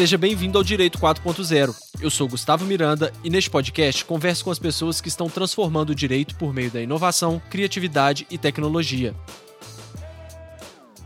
Seja 0.00 0.16
bem-vindo 0.16 0.56
ao 0.56 0.64
Direito 0.64 0.98
4.0. 0.98 1.76
Eu 2.00 2.08
sou 2.08 2.26
Gustavo 2.26 2.64
Miranda 2.64 3.12
e 3.22 3.28
neste 3.28 3.50
podcast 3.50 4.02
converso 4.02 4.42
com 4.42 4.50
as 4.50 4.58
pessoas 4.58 4.98
que 4.98 5.08
estão 5.08 5.28
transformando 5.28 5.90
o 5.90 5.94
direito 5.94 6.36
por 6.36 6.54
meio 6.54 6.70
da 6.70 6.80
inovação, 6.80 7.38
criatividade 7.50 8.26
e 8.30 8.38
tecnologia. 8.38 9.14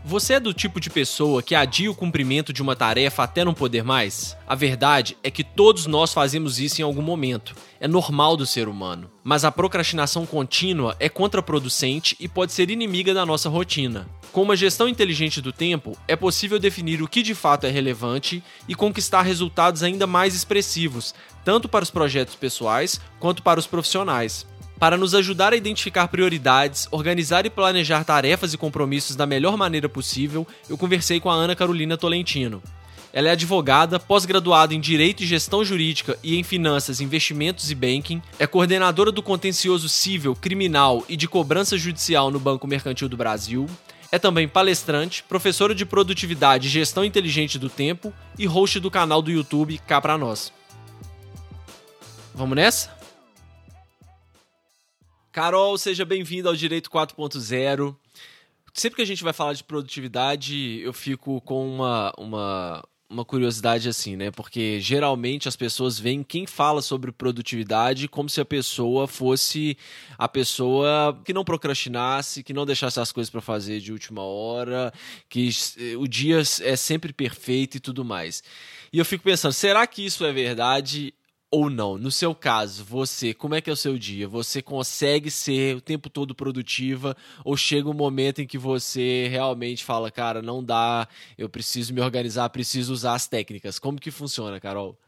Você 0.07 0.33
é 0.33 0.39
do 0.39 0.53
tipo 0.53 0.79
de 0.79 0.91
pessoa 0.91 1.41
que 1.41 1.55
adia 1.55 1.89
o 1.89 1.95
cumprimento 1.95 2.53
de 2.53 2.61
uma 2.61 2.75
tarefa 2.75 3.23
até 3.23 3.43
não 3.43 3.55
poder 3.55 3.83
mais? 3.83 4.37
A 4.47 4.53
verdade 4.53 5.17
é 5.23 5.31
que 5.31 5.43
todos 5.43 5.87
nós 5.87 6.13
fazemos 6.13 6.59
isso 6.59 6.79
em 6.79 6.83
algum 6.83 7.01
momento. 7.01 7.55
É 7.79 7.87
normal 7.87 8.37
do 8.37 8.45
ser 8.45 8.67
humano. 8.67 9.09
Mas 9.23 9.43
a 9.43 9.51
procrastinação 9.51 10.23
contínua 10.23 10.95
é 10.99 11.09
contraproducente 11.09 12.15
e 12.19 12.27
pode 12.27 12.53
ser 12.53 12.69
inimiga 12.69 13.15
da 13.15 13.25
nossa 13.25 13.49
rotina. 13.49 14.07
Com 14.31 14.43
uma 14.43 14.55
gestão 14.55 14.87
inteligente 14.87 15.41
do 15.41 15.51
tempo, 15.51 15.97
é 16.07 16.15
possível 16.15 16.59
definir 16.59 17.01
o 17.01 17.07
que 17.07 17.23
de 17.23 17.33
fato 17.33 17.65
é 17.65 17.71
relevante 17.71 18.43
e 18.67 18.75
conquistar 18.75 19.23
resultados 19.23 19.81
ainda 19.81 20.05
mais 20.05 20.35
expressivos, 20.35 21.15
tanto 21.43 21.67
para 21.67 21.81
os 21.81 21.89
projetos 21.89 22.35
pessoais 22.35 23.01
quanto 23.19 23.41
para 23.41 23.59
os 23.59 23.65
profissionais. 23.65 24.45
Para 24.79 24.97
nos 24.97 25.15
ajudar 25.15 25.53
a 25.53 25.55
identificar 25.55 26.07
prioridades, 26.09 26.87
organizar 26.91 27.45
e 27.45 27.49
planejar 27.49 28.03
tarefas 28.03 28.53
e 28.53 28.57
compromissos 28.57 29.15
da 29.15 29.25
melhor 29.25 29.55
maneira 29.55 29.87
possível, 29.87 30.45
eu 30.69 30.77
conversei 30.77 31.19
com 31.19 31.29
a 31.29 31.33
Ana 31.33 31.55
Carolina 31.55 31.97
Tolentino. 31.97 32.61
Ela 33.13 33.29
é 33.29 33.31
advogada, 33.31 33.97
pós-graduada 33.97 34.73
em 34.73 34.79
Direito 34.81 35.23
e 35.23 35.25
Gestão 35.25 35.63
Jurídica 35.63 36.19
e 36.21 36.35
em 36.35 36.43
Finanças, 36.43 36.99
Investimentos 36.99 37.71
e 37.71 37.75
Banking, 37.75 38.21
é 38.37 38.45
coordenadora 38.45 39.09
do 39.09 39.23
contencioso 39.23 39.87
civil, 39.87 40.35
criminal 40.35 41.05
e 41.07 41.15
de 41.15 41.25
cobrança 41.25 41.77
judicial 41.77 42.29
no 42.29 42.41
Banco 42.41 42.67
Mercantil 42.67 43.07
do 43.07 43.15
Brasil, 43.15 43.67
é 44.11 44.19
também 44.19 44.49
palestrante, 44.49 45.23
professora 45.23 45.73
de 45.73 45.85
produtividade 45.85 46.67
e 46.67 46.71
gestão 46.71 47.05
inteligente 47.05 47.57
do 47.57 47.69
tempo 47.69 48.13
e 48.37 48.45
host 48.45 48.81
do 48.81 48.91
canal 48.91 49.21
do 49.21 49.31
YouTube 49.31 49.79
Cá 49.87 50.01
Pra 50.01 50.17
Nós. 50.17 50.51
Vamos 52.33 52.57
nessa? 52.57 53.04
Carol, 55.35 55.77
seja 55.77 56.05
bem-vinda 56.05 56.47
ao 56.47 56.55
Direito 56.55 56.89
4.0. 56.89 57.93
Sempre 58.73 58.95
que 58.95 59.01
a 59.01 59.05
gente 59.05 59.21
vai 59.21 59.33
falar 59.33 59.51
de 59.51 59.65
produtividade, 59.65 60.79
eu 60.79 60.93
fico 60.93 61.41
com 61.41 61.67
uma, 61.75 62.13
uma, 62.17 62.81
uma 63.09 63.25
curiosidade 63.25 63.89
assim, 63.89 64.15
né? 64.15 64.31
Porque 64.31 64.79
geralmente 64.79 65.49
as 65.49 65.57
pessoas 65.57 65.99
veem 65.99 66.23
quem 66.23 66.47
fala 66.47 66.81
sobre 66.81 67.11
produtividade 67.11 68.07
como 68.07 68.29
se 68.29 68.39
a 68.39 68.45
pessoa 68.45 69.09
fosse 69.09 69.77
a 70.17 70.29
pessoa 70.29 71.21
que 71.25 71.33
não 71.33 71.43
procrastinasse, 71.43 72.41
que 72.41 72.53
não 72.53 72.65
deixasse 72.65 73.01
as 73.01 73.11
coisas 73.11 73.29
para 73.29 73.41
fazer 73.41 73.81
de 73.81 73.91
última 73.91 74.21
hora, 74.21 74.93
que 75.27 75.49
o 75.99 76.07
dia 76.07 76.41
é 76.61 76.77
sempre 76.77 77.11
perfeito 77.11 77.75
e 77.75 77.81
tudo 77.81 78.05
mais. 78.05 78.41
E 78.93 78.99
eu 78.99 79.03
fico 79.03 79.25
pensando, 79.25 79.51
será 79.51 79.85
que 79.85 80.05
isso 80.05 80.23
é 80.23 80.31
verdade? 80.31 81.13
Ou 81.55 81.69
não. 81.69 81.97
No 81.97 82.11
seu 82.11 82.35
caso, 82.35 82.83
você, 82.83 83.33
como 83.33 83.55
é 83.55 83.61
que 83.61 83.69
é 83.69 83.73
o 83.73 83.77
seu 83.77 83.97
dia? 83.97 84.27
Você 84.27 84.61
consegue 84.61 85.31
ser 85.31 85.77
o 85.77 85.81
tempo 85.81 86.09
todo 86.09 86.35
produtiva 86.35 87.15
ou 87.45 87.55
chega 87.55 87.89
um 87.89 87.93
momento 87.93 88.41
em 88.41 88.47
que 88.47 88.57
você 88.57 89.29
realmente 89.29 89.85
fala, 89.85 90.11
cara, 90.11 90.41
não 90.41 90.61
dá, 90.61 91.07
eu 91.37 91.47
preciso 91.47 91.93
me 91.93 92.01
organizar, 92.01 92.49
preciso 92.49 92.91
usar 92.91 93.13
as 93.13 93.25
técnicas. 93.25 93.79
Como 93.79 94.01
que 94.01 94.11
funciona, 94.11 94.59
Carol? 94.59 94.99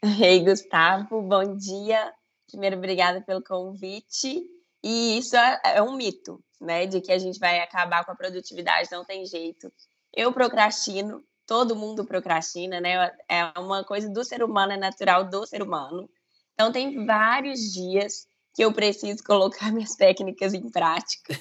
Ei, 0.22 0.38
Gustavo, 0.44 1.20
bom 1.20 1.56
dia. 1.56 2.12
Primeiro, 2.48 2.76
obrigada 2.76 3.20
pelo 3.20 3.42
convite. 3.42 4.40
E 4.84 5.18
isso 5.18 5.36
é, 5.36 5.60
é 5.64 5.82
um 5.82 5.96
mito, 5.96 6.40
né, 6.60 6.86
de 6.86 7.00
que 7.00 7.10
a 7.10 7.18
gente 7.18 7.40
vai 7.40 7.58
acabar 7.58 8.04
com 8.04 8.12
a 8.12 8.16
produtividade, 8.16 8.88
não 8.92 9.04
tem 9.04 9.26
jeito. 9.26 9.72
Eu 10.14 10.32
procrastino, 10.32 11.24
todo 11.48 11.74
mundo 11.74 12.04
procrastina, 12.04 12.78
né? 12.78 13.10
É 13.26 13.58
uma 13.58 13.82
coisa 13.82 14.06
do 14.10 14.22
ser 14.22 14.42
humano, 14.42 14.74
é 14.74 14.76
natural 14.76 15.24
do 15.24 15.46
ser 15.46 15.62
humano. 15.62 16.08
Então, 16.52 16.70
tem 16.70 17.06
vários 17.06 17.72
dias 17.72 18.26
que 18.54 18.62
eu 18.62 18.72
preciso 18.72 19.24
colocar 19.24 19.72
minhas 19.72 19.96
técnicas 19.96 20.52
em 20.52 20.70
prática. 20.70 21.34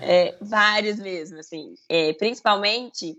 É, 0.00 0.36
vários 0.40 0.98
mesmo, 0.98 1.38
assim. 1.38 1.74
É, 1.86 2.14
principalmente 2.14 3.14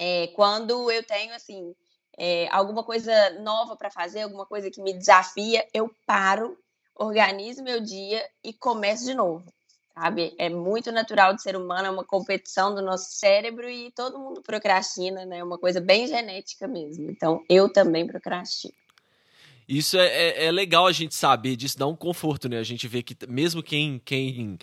é, 0.00 0.28
quando 0.28 0.90
eu 0.90 1.04
tenho, 1.04 1.34
assim, 1.34 1.74
é, 2.18 2.48
alguma 2.50 2.82
coisa 2.82 3.30
nova 3.40 3.76
para 3.76 3.90
fazer, 3.90 4.22
alguma 4.22 4.46
coisa 4.46 4.70
que 4.70 4.80
me 4.80 4.94
desafia, 4.94 5.66
eu 5.74 5.90
paro, 6.06 6.56
organizo 6.94 7.62
meu 7.62 7.78
dia 7.78 8.26
e 8.42 8.54
começo 8.54 9.04
de 9.04 9.12
novo 9.12 9.44
sabe? 9.96 10.34
É 10.38 10.50
muito 10.50 10.92
natural 10.92 11.34
do 11.34 11.40
ser 11.40 11.56
humano, 11.56 11.86
é 11.86 11.90
uma 11.90 12.04
competição 12.04 12.74
do 12.74 12.82
nosso 12.82 13.12
cérebro 13.12 13.68
e 13.68 13.90
todo 13.92 14.18
mundo 14.18 14.42
procrastina, 14.42 15.24
né? 15.24 15.38
É 15.38 15.44
uma 15.44 15.58
coisa 15.58 15.80
bem 15.80 16.06
genética 16.06 16.68
mesmo. 16.68 17.10
Então, 17.10 17.42
eu 17.48 17.72
também 17.72 18.06
procrastino. 18.06 18.74
Isso 19.66 19.98
é, 19.98 20.06
é, 20.06 20.44
é 20.44 20.52
legal 20.52 20.86
a 20.86 20.92
gente 20.92 21.14
saber 21.14 21.56
disso, 21.56 21.78
dá 21.78 21.86
um 21.86 21.96
conforto, 21.96 22.48
né? 22.48 22.58
A 22.58 22.62
gente 22.62 22.86
vê 22.86 23.02
que 23.02 23.16
mesmo 23.26 23.62
quem, 23.62 24.00
quem 24.04 24.58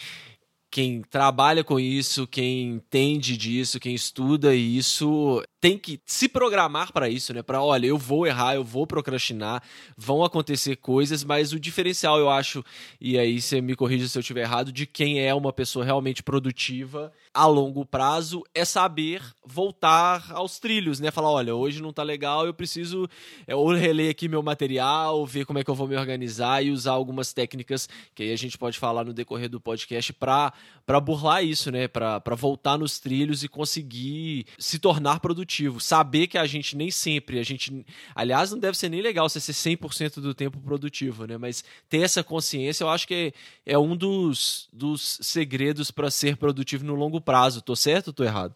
quem 0.73 1.03
trabalha 1.03 1.63
com 1.63 1.79
isso, 1.79 2.25
quem 2.25 2.63
entende 2.63 3.37
disso, 3.37 3.79
quem 3.79 3.93
estuda 3.93 4.55
isso, 4.55 5.39
tem 5.61 5.77
que 5.77 6.01
se 6.03 6.27
programar 6.27 6.91
para 6.91 7.07
isso, 7.07 7.31
né? 7.31 7.43
Para, 7.43 7.61
olha, 7.61 7.85
eu 7.85 7.95
vou 7.95 8.25
errar, 8.25 8.55
eu 8.55 8.63
vou 8.63 8.87
procrastinar, 8.87 9.61
vão 9.95 10.23
acontecer 10.23 10.77
coisas, 10.77 11.23
mas 11.23 11.53
o 11.53 11.59
diferencial, 11.59 12.17
eu 12.17 12.27
acho, 12.27 12.65
e 12.99 13.19
aí 13.19 13.39
você 13.39 13.61
me 13.61 13.75
corrija 13.75 14.07
se 14.07 14.17
eu 14.17 14.21
estiver 14.21 14.41
errado, 14.41 14.71
de 14.71 14.87
quem 14.87 15.19
é 15.19 15.31
uma 15.31 15.53
pessoa 15.53 15.85
realmente 15.85 16.23
produtiva 16.23 17.13
a 17.33 17.47
longo 17.47 17.83
prazo 17.83 18.43
é 18.53 18.63
saber 18.63 19.23
voltar 19.43 20.31
aos 20.31 20.59
trilhos, 20.59 20.99
né? 20.99 21.09
Falar, 21.09 21.31
olha, 21.31 21.55
hoje 21.55 21.81
não 21.81 21.91
tá 21.91 22.03
legal, 22.03 22.45
eu 22.45 22.53
preciso 22.53 23.09
é, 23.47 23.55
ou 23.55 23.73
reler 23.73 24.11
aqui 24.11 24.27
meu 24.27 24.43
material, 24.43 25.25
ver 25.25 25.43
como 25.45 25.57
é 25.57 25.63
que 25.63 25.69
eu 25.69 25.73
vou 25.73 25.87
me 25.87 25.97
organizar 25.97 26.63
e 26.63 26.69
usar 26.69 26.91
algumas 26.91 27.33
técnicas 27.33 27.89
que 28.13 28.23
aí 28.23 28.31
a 28.31 28.37
gente 28.37 28.55
pode 28.57 28.77
falar 28.77 29.03
no 29.03 29.13
decorrer 29.13 29.49
do 29.49 29.59
podcast 29.59 30.13
para 30.13 30.53
burlar 31.01 31.43
isso, 31.43 31.71
né? 31.71 31.87
Para 31.87 32.35
voltar 32.35 32.77
nos 32.77 32.99
trilhos 32.99 33.43
e 33.43 33.47
conseguir 33.47 34.45
se 34.59 34.77
tornar 34.77 35.19
produtivo. 35.19 35.81
Saber 35.81 36.27
que 36.27 36.37
a 36.37 36.45
gente 36.45 36.77
nem 36.77 36.91
sempre, 36.91 37.39
a 37.39 37.43
gente. 37.43 37.83
Aliás, 38.13 38.51
não 38.51 38.59
deve 38.59 38.77
ser 38.77 38.89
nem 38.89 39.01
legal 39.01 39.27
você 39.27 39.39
ser 39.39 39.53
100% 39.53 40.21
do 40.21 40.35
tempo 40.35 40.59
produtivo, 40.59 41.25
né? 41.25 41.37
Mas 41.37 41.63
ter 41.89 42.01
essa 42.01 42.23
consciência, 42.23 42.83
eu 42.83 42.89
acho 42.89 43.07
que 43.07 43.33
é, 43.65 43.73
é 43.73 43.77
um 43.77 43.95
dos, 43.95 44.67
dos 44.71 45.17
segredos 45.21 45.89
para 45.89 46.11
ser 46.11 46.37
produtivo 46.37 46.85
no 46.85 46.93
longo 46.93 47.22
prazo. 47.23 47.61
Tô 47.61 47.75
certo 47.75 48.07
ou 48.07 48.13
tô 48.13 48.23
errado? 48.23 48.55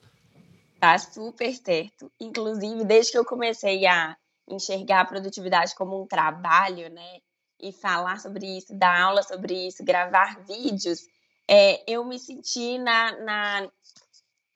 Tá 0.80 0.98
super 0.98 1.54
certo. 1.54 2.12
Inclusive, 2.20 2.84
desde 2.86 3.12
que 3.12 3.18
eu 3.18 3.26
comecei 3.26 3.86
a 3.88 4.16
enxergar 4.48 5.02
a 5.02 5.06
produtividade 5.06 5.76
como 5.76 6.02
um 6.02 6.08
trabalho, 6.08 6.90
né? 6.90 7.20
E 7.60 7.72
falar 7.72 8.20
sobre 8.20 8.46
isso, 8.46 8.78
dar 8.78 9.02
aula 9.02 9.24
sobre 9.24 9.68
isso, 9.68 9.84
gravar 9.84 10.40
vídeos, 10.42 11.00
é, 11.48 11.84
eu 11.92 12.06
me 12.06 12.20
senti 12.20 12.78
na, 12.78 13.12
na 13.24 13.70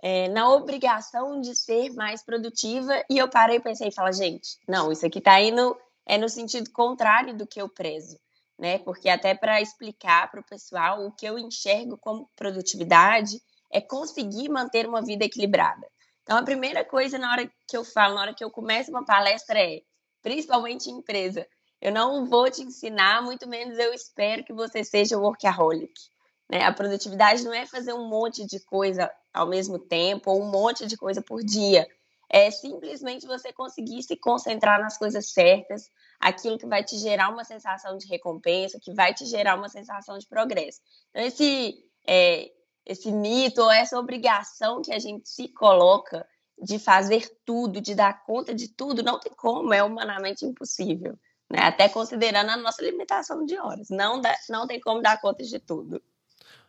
é, 0.02 0.28
na 0.30 0.50
obrigação 0.50 1.40
de 1.40 1.56
ser 1.56 1.94
mais 1.94 2.24
produtiva 2.24 3.04
e 3.10 3.20
eu 3.20 3.30
parei 3.30 3.58
e 3.58 3.62
pensei 3.62 3.90
e 3.90 3.94
falei, 3.94 4.14
gente, 4.14 4.58
não, 4.68 4.92
isso 4.92 5.06
aqui 5.06 5.20
está 5.20 5.40
indo 5.40 5.78
é 6.06 6.18
no 6.18 6.28
sentido 6.28 6.72
contrário 6.72 7.36
do 7.38 7.46
que 7.46 7.62
eu 7.62 7.70
prezo, 7.70 8.20
né? 8.58 8.80
Porque 8.80 9.08
até 9.08 9.36
para 9.36 9.62
explicar 9.62 10.30
para 10.32 10.42
o 10.42 10.46
pessoal 10.46 11.06
o 11.06 11.12
que 11.12 11.26
eu 11.26 11.38
enxergo 11.38 11.98
como 11.98 12.30
produtividade 12.36 13.40
é 13.72 13.82
conseguir 13.82 14.50
manter 14.50 14.88
uma 14.88 15.02
vida 15.02 15.26
equilibrada. 15.26 15.88
Então, 16.24 16.38
a 16.38 16.44
primeira 16.44 16.86
coisa 16.86 17.18
na 17.18 17.32
hora 17.32 17.52
que 17.68 17.76
eu 17.76 17.84
falo, 17.84 18.16
na 18.16 18.22
hora 18.22 18.34
que 18.34 18.44
eu 18.44 18.52
começo 18.52 18.92
uma 18.92 19.06
palestra 19.06 19.60
é, 19.60 19.82
principalmente 20.22 20.90
em 20.90 20.98
empresa, 20.98 21.48
eu 21.82 21.92
não 21.92 22.26
vou 22.26 22.50
te 22.50 22.62
ensinar, 22.62 23.24
muito 23.24 23.48
menos 23.50 23.78
eu 23.80 23.92
espero 23.94 24.44
que 24.44 24.54
você 24.54 24.84
seja 24.84 25.18
workaholic. 25.18 25.92
Né? 26.50 26.64
A 26.64 26.72
produtividade 26.72 27.44
não 27.44 27.54
é 27.54 27.66
fazer 27.66 27.94
um 27.94 28.08
monte 28.08 28.46
de 28.46 28.60
coisa 28.60 29.12
ao 29.34 29.48
mesmo 29.48 29.80
tempo 29.80 30.30
ou 30.30 30.42
um 30.42 30.52
monte 30.52 30.86
de 30.86 30.96
coisa 30.96 31.22
por 31.22 31.44
dia. 31.44 31.88
É 32.30 32.52
simplesmente 32.52 33.26
você 33.26 33.52
conseguir 33.52 34.04
se 34.04 34.16
concentrar 34.16 34.80
nas 34.80 34.98
coisas 34.98 35.32
certas, 35.32 35.90
aquilo 36.20 36.58
que 36.58 36.68
vai 36.68 36.84
te 36.84 36.98
gerar 36.98 37.30
uma 37.30 37.44
sensação 37.44 37.98
de 37.98 38.08
recompensa, 38.08 38.80
que 38.82 38.94
vai 38.94 39.14
te 39.14 39.26
gerar 39.26 39.56
uma 39.56 39.68
sensação 39.68 40.18
de 40.18 40.28
progresso. 40.28 40.80
Então, 41.10 41.26
esse, 41.26 41.76
é, 42.08 42.52
esse 42.92 43.12
mito 43.12 43.62
ou 43.62 43.72
essa 43.72 43.98
obrigação 43.98 44.82
que 44.82 44.92
a 44.92 45.00
gente 45.00 45.28
se 45.30 45.48
coloca 45.48 46.26
de 46.62 46.78
fazer 46.78 47.28
tudo, 47.46 47.82
de 47.82 47.96
dar 47.96 48.24
conta 48.24 48.54
de 48.54 48.68
tudo, 48.68 49.02
não 49.02 49.20
tem 49.20 49.32
como, 49.36 49.74
é 49.74 49.84
humanamente 49.84 50.46
impossível. 50.46 51.18
Né? 51.50 51.60
Até 51.60 51.90
considerando 51.90 52.50
a 52.50 52.58
nossa 52.58 52.84
limitação 52.84 53.46
de 53.46 53.58
horas. 53.58 53.90
Não, 53.90 54.22
dá, 54.22 54.36
não 54.50 54.68
tem 54.68 54.80
como 54.80 55.02
dar 55.02 55.20
conta 55.20 55.44
de 55.44 55.60
tudo. 55.60 56.02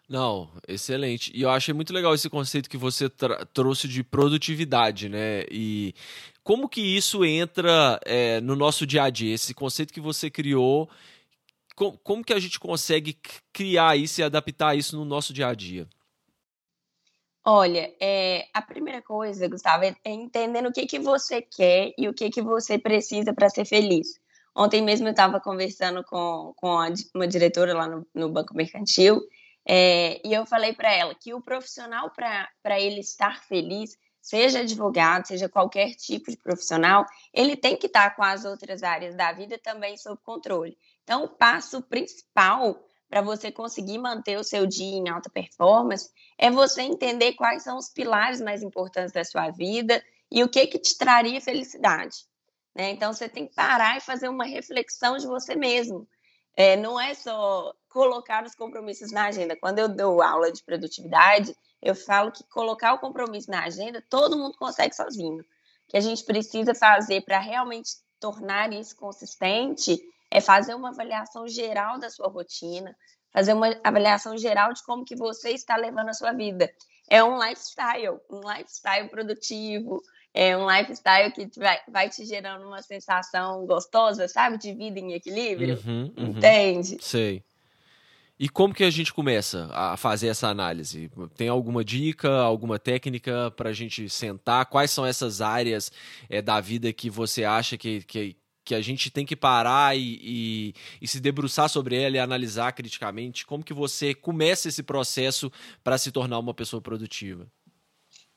Não, 0.08 0.50
excelente. 0.66 1.30
E 1.34 1.42
eu 1.42 1.50
achei 1.50 1.72
muito 1.72 1.92
legal 1.92 2.14
esse 2.14 2.28
conceito 2.28 2.68
que 2.68 2.76
você 2.76 3.08
trouxe 3.52 3.86
de 3.86 4.02
produtividade, 4.02 5.08
né? 5.08 5.44
E 5.50 5.94
como 6.42 6.68
que 6.68 6.80
isso 6.80 7.24
entra 7.24 8.00
é, 8.04 8.40
no 8.40 8.56
nosso 8.56 8.86
dia 8.86 9.04
a 9.04 9.10
dia? 9.10 9.34
Esse 9.34 9.54
conceito 9.54 9.92
que 9.92 10.00
você 10.00 10.28
criou, 10.30 10.90
com, 11.76 11.96
como 11.98 12.24
que 12.24 12.32
a 12.32 12.40
gente 12.40 12.58
consegue 12.58 13.16
criar 13.52 13.96
isso 13.96 14.20
e 14.20 14.24
adaptar 14.24 14.76
isso 14.76 14.96
no 14.96 15.04
nosso 15.04 15.32
dia 15.32 15.48
a 15.48 15.54
dia? 15.54 15.88
Olha, 17.44 17.92
é, 18.00 18.46
a 18.54 18.62
primeira 18.62 19.02
coisa, 19.02 19.48
Gustavo, 19.48 19.84
é, 19.84 19.94
entendendo 20.04 20.68
o 20.68 20.72
que, 20.72 20.86
que 20.86 20.98
você 20.98 21.42
quer 21.42 21.92
e 21.98 22.08
o 22.08 22.14
que, 22.14 22.30
que 22.30 22.40
você 22.40 22.78
precisa 22.78 23.34
para 23.34 23.50
ser 23.50 23.64
feliz. 23.64 24.20
Ontem 24.54 24.80
mesmo 24.82 25.08
eu 25.08 25.12
estava 25.12 25.40
conversando 25.40 26.04
com, 26.04 26.52
com 26.56 26.68
uma 27.14 27.26
diretora 27.26 27.74
lá 27.74 27.88
no, 27.88 28.06
no 28.14 28.28
Banco 28.30 28.54
Mercantil 28.54 29.20
é, 29.66 30.20
e 30.26 30.32
eu 30.32 30.44
falei 30.44 30.72
para 30.72 30.92
ela 30.92 31.14
que 31.14 31.34
o 31.34 31.40
profissional, 31.40 32.10
para 32.10 32.80
ele 32.80 33.00
estar 33.00 33.42
feliz, 33.44 33.96
seja 34.20 34.60
advogado, 34.60 35.26
seja 35.26 35.48
qualquer 35.48 35.94
tipo 35.94 36.30
de 36.30 36.36
profissional, 36.36 37.04
ele 37.32 37.56
tem 37.56 37.76
que 37.76 37.86
estar 37.86 38.14
com 38.14 38.22
as 38.22 38.44
outras 38.44 38.82
áreas 38.82 39.16
da 39.16 39.32
vida 39.32 39.58
também 39.58 39.96
sob 39.96 40.20
controle. 40.22 40.76
Então, 41.02 41.24
o 41.24 41.28
passo 41.28 41.82
principal 41.82 42.84
para 43.12 43.20
você 43.20 43.52
conseguir 43.52 43.98
manter 43.98 44.38
o 44.38 44.42
seu 44.42 44.66
dia 44.66 44.96
em 44.96 45.10
alta 45.10 45.28
performance 45.28 46.10
é 46.38 46.50
você 46.50 46.80
entender 46.80 47.34
quais 47.34 47.62
são 47.62 47.76
os 47.76 47.90
pilares 47.90 48.40
mais 48.40 48.62
importantes 48.62 49.12
da 49.12 49.22
sua 49.22 49.50
vida 49.50 50.02
e 50.30 50.42
o 50.42 50.48
que 50.48 50.66
que 50.66 50.78
te 50.78 50.96
traria 50.96 51.38
felicidade. 51.38 52.24
Né? 52.74 52.88
Então 52.88 53.12
você 53.12 53.28
tem 53.28 53.46
que 53.46 53.54
parar 53.54 53.98
e 53.98 54.00
fazer 54.00 54.30
uma 54.30 54.46
reflexão 54.46 55.18
de 55.18 55.26
você 55.26 55.54
mesmo. 55.54 56.08
É, 56.56 56.74
não 56.74 56.98
é 56.98 57.12
só 57.12 57.74
colocar 57.90 58.46
os 58.46 58.54
compromissos 58.54 59.12
na 59.12 59.26
agenda. 59.26 59.54
Quando 59.56 59.78
eu 59.78 59.90
dou 59.90 60.22
aula 60.22 60.50
de 60.50 60.64
produtividade, 60.64 61.54
eu 61.82 61.94
falo 61.94 62.32
que 62.32 62.42
colocar 62.44 62.94
o 62.94 62.98
compromisso 62.98 63.50
na 63.50 63.64
agenda 63.64 64.02
todo 64.08 64.38
mundo 64.38 64.56
consegue 64.56 64.96
sozinho. 64.96 65.40
O 65.40 65.44
que 65.88 65.98
a 65.98 66.00
gente 66.00 66.24
precisa 66.24 66.74
fazer 66.74 67.20
para 67.26 67.38
realmente 67.38 67.90
tornar 68.18 68.72
isso 68.72 68.96
consistente 68.96 70.00
é 70.32 70.40
fazer 70.40 70.74
uma 70.74 70.88
avaliação 70.88 71.46
geral 71.46 71.98
da 71.98 72.08
sua 72.08 72.28
rotina, 72.28 72.96
fazer 73.32 73.52
uma 73.52 73.76
avaliação 73.84 74.36
geral 74.38 74.72
de 74.72 74.82
como 74.82 75.04
que 75.04 75.14
você 75.14 75.50
está 75.50 75.76
levando 75.76 76.08
a 76.08 76.14
sua 76.14 76.32
vida. 76.32 76.72
É 77.08 77.22
um 77.22 77.38
lifestyle, 77.38 78.18
um 78.30 78.40
lifestyle 78.40 79.08
produtivo, 79.08 80.00
é 80.32 80.56
um 80.56 80.66
lifestyle 80.70 81.30
que 81.30 81.50
vai, 81.58 81.78
vai 81.86 82.08
te 82.08 82.24
gerando 82.24 82.66
uma 82.66 82.80
sensação 82.80 83.66
gostosa, 83.66 84.26
sabe, 84.26 84.56
de 84.56 84.72
vida 84.72 84.98
em 84.98 85.12
equilíbrio. 85.12 85.78
Uhum, 85.84 86.12
uhum. 86.16 86.26
Entende? 86.28 86.96
Sei. 87.02 87.44
E 88.38 88.48
como 88.48 88.74
que 88.74 88.82
a 88.82 88.90
gente 88.90 89.12
começa 89.12 89.68
a 89.72 89.96
fazer 89.96 90.28
essa 90.28 90.48
análise? 90.48 91.10
Tem 91.36 91.48
alguma 91.48 91.84
dica, 91.84 92.28
alguma 92.40 92.78
técnica 92.78 93.52
para 93.52 93.70
a 93.70 93.72
gente 93.72 94.08
sentar? 94.08 94.66
Quais 94.66 94.90
são 94.90 95.04
essas 95.04 95.40
áreas 95.40 95.92
é, 96.28 96.40
da 96.40 96.60
vida 96.60 96.92
que 96.92 97.10
você 97.10 97.44
acha 97.44 97.76
que, 97.76 98.02
que, 98.02 98.36
que 98.64 98.74
a 98.74 98.80
gente 98.80 99.10
tem 99.10 99.26
que 99.26 99.34
parar 99.34 99.96
e, 99.96 100.18
e, 100.22 100.74
e, 101.00 101.08
se 101.08 101.20
debruçar 101.20 101.68
sobre 101.68 102.00
ela 102.00 102.16
e 102.16 102.20
analisar 102.20 102.72
criticamente? 102.72 103.44
Como 103.44 103.64
que 103.64 103.74
você 103.74 104.14
começa 104.14 104.68
esse 104.68 104.82
processo 104.82 105.50
para 105.82 105.98
se 105.98 106.12
tornar 106.12 106.38
uma 106.38 106.54
pessoa 106.54 106.80
produtiva? 106.80 107.46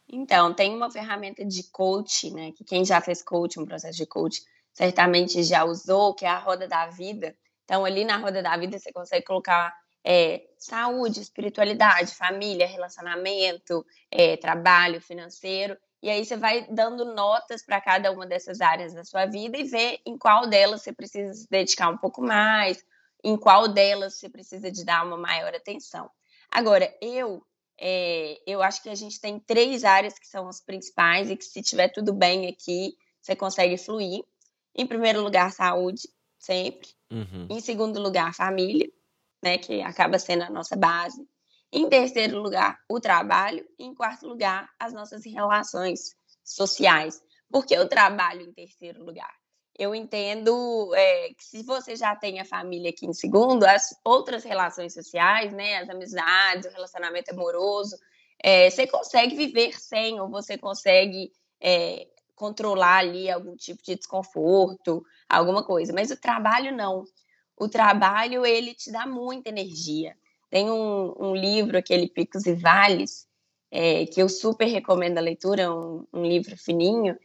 Então, 0.08 0.54
tem 0.54 0.74
uma 0.76 0.90
ferramenta 0.90 1.44
de 1.44 1.64
coach, 1.72 2.32
né? 2.32 2.52
Que 2.52 2.64
quem 2.64 2.86
já 2.86 3.02
fez 3.02 3.24
coach, 3.24 3.60
um 3.60 3.66
processo 3.66 3.98
de 3.98 4.06
coach, 4.06 4.42
certamente 4.74 5.44
já 5.44 5.64
usou, 5.64 6.14
que 6.14 6.26
é 6.26 6.30
a 6.30 6.40
roda 6.40 6.68
da 6.68 6.88
vida. 6.88 7.36
Então, 7.64 7.84
ali 7.84 8.06
na 8.06 8.18
roda 8.18 8.42
da 8.42 8.56
vida, 8.58 8.78
você 8.78 8.92
consegue 8.92 9.26
colocar 9.26 9.74
é, 10.04 10.44
saúde, 10.58 11.20
espiritualidade, 11.20 12.14
família, 12.14 12.68
relacionamento, 12.68 13.86
é, 14.12 14.38
trabalho 14.38 15.02
financeiro. 15.02 15.76
E 16.06 16.10
aí 16.12 16.24
você 16.24 16.38
vai 16.38 16.68
dando 16.70 17.04
notas 17.16 17.66
para 17.66 17.82
cada 17.82 18.12
uma 18.12 18.28
dessas 18.28 18.62
áreas 18.62 18.94
da 18.94 19.04
sua 19.04 19.26
vida 19.26 19.58
e 19.58 19.64
ver 19.64 20.00
em 20.06 20.16
qual 20.16 20.48
delas 20.48 20.84
você 20.84 20.94
precisa 20.94 21.34
se 21.34 21.50
dedicar 21.50 21.90
um 21.90 21.98
pouco 21.98 22.22
mais, 22.22 22.86
em 23.24 23.36
qual 23.36 23.68
delas 23.68 24.20
você 24.20 24.30
precisa 24.30 24.72
de 24.72 24.86
dar 24.86 25.04
uma 25.04 25.18
maior 25.18 25.52
atenção. 25.56 26.08
Agora, 26.52 26.96
eu 27.02 27.44
é, 27.82 28.40
eu 28.46 28.62
acho 28.62 28.84
que 28.84 28.90
a 28.90 28.94
gente 28.94 29.20
tem 29.20 29.40
três 29.40 29.84
áreas 29.84 30.20
que 30.20 30.28
são 30.28 30.48
as 30.48 30.62
principais 30.62 31.32
e 31.32 31.36
que 31.36 31.44
se 31.44 31.64
tiver 31.64 31.90
tudo 31.90 32.14
bem 32.14 32.50
aqui, 32.50 32.96
você 33.20 33.36
consegue 33.36 33.76
fluir. 33.76 34.24
Em 34.76 34.86
primeiro 34.86 35.24
lugar, 35.24 35.52
saúde, 35.52 36.08
sempre. 36.38 36.88
Uhum. 37.10 37.48
Em 37.50 37.60
segundo 37.60 38.00
lugar, 38.00 38.32
família, 38.32 38.88
né, 39.44 39.58
que 39.58 39.82
acaba 39.82 40.20
sendo 40.20 40.44
a 40.44 40.52
nossa 40.52 40.76
base. 40.76 41.28
Em 41.76 41.90
terceiro 41.90 42.42
lugar, 42.42 42.80
o 42.90 43.02
trabalho. 43.02 43.68
E 43.78 43.84
em 43.84 43.94
quarto 43.94 44.26
lugar, 44.26 44.70
as 44.80 44.94
nossas 44.94 45.26
relações 45.26 46.16
sociais. 46.42 47.22
Por 47.52 47.66
que 47.66 47.78
o 47.78 47.90
trabalho 47.90 48.44
em 48.44 48.54
terceiro 48.54 49.04
lugar? 49.04 49.34
Eu 49.78 49.94
entendo 49.94 50.96
é, 50.96 51.34
que 51.34 51.44
se 51.44 51.64
você 51.64 51.98
já 51.98 52.16
tem 52.16 52.40
a 52.40 52.46
família 52.46 52.92
aqui 52.92 53.06
em 53.06 53.12
segundo, 53.12 53.66
as 53.66 53.90
outras 54.06 54.46
relações 54.46 54.94
sociais, 54.94 55.52
né, 55.52 55.80
as 55.80 55.90
amizades, 55.90 56.66
o 56.66 56.74
relacionamento 56.74 57.32
amoroso, 57.32 57.98
é, 58.42 58.70
você 58.70 58.88
consegue 58.88 59.36
viver 59.36 59.78
sem, 59.78 60.18
ou 60.22 60.30
você 60.30 60.58
consegue 60.58 61.30
é, 61.60 62.08
controlar 62.36 63.00
ali 63.00 63.30
algum 63.30 63.54
tipo 63.58 63.84
de 63.84 63.98
desconforto, 63.98 65.04
alguma 65.28 65.62
coisa. 65.62 65.92
Mas 65.92 66.10
o 66.10 66.16
trabalho 66.16 66.74
não. 66.74 67.04
O 67.58 67.68
trabalho, 67.68 68.46
ele 68.46 68.74
te 68.74 68.90
dá 68.94 69.06
muita 69.06 69.50
energia. 69.50 70.16
Tem 70.56 70.72
um, 70.72 71.14
um 71.20 71.36
livro, 71.36 71.78
aquele 71.78 72.08
Picos 72.08 72.46
e 72.46 72.54
Vales, 72.54 73.28
é, 73.70 74.06
que 74.06 74.22
eu 74.22 74.30
super 74.30 74.64
recomendo 74.64 75.18
a 75.18 75.22
leitura, 75.22 75.70
um, 75.70 76.08
um 76.14 76.24
livro 76.24 76.56
fininho, 76.56 77.20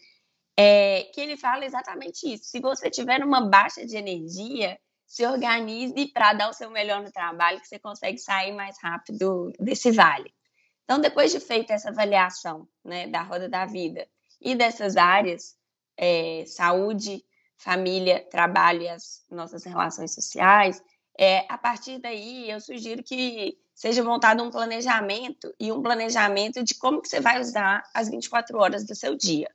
é, 0.56 1.04
que 1.14 1.20
ele 1.20 1.36
fala 1.36 1.64
exatamente 1.64 2.26
isso. 2.26 2.46
Se 2.46 2.58
você 2.58 2.90
tiver 2.90 3.24
uma 3.24 3.40
baixa 3.40 3.86
de 3.86 3.96
energia, 3.96 4.76
se 5.06 5.24
organize 5.24 6.08
para 6.08 6.32
dar 6.32 6.50
o 6.50 6.52
seu 6.52 6.72
melhor 6.72 7.04
no 7.04 7.12
trabalho, 7.12 7.60
que 7.60 7.68
você 7.68 7.78
consegue 7.78 8.18
sair 8.18 8.50
mais 8.50 8.76
rápido 8.82 9.52
desse 9.60 9.92
vale. 9.92 10.34
Então, 10.82 11.00
depois 11.00 11.30
de 11.30 11.38
feita 11.38 11.72
essa 11.72 11.90
avaliação 11.90 12.66
né, 12.84 13.06
da 13.06 13.22
roda 13.22 13.48
da 13.48 13.64
vida 13.64 14.08
e 14.40 14.56
dessas 14.56 14.96
áreas, 14.96 15.56
é, 15.96 16.42
saúde, 16.48 17.24
família, 17.56 18.26
trabalho 18.28 18.82
e 18.82 18.88
as 18.88 19.24
nossas 19.30 19.62
relações 19.62 20.12
sociais, 20.12 20.82
é, 21.22 21.44
a 21.50 21.58
partir 21.58 21.98
daí, 21.98 22.50
eu 22.50 22.58
sugiro 22.62 23.02
que 23.02 23.58
seja 23.74 24.02
montado 24.02 24.42
um 24.42 24.50
planejamento 24.50 25.54
e 25.60 25.70
um 25.70 25.82
planejamento 25.82 26.64
de 26.64 26.74
como 26.74 27.02
que 27.02 27.08
você 27.10 27.20
vai 27.20 27.38
usar 27.38 27.82
as 27.92 28.08
24 28.08 28.56
horas 28.56 28.86
do 28.86 28.94
seu 28.94 29.14
dia, 29.14 29.50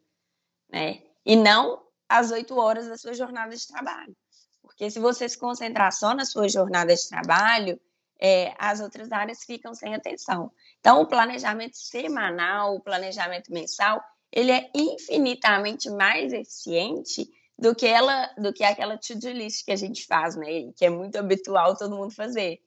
né? 0.69 1.01
E 1.25 1.35
não 1.35 1.81
as 2.07 2.29
8 2.29 2.56
horas 2.56 2.88
da 2.88 2.95
sua 2.95 3.15
jornada 3.15 3.56
de 3.56 3.67
trabalho. 3.67 4.15
Porque 4.62 4.91
se 4.91 5.00
você 5.00 5.27
se 5.27 5.39
concentrar 5.39 5.91
só 5.91 6.13
na 6.13 6.23
sua 6.23 6.47
jornada 6.47 6.94
de 6.94 7.09
trabalho, 7.09 7.81
é, 8.19 8.53
as 8.60 8.79
outras 8.79 9.12
áreas 9.12 9.43
ficam 9.43 9.74
sem 9.74 9.95
atenção. 9.95 10.51
Então, 10.79 11.01
o 11.01 11.07
planejamento 11.07 11.77
semanal, 11.77 12.75
o 12.75 12.79
planejamento 12.79 13.51
mensal, 13.51 14.03
ele 14.31 14.51
é 14.51 14.69
infinitamente 14.75 15.89
mais 15.89 16.31
eficiente 16.31 17.27
do 17.57 17.74
que 17.74 17.85
ela, 17.85 18.27
do 18.38 18.51
que 18.53 18.63
aquela 18.63 18.97
to-do 18.97 19.29
list 19.29 19.65
que 19.65 19.71
a 19.71 19.75
gente 19.75 20.05
faz, 20.05 20.35
né? 20.35 20.71
Que 20.75 20.85
é 20.85 20.89
muito 20.89 21.17
habitual 21.17 21.75
todo 21.75 21.95
mundo 21.95 22.13
fazer. 22.13 22.59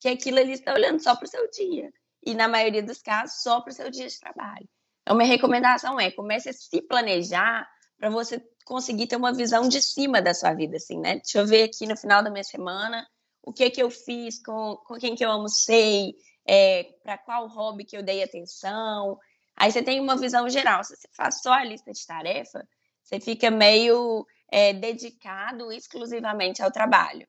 Que 0.00 0.08
aquilo 0.08 0.38
ali 0.38 0.52
está 0.52 0.72
olhando 0.72 1.02
só 1.02 1.16
para 1.16 1.26
o 1.26 1.28
seu 1.28 1.50
dia. 1.50 1.92
E 2.24 2.34
na 2.34 2.48
maioria 2.48 2.82
dos 2.82 3.02
casos, 3.02 3.42
só 3.42 3.60
para 3.60 3.70
o 3.70 3.74
seu 3.74 3.90
dia 3.90 4.06
de 4.06 4.20
trabalho. 4.20 4.68
Então, 5.02 5.16
minha 5.16 5.28
recomendação 5.28 5.98
é 5.98 6.10
comece 6.10 6.48
a 6.48 6.52
se 6.52 6.82
planejar 6.82 7.68
para 7.98 8.10
você 8.10 8.42
conseguir 8.64 9.06
ter 9.06 9.16
uma 9.16 9.32
visão 9.32 9.68
de 9.68 9.80
cima 9.80 10.20
da 10.20 10.34
sua 10.34 10.52
vida, 10.52 10.76
assim, 10.76 10.98
né? 10.98 11.16
Deixa 11.16 11.38
eu 11.38 11.46
ver 11.46 11.62
aqui 11.64 11.86
no 11.86 11.96
final 11.96 12.22
da 12.22 12.30
minha 12.30 12.44
semana 12.44 13.06
o 13.42 13.52
que 13.52 13.70
que 13.70 13.80
eu 13.80 13.88
fiz, 13.88 14.42
com, 14.42 14.76
com 14.84 14.98
quem 14.98 15.14
que 15.14 15.24
eu 15.24 15.30
almocei, 15.30 16.16
é, 16.44 16.82
para 17.02 17.16
qual 17.16 17.46
hobby 17.46 17.84
que 17.84 17.96
eu 17.96 18.02
dei 18.02 18.22
atenção. 18.22 19.16
Aí 19.56 19.70
você 19.70 19.82
tem 19.82 20.00
uma 20.00 20.16
visão 20.16 20.48
geral. 20.48 20.82
Se 20.82 20.96
você 20.96 21.08
faz 21.12 21.40
só 21.40 21.52
a 21.52 21.64
lista 21.64 21.92
de 21.92 22.04
tarefa, 22.04 22.66
você 23.02 23.20
fica 23.20 23.48
meio 23.50 24.26
é, 24.50 24.72
dedicado 24.72 25.72
exclusivamente 25.72 26.62
ao 26.62 26.70
trabalho. 26.70 27.26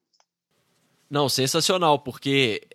Não, 1.09 1.29
sensacional, 1.29 1.99
porque 1.99 2.67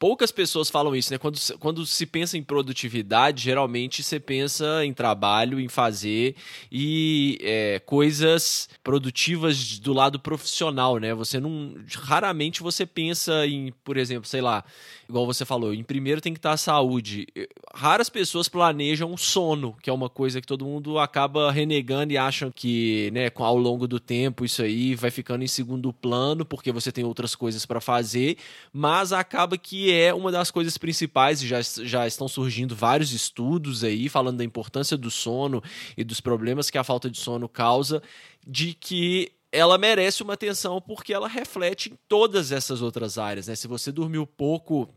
poucas 0.00 0.32
pessoas 0.32 0.70
falam 0.70 0.96
isso, 0.96 1.12
né? 1.12 1.18
Quando, 1.18 1.38
quando 1.58 1.84
se 1.84 2.06
pensa 2.06 2.38
em 2.38 2.42
produtividade, 2.42 3.42
geralmente 3.42 4.02
você 4.02 4.18
pensa 4.18 4.82
em 4.82 4.94
trabalho, 4.94 5.60
em 5.60 5.68
fazer 5.68 6.34
e 6.72 7.38
é, 7.42 7.78
coisas 7.80 8.66
produtivas 8.82 9.78
do 9.78 9.92
lado 9.92 10.18
profissional, 10.18 10.96
né? 10.96 11.12
Você 11.14 11.38
não. 11.38 11.74
Raramente 11.94 12.62
você 12.62 12.86
pensa 12.86 13.46
em, 13.46 13.74
por 13.84 13.98
exemplo, 13.98 14.26
sei 14.26 14.40
lá, 14.40 14.64
igual 15.06 15.26
você 15.26 15.44
falou, 15.44 15.74
em 15.74 15.82
primeiro 15.82 16.22
tem 16.22 16.32
que 16.32 16.38
estar 16.38 16.52
a 16.52 16.56
saúde. 16.56 17.26
Raras 17.74 18.08
pessoas 18.08 18.48
planejam 18.48 19.14
sono, 19.18 19.76
que 19.82 19.90
é 19.90 19.92
uma 19.92 20.08
coisa 20.08 20.40
que 20.40 20.46
todo 20.46 20.64
mundo 20.64 20.98
acaba 20.98 21.52
renegando 21.52 22.14
e 22.14 22.16
acham 22.16 22.50
que, 22.50 23.10
né, 23.12 23.30
ao 23.34 23.58
longo 23.58 23.86
do 23.86 24.00
tempo 24.00 24.46
isso 24.46 24.62
aí 24.62 24.94
vai 24.94 25.10
ficando 25.10 25.44
em 25.44 25.48
segundo 25.48 25.92
plano, 25.92 26.42
porque 26.46 26.72
você 26.72 26.90
tem 26.90 27.04
outras 27.04 27.34
coisas 27.34 27.66
para 27.66 27.82
fazer, 27.82 28.38
mas 28.72 29.12
acaba 29.12 29.58
que 29.58 29.89
é 29.92 30.14
uma 30.14 30.32
das 30.32 30.50
coisas 30.50 30.76
principais, 30.78 31.40
já, 31.40 31.60
já 31.62 32.06
estão 32.06 32.28
surgindo 32.28 32.74
vários 32.74 33.12
estudos 33.12 33.84
aí 33.84 34.08
falando 34.08 34.38
da 34.38 34.44
importância 34.44 34.96
do 34.96 35.10
sono 35.10 35.62
e 35.96 36.04
dos 36.04 36.20
problemas 36.20 36.70
que 36.70 36.78
a 36.78 36.84
falta 36.84 37.10
de 37.10 37.18
sono 37.18 37.48
causa, 37.48 38.02
de 38.46 38.74
que 38.74 39.32
ela 39.52 39.76
merece 39.78 40.22
uma 40.22 40.34
atenção 40.34 40.80
porque 40.80 41.12
ela 41.12 41.28
reflete 41.28 41.92
em 41.92 41.98
todas 42.08 42.52
essas 42.52 42.82
outras 42.82 43.18
áreas, 43.18 43.48
né? 43.48 43.54
Se 43.54 43.66
você 43.66 43.90
dormiu 43.90 44.26
pouco 44.26 44.88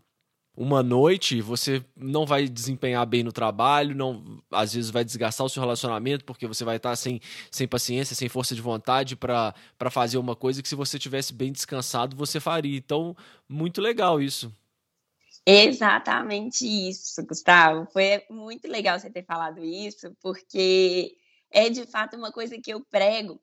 uma 0.56 0.84
noite, 0.84 1.42
você 1.42 1.84
não 1.96 2.26
vai 2.26 2.48
desempenhar 2.48 3.06
bem 3.08 3.24
no 3.24 3.32
trabalho, 3.32 3.96
não, 3.96 4.40
às 4.52 4.74
vezes 4.74 4.92
vai 4.92 5.04
desgastar 5.04 5.46
o 5.46 5.50
seu 5.50 5.62
relacionamento, 5.62 6.24
porque 6.26 6.46
você 6.46 6.64
vai 6.64 6.78
estar 6.78 6.96
sem, 6.96 7.20
sem 7.50 7.68
paciência, 7.68 8.16
sem 8.16 8.30
força 8.30 8.54
de 8.54 8.62
vontade 8.62 9.16
para 9.16 9.54
fazer 9.90 10.20
uma 10.20 10.36
coisa 10.36 10.62
que 10.62 10.70
se 10.70 10.76
você 10.76 11.00
tivesse 11.00 11.34
bem 11.34 11.52
descansado, 11.52 12.16
você 12.16 12.40
faria. 12.40 12.78
Então, 12.78 13.16
muito 13.50 13.82
legal 13.82 14.22
isso. 14.22 14.54
Exatamente 15.46 16.66
isso, 16.66 17.26
Gustavo. 17.26 17.86
Foi 17.92 18.24
muito 18.30 18.68
legal 18.68 19.00
você 19.00 19.10
ter 19.10 19.26
falado 19.26 19.64
isso, 19.64 20.16
porque 20.22 21.18
é 21.52 21.70
de 21.70 21.86
fato 21.86 22.16
uma 22.16 22.32
coisa 22.32 22.58
que 22.60 22.72
eu 22.74 22.82
prego 22.86 23.42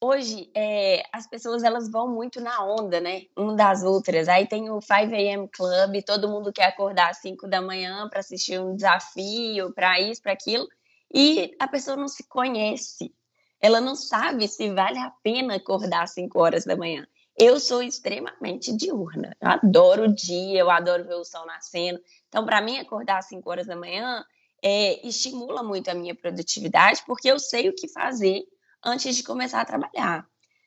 hoje 0.00 0.50
é, 0.54 1.02
as 1.12 1.26
pessoas 1.26 1.62
elas 1.62 1.90
vão 1.90 2.08
muito 2.08 2.40
na 2.40 2.64
onda, 2.64 3.00
né? 3.00 3.22
Um 3.36 3.56
das 3.56 3.82
outras. 3.82 4.28
Aí 4.28 4.46
tem 4.46 4.70
o 4.70 4.80
5 4.80 5.14
a.m. 5.14 5.48
Club, 5.48 6.02
todo 6.04 6.28
mundo 6.28 6.52
quer 6.52 6.66
acordar 6.66 7.10
às 7.10 7.18
5 7.18 7.48
da 7.48 7.60
manhã 7.62 8.08
para 8.08 8.20
assistir 8.20 8.60
um 8.60 8.76
desafio, 8.76 9.72
para 9.74 10.00
isso, 10.00 10.22
para 10.22 10.32
aquilo, 10.32 10.68
e 11.12 11.54
a 11.58 11.68
pessoa 11.68 11.96
não 11.96 12.08
se 12.08 12.24
conhece. 12.28 13.12
Ela 13.60 13.80
não 13.80 13.94
sabe 13.94 14.46
se 14.48 14.70
vale 14.72 14.98
a 14.98 15.10
pena 15.22 15.56
acordar 15.56 16.02
às 16.04 16.12
5 16.12 16.40
horas 16.40 16.64
da 16.64 16.76
manhã. 16.76 17.06
Eu 17.38 17.60
sou 17.60 17.82
extremamente 17.82 18.74
diurna. 18.74 19.36
Eu 19.40 19.48
adoro 19.48 20.04
o 20.04 20.14
dia, 20.14 20.58
eu 20.58 20.70
adoro 20.70 21.04
ver 21.04 21.14
o 21.14 21.24
sol 21.24 21.44
nascendo. 21.46 22.00
Então, 22.28 22.44
para 22.44 22.62
mim, 22.62 22.78
acordar 22.78 23.18
às 23.18 23.26
5 23.26 23.48
horas 23.50 23.66
da 23.66 23.76
manhã 23.76 24.24
é, 24.62 25.06
estimula 25.06 25.62
muito 25.62 25.88
a 25.90 25.94
minha 25.94 26.14
produtividade, 26.14 27.02
porque 27.06 27.30
eu 27.30 27.38
sei 27.38 27.68
o 27.68 27.74
que 27.74 27.88
fazer 27.88 28.42
antes 28.82 29.16
de 29.16 29.22
começar 29.22 29.60
a 29.60 29.64
trabalhar, 29.64 30.26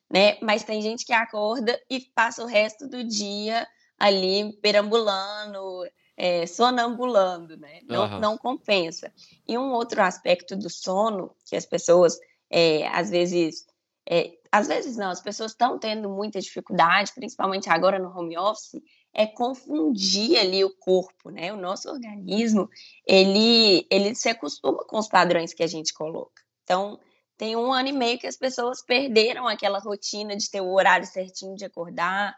né? 0.09 0.38
Mas 0.41 0.63
tem 0.63 0.81
gente 0.81 1.05
que 1.05 1.13
acorda 1.13 1.79
e 1.89 1.99
passa 1.99 2.43
o 2.43 2.47
resto 2.47 2.88
do 2.88 3.03
dia 3.03 3.67
ali 3.97 4.53
perambulando, 4.61 5.85
é, 6.15 6.45
sonambulando, 6.45 7.57
né? 7.57 7.79
Não, 7.83 8.03
uhum. 8.03 8.19
não 8.19 8.38
compensa. 8.38 9.11
E 9.47 9.57
um 9.57 9.71
outro 9.71 10.01
aspecto 10.01 10.55
do 10.55 10.69
sono 10.69 11.35
que 11.45 11.55
as 11.55 11.65
pessoas 11.65 12.17
é, 12.49 12.88
às 12.88 13.09
vezes 13.09 13.65
é, 14.09 14.31
às 14.51 14.67
vezes 14.67 14.97
não, 14.97 15.11
as 15.11 15.21
pessoas 15.21 15.51
estão 15.51 15.77
tendo 15.77 16.09
muita 16.09 16.41
dificuldade, 16.41 17.13
principalmente 17.13 17.69
agora 17.69 17.99
no 17.99 18.09
home 18.09 18.35
office, 18.35 18.81
é 19.13 19.27
confundir 19.27 20.39
ali 20.39 20.63
o 20.63 20.75
corpo, 20.75 21.29
né? 21.29 21.53
O 21.53 21.57
nosso 21.57 21.89
organismo, 21.89 22.67
ele, 23.05 23.85
ele 23.89 24.15
se 24.15 24.27
acostuma 24.27 24.83
com 24.85 24.97
os 24.97 25.07
padrões 25.07 25.53
que 25.53 25.61
a 25.61 25.67
gente 25.67 25.93
coloca. 25.93 26.41
Então, 26.63 26.99
tem 27.37 27.55
um 27.55 27.71
ano 27.71 27.89
e 27.89 27.93
meio 27.93 28.17
que 28.17 28.25
as 28.25 28.35
pessoas 28.35 28.81
perderam 28.81 29.47
aquela 29.47 29.79
rotina 29.79 30.35
de 30.35 30.49
ter 30.49 30.61
o 30.61 30.73
horário 30.73 31.05
certinho 31.05 31.55
de 31.55 31.65
acordar, 31.65 32.35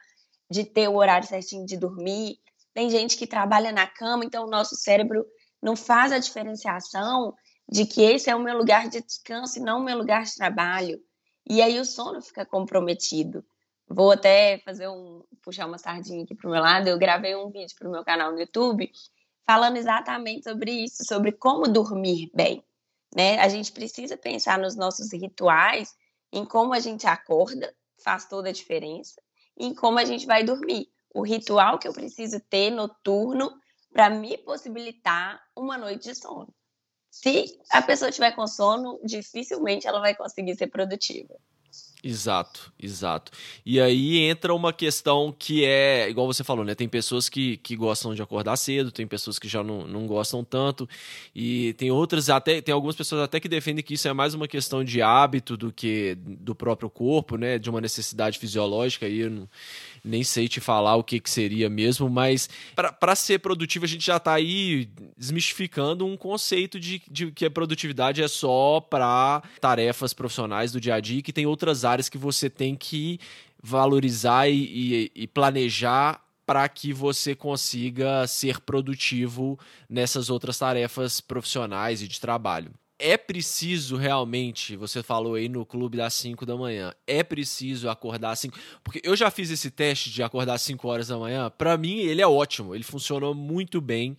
de 0.50 0.66
ter 0.66 0.90
o 0.90 0.96
horário 0.98 1.28
certinho 1.28 1.66
de 1.66 1.78
dormir. 1.78 2.38
Tem 2.74 2.90
gente 2.90 3.18
que 3.18 3.26
trabalha 3.26 3.72
na 3.72 3.88
cama, 3.88 4.26
então 4.26 4.46
o 4.46 4.50
nosso 4.50 4.76
cérebro 4.76 5.26
não 5.62 5.76
faz 5.78 6.12
a 6.12 6.20
diferenciação 6.20 7.34
de 7.70 7.86
que 7.86 8.02
esse 8.02 8.30
é 8.30 8.36
o 8.36 8.44
meu 8.44 8.58
lugar 8.58 8.90
de 8.90 9.02
descanso 9.02 9.58
e 9.58 9.62
não 9.62 9.80
o 9.80 9.84
meu 9.84 9.98
lugar 9.98 10.24
de 10.24 10.36
trabalho. 10.36 11.02
E 11.52 11.62
aí 11.62 11.78
o 11.82 11.84
sono 11.84 12.22
fica 12.22 12.46
comprometido. 12.46 13.44
Vou 13.86 14.14
até 14.14 14.60
fazer 14.60 14.88
um 14.88 15.22
puxar 15.44 15.66
uma 15.68 15.78
sardinha 15.78 16.24
aqui 16.24 16.34
para 16.34 16.48
o 16.48 16.50
meu 16.50 16.62
lado. 16.62 16.88
Eu 16.88 16.98
gravei 16.98 17.36
um 17.36 17.52
vídeo 17.52 17.76
para 17.78 17.90
o 17.90 17.92
meu 17.92 18.06
canal 18.06 18.32
no 18.32 18.40
YouTube 18.40 18.90
falando 19.46 19.76
exatamente 19.76 20.46
sobre 20.46 20.72
isso, 20.72 21.04
sobre 21.04 21.34
como 21.34 21.68
dormir 21.68 22.32
bem. 22.34 22.64
Né? 23.14 23.38
A 23.38 23.50
gente 23.50 23.70
precisa 23.74 24.16
pensar 24.16 24.58
nos 24.60 24.78
nossos 24.78 25.12
rituais, 25.12 25.94
em 26.32 26.46
como 26.46 26.74
a 26.74 26.80
gente 26.80 27.06
acorda, 27.06 27.76
faz 28.02 28.26
toda 28.30 28.48
a 28.48 28.54
diferença, 28.54 29.22
e 29.58 29.66
em 29.66 29.76
como 29.76 30.00
a 30.00 30.06
gente 30.06 30.26
vai 30.26 30.46
dormir. 30.46 30.88
O 31.14 31.22
ritual 31.22 31.78
que 31.78 31.86
eu 31.86 31.92
preciso 31.92 32.40
ter 32.40 32.70
noturno 32.70 33.52
para 33.92 34.10
me 34.10 34.38
possibilitar 34.38 35.42
uma 35.54 35.78
noite 35.78 36.08
de 36.08 36.16
sono. 36.16 36.56
Se 37.12 37.60
a 37.70 37.82
pessoa 37.82 38.10
tiver 38.10 38.32
com 38.32 38.48
sono, 38.48 39.00
dificilmente 39.04 39.86
ela 39.86 40.00
vai 40.00 40.16
conseguir 40.16 40.56
ser 40.56 40.68
produtiva. 40.68 41.36
Exato, 42.04 42.74
exato. 42.82 43.32
E 43.64 43.80
aí 43.80 44.18
entra 44.18 44.56
uma 44.56 44.74
questão 44.74 45.34
que 45.38 45.64
é, 45.64 46.10
igual 46.10 46.26
você 46.26 46.44
falou, 46.44 46.66
né? 46.66 46.74
Tem 46.74 46.90
pessoas 46.90 47.30
que, 47.30 47.58
que 47.58 47.76
gostam 47.76 48.16
de 48.16 48.22
acordar 48.24 48.58
cedo, 48.58 48.92
tem 48.92 49.06
pessoas 49.06 49.38
que 49.38 49.48
já 49.48 49.64
não, 49.64 49.86
não 49.86 50.08
gostam 50.08 50.44
tanto, 50.44 50.90
e 51.36 51.74
tem 51.74 51.92
outras, 51.92 52.28
até 52.28 52.60
tem 52.60 52.74
algumas 52.74 52.96
pessoas 52.96 53.22
até 53.22 53.40
que 53.40 53.48
defendem 53.48 53.84
que 53.84 53.94
isso 53.94 54.08
é 54.08 54.14
mais 54.14 54.34
uma 54.34 54.48
questão 54.48 54.84
de 54.84 55.00
hábito 55.00 55.56
do 55.56 55.72
que 55.72 56.18
do 56.18 56.56
próprio 56.56 56.90
corpo, 56.90 57.38
né? 57.38 57.60
De 57.60 57.70
uma 57.70 57.80
necessidade 57.80 58.40
fisiológica. 58.40 59.08
E 59.08 59.20
eu 59.20 59.30
não, 59.30 59.50
nem 60.04 60.24
sei 60.24 60.48
te 60.48 60.60
falar 60.60 60.96
o 60.96 61.04
que, 61.04 61.20
que 61.20 61.30
seria 61.30 61.70
mesmo, 61.70 62.10
mas 62.10 62.50
para 63.00 63.16
ser 63.16 63.40
produtivo 63.40 63.86
a 63.86 63.88
gente 63.88 64.06
já 64.06 64.18
está 64.18 64.34
aí 64.34 64.90
desmistificando 65.18 66.06
um 66.06 66.18
conceito 66.18 66.80
de, 66.80 67.02
de 67.10 67.32
que 67.32 67.46
a 67.46 67.52
produtividade 67.52 68.22
é 68.22 68.28
só 68.28 68.80
para 68.80 69.42
tarefas 69.60 70.14
profissionais 70.14 70.72
do 70.72 70.82
dia 70.82 70.96
a 70.96 71.00
dia, 71.00 71.22
que 71.22 71.34
tem 71.34 71.46
outras 71.46 71.86
áreas 71.86 72.10
que 72.10 72.18
você 72.18 72.50
tem 72.50 72.76
que 72.76 73.20
valorizar 73.62 74.50
e, 74.50 74.56
e, 74.56 75.12
e 75.16 75.28
planejar 75.28 76.24
para 76.46 76.68
que 76.68 76.92
você 76.92 77.36
consiga 77.36 78.28
ser 78.28 78.60
produtivo 78.60 79.58
nessas 79.88 80.30
outras 80.30 80.58
tarefas 80.58 81.22
profissionais 81.22 82.02
e 82.02 82.08
de 82.08 82.20
trabalho 82.20 82.74
é 83.02 83.18
preciso 83.18 83.98
realmente, 83.98 84.76
você 84.76 85.02
falou 85.02 85.34
aí 85.34 85.50
no 85.50 85.66
clube 85.66 85.98
das 85.98 86.14
5 86.14 86.46
da 86.46 86.56
manhã, 86.56 86.94
é 87.08 87.24
preciso 87.24 87.90
acordar 87.90 88.32
às 88.32 88.40
5, 88.40 88.58
porque 88.84 89.02
eu 89.04 89.16
já 89.16 89.32
fiz 89.32 89.50
esse 89.50 89.72
teste 89.72 90.12
de 90.12 90.22
acordar 90.22 90.54
às 90.54 90.62
5 90.62 90.88
horas 90.88 91.08
da 91.08 91.18
manhã, 91.18 91.50
para 91.50 91.76
mim 91.78 91.98
ele 91.98 92.22
é 92.22 92.28
ótimo, 92.28 92.76
ele 92.76 92.84
funcionou 92.84 93.34
muito 93.34 93.82
bem. 93.82 94.16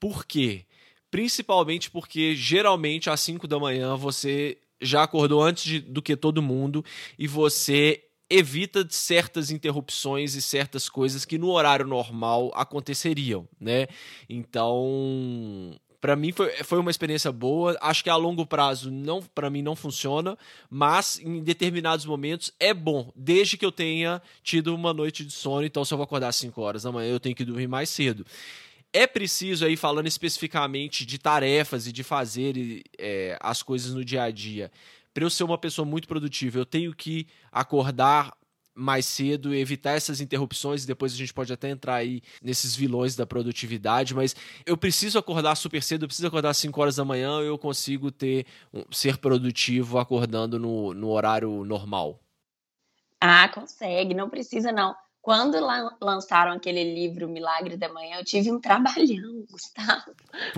Por 0.00 0.24
quê? 0.24 0.64
Principalmente 1.10 1.90
porque 1.90 2.34
geralmente 2.34 3.10
às 3.10 3.20
5 3.20 3.46
da 3.46 3.58
manhã 3.58 3.94
você 3.96 4.58
já 4.80 5.02
acordou 5.02 5.42
antes 5.42 5.64
de, 5.64 5.80
do 5.80 6.00
que 6.00 6.16
todo 6.16 6.42
mundo 6.42 6.84
e 7.18 7.28
você 7.28 8.02
evita 8.30 8.86
certas 8.88 9.50
interrupções 9.50 10.34
e 10.34 10.40
certas 10.40 10.88
coisas 10.88 11.26
que 11.26 11.36
no 11.36 11.50
horário 11.50 11.86
normal 11.86 12.50
aconteceriam, 12.54 13.46
né? 13.60 13.86
Então, 14.26 15.78
para 16.02 16.16
mim 16.16 16.32
foi, 16.32 16.50
foi 16.64 16.80
uma 16.80 16.90
experiência 16.90 17.30
boa. 17.30 17.78
Acho 17.80 18.02
que 18.02 18.10
a 18.10 18.16
longo 18.16 18.44
prazo 18.44 18.90
não 18.90 19.22
para 19.22 19.48
mim 19.48 19.62
não 19.62 19.76
funciona, 19.76 20.36
mas 20.68 21.20
em 21.20 21.40
determinados 21.40 22.04
momentos 22.04 22.52
é 22.58 22.74
bom, 22.74 23.12
desde 23.14 23.56
que 23.56 23.64
eu 23.64 23.70
tenha 23.70 24.20
tido 24.42 24.74
uma 24.74 24.92
noite 24.92 25.24
de 25.24 25.32
sono. 25.32 25.64
Então, 25.64 25.84
se 25.84 25.94
eu 25.94 25.96
vou 25.96 26.02
acordar 26.02 26.26
às 26.26 26.36
5 26.36 26.60
horas 26.60 26.82
da 26.82 26.90
manhã, 26.90 27.08
eu 27.08 27.20
tenho 27.20 27.36
que 27.36 27.44
dormir 27.44 27.68
mais 27.68 27.88
cedo. 27.88 28.26
É 28.92 29.06
preciso 29.06 29.64
aí, 29.64 29.76
falando 29.76 30.08
especificamente 30.08 31.06
de 31.06 31.18
tarefas 31.18 31.86
e 31.86 31.92
de 31.92 32.02
fazer 32.02 32.82
é, 32.98 33.38
as 33.40 33.62
coisas 33.62 33.94
no 33.94 34.04
dia 34.04 34.24
a 34.24 34.30
dia, 34.32 34.72
para 35.14 35.22
eu 35.22 35.30
ser 35.30 35.44
uma 35.44 35.56
pessoa 35.56 35.86
muito 35.86 36.08
produtiva, 36.08 36.58
eu 36.58 36.66
tenho 36.66 36.92
que 36.92 37.28
acordar 37.52 38.36
mais 38.74 39.06
cedo, 39.06 39.54
evitar 39.54 39.92
essas 39.92 40.20
interrupções, 40.20 40.84
e 40.84 40.86
depois 40.86 41.12
a 41.12 41.16
gente 41.16 41.32
pode 41.32 41.52
até 41.52 41.70
entrar 41.70 41.96
aí 41.96 42.22
nesses 42.42 42.74
vilões 42.74 43.14
da 43.14 43.26
produtividade, 43.26 44.14
mas 44.14 44.34
eu 44.64 44.76
preciso 44.76 45.18
acordar 45.18 45.54
super 45.56 45.82
cedo, 45.82 46.04
eu 46.04 46.08
preciso 46.08 46.28
acordar 46.28 46.50
às 46.50 46.56
5 46.56 46.80
horas 46.80 46.96
da 46.96 47.04
manhã, 47.04 47.40
eu 47.40 47.58
consigo 47.58 48.10
ter 48.10 48.46
ser 48.90 49.18
produtivo 49.18 49.98
acordando 49.98 50.58
no, 50.58 50.94
no 50.94 51.10
horário 51.10 51.64
normal. 51.64 52.18
Ah, 53.20 53.48
consegue, 53.48 54.14
não 54.14 54.28
precisa 54.28 54.72
não. 54.72 54.94
Quando 55.20 55.56
lançaram 56.00 56.50
aquele 56.50 56.82
livro 56.82 57.28
Milagre 57.28 57.76
da 57.76 57.88
Manhã, 57.88 58.16
eu 58.16 58.24
tive 58.24 58.50
um 58.50 58.58
trabalhão, 58.58 59.44
Gustavo, 59.48 60.12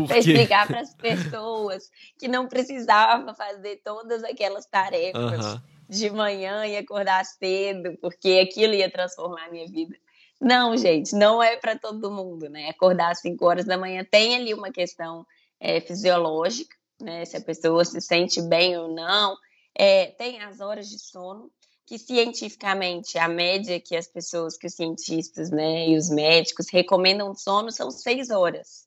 para 0.06 0.18
explicar 0.18 0.66
para 0.66 0.80
as 0.80 0.94
pessoas 0.94 1.90
que 2.18 2.26
não 2.26 2.48
precisava 2.48 3.34
fazer 3.34 3.82
todas 3.84 4.24
aquelas 4.24 4.64
tarefas. 4.64 5.46
Uhum 5.46 5.73
de 5.96 6.10
manhã 6.10 6.66
e 6.66 6.76
acordar 6.76 7.24
cedo, 7.24 7.96
porque 8.00 8.46
aquilo 8.48 8.74
ia 8.74 8.90
transformar 8.90 9.46
a 9.46 9.50
minha 9.50 9.66
vida. 9.66 9.96
Não, 10.40 10.76
gente, 10.76 11.14
não 11.14 11.42
é 11.42 11.56
para 11.56 11.78
todo 11.78 12.10
mundo, 12.10 12.48
né? 12.48 12.68
Acordar 12.68 13.12
às 13.12 13.20
5 13.20 13.44
horas 13.44 13.64
da 13.64 13.78
manhã 13.78 14.04
tem 14.08 14.34
ali 14.34 14.52
uma 14.52 14.70
questão 14.70 15.26
é, 15.58 15.80
fisiológica, 15.80 16.76
né? 17.00 17.24
Se 17.24 17.36
a 17.36 17.40
pessoa 17.40 17.84
se 17.84 18.00
sente 18.00 18.42
bem 18.42 18.76
ou 18.76 18.88
não. 18.88 19.36
É, 19.74 20.06
tem 20.06 20.40
as 20.40 20.60
horas 20.60 20.88
de 20.88 20.98
sono, 20.98 21.50
que 21.86 21.98
cientificamente 21.98 23.18
a 23.18 23.28
média 23.28 23.80
que 23.80 23.96
as 23.96 24.06
pessoas, 24.06 24.56
que 24.56 24.66
os 24.66 24.74
cientistas, 24.74 25.50
né, 25.50 25.88
e 25.88 25.96
os 25.96 26.08
médicos 26.08 26.68
recomendam 26.70 27.32
de 27.32 27.40
sono 27.40 27.70
são 27.70 27.90
seis 27.90 28.30
horas. 28.30 28.86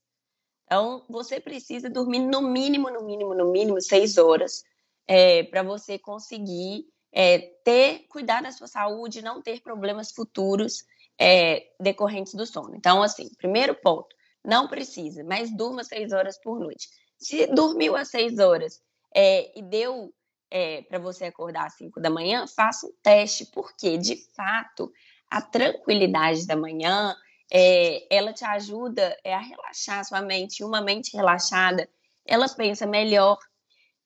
Então, 0.65 1.05
você 1.07 1.39
precisa 1.39 1.89
dormir 1.89 2.19
no 2.19 2.41
mínimo, 2.41 2.89
no 2.89 3.03
mínimo, 3.03 3.33
no 3.33 3.51
mínimo 3.51 3.81
seis 3.81 4.17
horas 4.17 4.63
é, 5.07 5.43
para 5.43 5.63
você 5.63 5.97
conseguir 5.97 6.85
é, 7.19 7.39
ter, 7.63 8.05
cuidar 8.09 8.43
da 8.43 8.51
sua 8.51 8.67
saúde, 8.67 9.24
não 9.24 9.41
ter 9.41 9.59
problemas 9.62 10.12
futuros 10.12 10.86
é, 11.19 11.67
decorrentes 11.79 12.36
do 12.36 12.45
sono. 12.45 12.75
Então, 12.75 13.01
assim, 13.01 13.27
primeiro 13.39 13.74
ponto, 13.74 14.15
não 14.45 14.67
precisa, 14.67 15.24
mas 15.24 15.50
durma 15.50 15.83
seis 15.83 16.13
horas 16.13 16.38
por 16.39 16.59
noite. 16.59 16.88
Se 17.17 17.47
dormiu 17.47 17.95
às 17.95 18.09
seis 18.09 18.38
horas 18.38 18.79
é, 19.15 19.51
e 19.57 19.63
deu 19.63 20.13
é, 20.51 20.83
para 20.83 21.00
você 21.00 21.25
acordar 21.25 21.65
às 21.65 21.74
cinco 21.74 22.00
da 22.00 22.12
manhã, 22.12 22.45
faça 22.45 22.86
um 22.86 22.93
teste, 23.01 23.47
porque 23.47 23.97
de 23.97 24.15
fato 24.36 24.91
a 25.27 25.41
tranquilidade 25.41 26.45
da 26.45 26.55
manhã 26.55 27.15
é, 27.51 28.15
ela 28.15 28.31
te 28.31 28.45
ajuda 28.45 29.17
é, 29.24 29.33
a 29.33 29.39
relaxar 29.39 30.01
a 30.01 30.03
sua 30.03 30.21
mente. 30.21 30.63
Uma 30.63 30.81
mente 30.81 31.17
relaxada, 31.17 31.89
ela 32.24 32.47
pensa 32.47 32.86
melhor, 32.86 33.39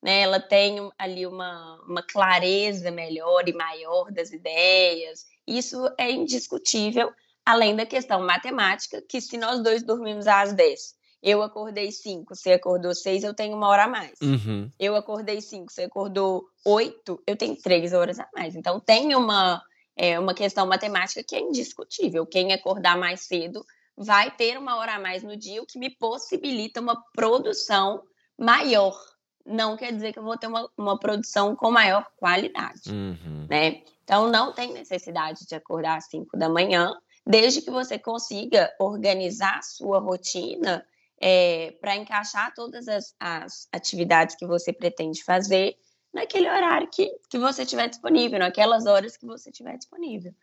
né? 0.02 0.22
Ela 0.22 0.40
tem 0.40 0.90
ali 0.98 1.26
uma, 1.26 1.80
uma 1.86 2.02
clareza 2.02 2.90
melhor 2.90 3.48
e 3.48 3.52
maior 3.52 4.10
das 4.10 4.32
ideias. 4.32 5.26
Isso 5.46 5.88
é 5.96 6.10
indiscutível, 6.10 7.12
além 7.46 7.76
da 7.76 7.86
questão 7.86 8.20
matemática, 8.26 9.00
que 9.08 9.20
se 9.20 9.38
nós 9.38 9.62
dois 9.62 9.82
dormimos 9.82 10.26
às 10.26 10.52
10, 10.52 10.94
eu 11.22 11.40
acordei 11.40 11.92
5, 11.92 12.34
você 12.34 12.52
acordou 12.52 12.92
6, 12.92 13.22
eu 13.22 13.32
tenho 13.32 13.56
uma 13.56 13.68
hora 13.68 13.84
a 13.84 13.88
mais. 13.88 14.18
Uhum. 14.20 14.68
Eu 14.78 14.96
acordei 14.96 15.40
5, 15.40 15.72
você 15.72 15.84
acordou 15.84 16.44
8, 16.66 17.22
eu 17.24 17.36
tenho 17.36 17.56
3 17.56 17.92
horas 17.92 18.18
a 18.18 18.28
mais. 18.34 18.56
Então 18.56 18.80
tem 18.80 19.14
uma, 19.14 19.62
é, 19.96 20.18
uma 20.18 20.34
questão 20.34 20.66
matemática 20.66 21.22
que 21.22 21.36
é 21.36 21.40
indiscutível. 21.40 22.26
Quem 22.26 22.52
acordar 22.52 22.98
mais 22.98 23.20
cedo 23.20 23.64
vai 23.96 24.34
ter 24.34 24.58
uma 24.58 24.76
hora 24.76 24.96
a 24.96 24.98
mais 24.98 25.22
no 25.22 25.36
dia, 25.36 25.62
o 25.62 25.66
que 25.66 25.78
me 25.78 25.90
possibilita 25.90 26.80
uma 26.80 27.00
produção 27.12 28.02
maior 28.36 28.98
não 29.44 29.76
quer 29.76 29.92
dizer 29.92 30.12
que 30.12 30.18
eu 30.18 30.22
vou 30.22 30.36
ter 30.36 30.46
uma, 30.46 30.68
uma 30.76 30.98
produção 30.98 31.54
com 31.56 31.70
maior 31.70 32.06
qualidade, 32.16 32.90
uhum. 32.90 33.46
né? 33.48 33.82
Então, 34.04 34.28
não 34.28 34.52
tem 34.52 34.72
necessidade 34.72 35.46
de 35.46 35.54
acordar 35.54 35.98
às 35.98 36.06
5 36.06 36.36
da 36.36 36.48
manhã, 36.48 36.92
desde 37.26 37.62
que 37.62 37.70
você 37.70 37.98
consiga 37.98 38.72
organizar 38.78 39.58
a 39.58 39.62
sua 39.62 39.98
rotina 39.98 40.84
é, 41.20 41.70
para 41.80 41.96
encaixar 41.96 42.52
todas 42.54 42.88
as, 42.88 43.14
as, 43.18 43.68
atividades 43.72 44.34
que 44.34 44.46
você 44.46 44.72
pretende 44.72 45.22
fazer 45.22 45.76
naquele 46.12 46.50
horário 46.50 46.88
que, 46.92 47.10
que 47.30 47.38
você 47.38 47.64
tiver 47.64 47.88
disponível, 47.88 48.38
naquelas 48.38 48.86
horas 48.86 49.16
que 49.16 49.24
você 49.24 49.50
tiver 49.50 49.76
disponível. 49.76 50.34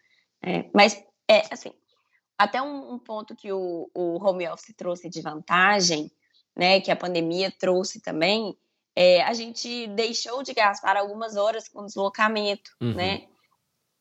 É, 0.41 0.69
mas, 0.73 1.03
é 1.27 1.43
assim, 1.51 1.73
até 2.37 2.61
um, 2.61 2.93
um 2.93 2.97
ponto 2.97 3.35
que 3.35 3.51
o, 3.51 3.91
o 3.93 4.25
home 4.25 4.47
office 4.47 4.73
trouxe 4.75 5.09
de 5.09 5.21
vantagem, 5.21 6.09
né, 6.55 6.79
que 6.79 6.89
a 6.89 6.95
pandemia 6.95 7.51
trouxe 7.51 8.01
também, 8.01 8.57
é, 9.01 9.21
a 9.21 9.33
gente 9.33 9.87
deixou 9.87 10.43
de 10.43 10.53
gastar 10.53 10.97
algumas 10.97 11.37
horas 11.37 11.69
com 11.69 11.85
deslocamento, 11.85 12.69
uhum. 12.81 12.95
né? 12.95 13.27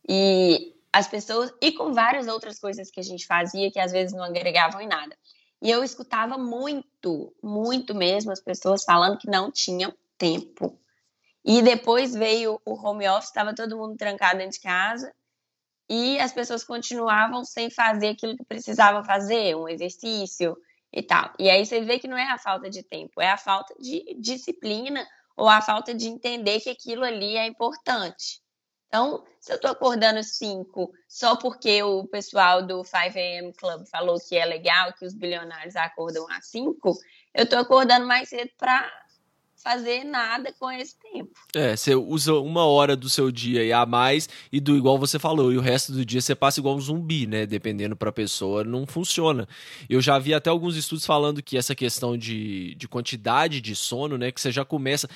E 0.08 0.74
as 0.92 1.06
pessoas, 1.06 1.52
e 1.62 1.70
com 1.70 1.92
várias 1.92 2.26
outras 2.26 2.58
coisas 2.58 2.90
que 2.90 2.98
a 2.98 3.04
gente 3.04 3.24
fazia 3.24 3.70
que 3.70 3.78
às 3.78 3.92
vezes 3.92 4.12
não 4.12 4.24
agregavam 4.24 4.80
em 4.80 4.88
nada. 4.88 5.16
E 5.62 5.70
eu 5.70 5.84
escutava 5.84 6.36
muito, 6.36 7.32
muito 7.40 7.94
mesmo 7.94 8.32
as 8.32 8.40
pessoas 8.40 8.82
falando 8.82 9.18
que 9.18 9.30
não 9.30 9.52
tinham 9.52 9.94
tempo. 10.18 10.76
E 11.44 11.62
depois 11.62 12.12
veio 12.12 12.60
o 12.64 12.74
home 12.74 13.08
office, 13.08 13.28
estava 13.28 13.54
todo 13.54 13.76
mundo 13.76 13.96
trancado 13.96 14.38
dentro 14.38 14.56
de 14.56 14.60
casa 14.60 15.14
e 15.88 16.18
as 16.18 16.32
pessoas 16.32 16.64
continuavam 16.64 17.44
sem 17.44 17.70
fazer 17.70 18.08
aquilo 18.08 18.36
que 18.36 18.44
precisavam 18.44 19.04
fazer, 19.04 19.54
um 19.54 19.68
exercício, 19.68 20.56
e 20.92 21.02
tal. 21.02 21.32
E 21.38 21.50
aí 21.50 21.64
você 21.64 21.80
vê 21.80 21.98
que 21.98 22.08
não 22.08 22.16
é 22.16 22.30
a 22.30 22.38
falta 22.38 22.68
de 22.68 22.82
tempo, 22.82 23.20
é 23.20 23.30
a 23.30 23.36
falta 23.36 23.74
de 23.78 24.16
disciplina 24.18 25.06
ou 25.36 25.48
a 25.48 25.60
falta 25.60 25.94
de 25.94 26.08
entender 26.08 26.60
que 26.60 26.70
aquilo 26.70 27.04
ali 27.04 27.36
é 27.36 27.46
importante. 27.46 28.40
Então, 28.88 29.22
se 29.38 29.52
eu 29.52 29.56
estou 29.56 29.70
acordando 29.70 30.22
5 30.22 30.90
só 31.06 31.36
porque 31.36 31.82
o 31.82 32.06
pessoal 32.08 32.66
do 32.66 32.82
5 32.82 33.18
AM 33.18 33.52
Club 33.52 33.86
falou 33.86 34.18
que 34.18 34.34
é 34.34 34.44
legal, 34.46 34.92
que 34.94 35.04
os 35.04 35.14
bilionários 35.14 35.76
acordam 35.76 36.26
às 36.30 36.46
5, 36.46 36.96
eu 37.34 37.44
estou 37.44 37.58
acordando 37.58 38.06
mais 38.06 38.30
cedo 38.30 38.50
para 38.56 38.90
fazer 39.62 40.04
nada 40.04 40.52
com 40.58 40.70
esse 40.70 40.96
tempo. 40.98 41.30
É, 41.54 41.76
você 41.76 41.94
usa 41.94 42.34
uma 42.34 42.64
hora 42.64 42.96
do 42.96 43.08
seu 43.10 43.30
dia 43.30 43.64
e 43.64 43.72
a 43.72 43.84
mais, 43.84 44.28
e 44.52 44.60
do 44.60 44.76
igual 44.76 44.98
você 44.98 45.18
falou, 45.18 45.52
e 45.52 45.58
o 45.58 45.60
resto 45.60 45.92
do 45.92 46.04
dia 46.04 46.20
você 46.20 46.34
passa 46.34 46.60
igual 46.60 46.76
um 46.76 46.80
zumbi, 46.80 47.26
né? 47.26 47.46
Dependendo 47.46 47.96
pra 47.96 48.12
pessoa, 48.12 48.64
não 48.64 48.86
funciona. 48.86 49.48
Eu 49.88 50.00
já 50.00 50.18
vi 50.18 50.32
até 50.32 50.48
alguns 50.50 50.76
estudos 50.76 51.04
falando 51.04 51.42
que 51.42 51.56
essa 51.56 51.74
questão 51.74 52.16
de, 52.16 52.74
de 52.76 52.88
quantidade 52.88 53.60
de 53.60 53.74
sono, 53.74 54.16
né? 54.16 54.30
Que 54.30 54.40
você 54.40 54.52
já 54.52 54.64
começa. 54.64 55.08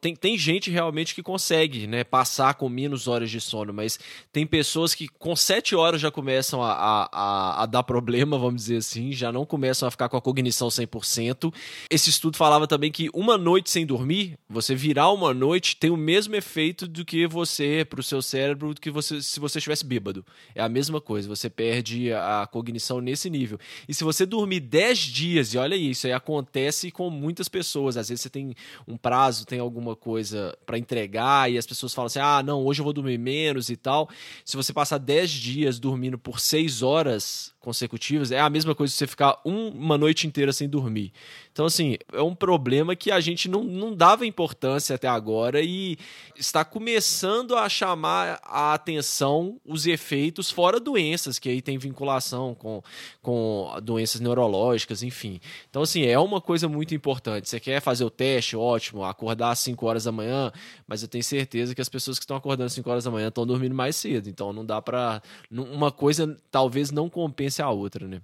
Tem, 0.00 0.14
tem 0.14 0.36
gente 0.36 0.70
realmente 0.70 1.14
que 1.14 1.22
consegue, 1.22 1.86
né? 1.86 2.04
Passar 2.04 2.54
com 2.54 2.68
menos 2.68 3.08
horas 3.08 3.30
de 3.30 3.40
sono, 3.40 3.72
mas 3.72 3.98
tem 4.32 4.46
pessoas 4.46 4.94
que 4.94 5.08
com 5.08 5.34
sete 5.34 5.74
horas 5.74 6.00
já 6.00 6.10
começam 6.10 6.62
a, 6.62 6.72
a, 6.72 7.08
a, 7.12 7.62
a 7.62 7.66
dar 7.66 7.82
problema, 7.82 8.36
vamos 8.38 8.62
dizer 8.62 8.78
assim, 8.78 9.12
já 9.12 9.32
não 9.32 9.46
começam 9.46 9.88
a 9.88 9.90
ficar 9.90 10.08
com 10.08 10.16
a 10.16 10.20
cognição 10.20 10.68
100%. 10.68 11.52
Esse 11.90 12.10
estudo 12.10 12.36
falava 12.36 12.66
também 12.66 12.92
que 12.92 13.08
uma 13.14 13.38
noite 13.38 13.70
sem 13.78 13.86
dormir, 13.86 14.36
você 14.50 14.74
virar 14.74 15.12
uma 15.12 15.32
noite 15.32 15.76
tem 15.76 15.88
o 15.88 15.96
mesmo 15.96 16.34
efeito 16.34 16.88
do 16.88 17.04
que 17.04 17.28
você, 17.28 17.86
para 17.88 18.00
o 18.00 18.02
seu 18.02 18.20
cérebro, 18.20 18.74
do 18.74 18.80
que 18.80 18.90
você 18.90 19.22
se 19.22 19.38
você 19.38 19.58
estivesse 19.58 19.86
bêbado. 19.86 20.26
É 20.52 20.60
a 20.60 20.68
mesma 20.68 21.00
coisa, 21.00 21.28
você 21.28 21.48
perde 21.48 22.12
a 22.12 22.48
cognição 22.50 23.00
nesse 23.00 23.30
nível. 23.30 23.58
E 23.88 23.94
se 23.94 24.02
você 24.02 24.26
dormir 24.26 24.60
10 24.60 24.98
dias, 24.98 25.54
e 25.54 25.58
olha 25.58 25.76
isso, 25.76 26.08
aí 26.08 26.12
acontece 26.12 26.90
com 26.90 27.08
muitas 27.08 27.48
pessoas. 27.48 27.96
Às 27.96 28.08
vezes 28.08 28.22
você 28.22 28.30
tem 28.30 28.52
um 28.86 28.96
prazo, 28.96 29.46
tem 29.46 29.60
alguma 29.60 29.94
coisa 29.94 30.56
para 30.66 30.76
entregar, 30.76 31.50
e 31.50 31.56
as 31.56 31.66
pessoas 31.66 31.94
falam 31.94 32.06
assim: 32.06 32.18
ah, 32.18 32.42
não, 32.42 32.64
hoje 32.64 32.80
eu 32.80 32.84
vou 32.84 32.92
dormir 32.92 33.18
menos 33.18 33.70
e 33.70 33.76
tal. 33.76 34.08
Se 34.44 34.56
você 34.56 34.72
passar 34.72 34.98
10 34.98 35.30
dias 35.30 35.78
dormindo 35.78 36.18
por 36.18 36.40
6 36.40 36.82
horas 36.82 37.54
consecutivas, 37.60 38.32
é 38.32 38.40
a 38.40 38.50
mesma 38.50 38.74
coisa 38.74 38.92
que 38.92 38.98
você 38.98 39.06
ficar 39.06 39.40
uma 39.44 39.96
noite 39.96 40.26
inteira 40.26 40.52
sem 40.52 40.68
dormir. 40.68 41.12
Então, 41.58 41.66
assim, 41.66 41.96
é 42.12 42.22
um 42.22 42.36
problema 42.36 42.94
que 42.94 43.10
a 43.10 43.18
gente 43.18 43.48
não, 43.48 43.64
não 43.64 43.92
dava 43.92 44.24
importância 44.24 44.94
até 44.94 45.08
agora 45.08 45.60
e 45.60 45.98
está 46.36 46.64
começando 46.64 47.56
a 47.56 47.68
chamar 47.68 48.38
a 48.44 48.74
atenção 48.74 49.60
os 49.66 49.84
efeitos, 49.84 50.52
fora 50.52 50.78
doenças, 50.78 51.36
que 51.36 51.48
aí 51.48 51.60
tem 51.60 51.76
vinculação 51.76 52.54
com, 52.54 52.80
com 53.20 53.76
doenças 53.82 54.20
neurológicas, 54.20 55.02
enfim. 55.02 55.40
Então, 55.68 55.82
assim, 55.82 56.04
é 56.04 56.16
uma 56.16 56.40
coisa 56.40 56.68
muito 56.68 56.94
importante. 56.94 57.48
Você 57.48 57.58
quer 57.58 57.80
fazer 57.80 58.04
o 58.04 58.10
teste, 58.10 58.56
ótimo, 58.56 59.02
acordar 59.02 59.50
às 59.50 59.58
5 59.58 59.84
horas 59.84 60.04
da 60.04 60.12
manhã, 60.12 60.52
mas 60.86 61.02
eu 61.02 61.08
tenho 61.08 61.24
certeza 61.24 61.74
que 61.74 61.80
as 61.80 61.88
pessoas 61.88 62.20
que 62.20 62.24
estão 62.24 62.36
acordando 62.36 62.66
às 62.66 62.72
5 62.72 62.88
horas 62.88 63.02
da 63.02 63.10
manhã 63.10 63.26
estão 63.26 63.44
dormindo 63.44 63.74
mais 63.74 63.96
cedo. 63.96 64.28
Então, 64.28 64.52
não 64.52 64.64
dá 64.64 64.80
para. 64.80 65.20
Uma 65.50 65.90
coisa 65.90 66.36
talvez 66.52 66.92
não 66.92 67.10
compense 67.10 67.60
a 67.60 67.68
outra, 67.68 68.06
né? 68.06 68.22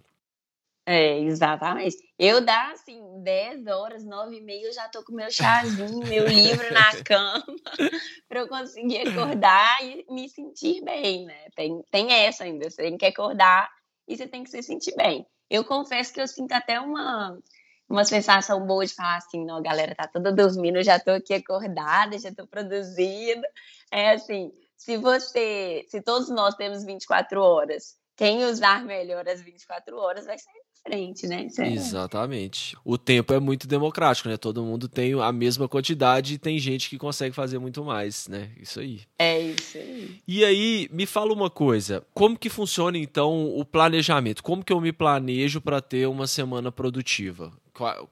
É, 0.87 1.19
exatamente. 1.21 1.97
Eu 2.19 2.45
dá 2.45 2.73
assim, 2.73 3.01
10 3.23 3.67
horas, 3.67 4.05
9 4.05 4.37
e 4.37 4.41
meia, 4.43 4.67
eu 4.67 4.73
já 4.73 4.87
tô 4.89 5.03
com 5.03 5.15
meu 5.15 5.31
chazinho, 5.31 6.07
meu 6.07 6.27
livro 6.27 6.73
na 6.75 6.91
cama, 7.03 7.45
para 8.29 8.41
eu 8.41 8.49
conseguir 8.49 9.09
acordar 9.09 9.83
e 9.83 10.05
me 10.11 10.29
sentir 10.29 10.85
bem, 10.85 11.25
né? 11.25 11.49
Tem, 11.57 11.83
tem 11.91 12.13
essa 12.13 12.45
ainda, 12.45 12.69
você 12.69 12.83
tem 12.83 12.99
que 12.99 13.07
acordar 13.07 13.71
e 14.07 14.15
você 14.15 14.29
tem 14.29 14.45
que 14.45 14.51
se 14.51 14.63
sentir 14.63 14.95
bem. 14.95 15.27
Eu 15.49 15.65
confesso 15.65 16.13
que 16.13 16.21
eu 16.21 16.29
sinto 16.29 16.53
até 16.53 16.79
uma, 16.79 17.39
uma 17.89 18.05
sensação 18.05 18.67
boa 18.67 18.85
de 18.85 18.95
falar 18.95 19.17
assim, 19.17 19.43
não, 19.43 19.63
galera, 19.63 19.95
tá 19.95 20.07
toda 20.07 20.31
dormindo, 20.33 20.77
eu 20.77 20.85
já 20.85 21.01
tô 21.01 21.13
aqui 21.13 21.33
acordada, 21.33 22.19
já 22.19 22.33
tô 22.35 22.47
produzindo. 22.47 23.47
É 23.91 24.11
assim, 24.11 24.53
se 24.77 24.99
você, 24.99 25.87
se 25.89 26.03
todos 26.03 26.29
nós 26.29 26.55
temos 26.57 26.85
24 26.85 27.41
horas, 27.41 27.97
quem 28.17 28.45
usar 28.45 28.85
melhor 28.85 29.27
as 29.27 29.41
24 29.41 29.97
horas 29.97 30.27
vai 30.27 30.39
sair 30.39 30.64
frente, 30.85 31.27
né? 31.27 31.47
É... 31.59 31.73
Exatamente. 31.73 32.77
O 32.85 32.99
tempo 32.99 33.33
é 33.33 33.41
muito 33.41 33.67
democrático, 33.67 34.29
né? 34.29 34.37
Todo 34.37 34.63
mundo 34.63 34.89
tem 34.89 35.15
a 35.15 35.33
mesma 35.33 35.67
quantidade 35.67 36.35
e 36.35 36.39
tem 36.39 36.59
gente 36.59 36.91
que 36.91 36.99
consegue 36.99 37.35
fazer 37.35 37.59
muito 37.59 37.83
mais, 37.85 38.29
né? 38.29 38.51
Isso 38.61 38.81
aí. 38.81 39.01
É 39.19 39.41
isso 39.41 39.79
aí. 39.79 40.21
E 40.29 40.45
aí, 40.45 40.89
me 40.93 41.07
fala 41.07 41.33
uma 41.33 41.51
coisa. 41.51 42.05
Como 42.13 42.39
que 42.39 42.51
funciona, 42.51 42.99
então, 42.99 43.47
o 43.57 43.65
planejamento? 43.65 44.43
Como 44.43 44.65
que 44.65 44.73
eu 44.73 44.81
me 44.81 44.93
planejo 44.93 45.61
para 45.61 45.81
ter 45.81 46.07
uma 46.07 46.27
semana 46.27 46.71
produtiva? 46.71 47.53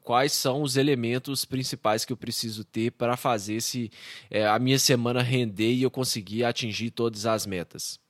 Quais 0.02 0.32
são 0.32 0.62
os 0.62 0.76
elementos 0.76 1.44
principais 1.44 2.04
que 2.04 2.12
eu 2.12 2.16
preciso 2.16 2.64
ter 2.64 2.90
para 2.90 3.16
fazer 3.16 3.54
esse, 3.54 3.92
é, 4.28 4.44
a 4.44 4.58
minha 4.58 4.78
semana 4.78 5.22
render 5.22 5.72
e 5.72 5.85
eu 5.85 5.90
conseguir 5.90 6.42
atingir 6.42 6.90
todas 6.90 7.26
as 7.26 7.46
metas? 7.46 8.02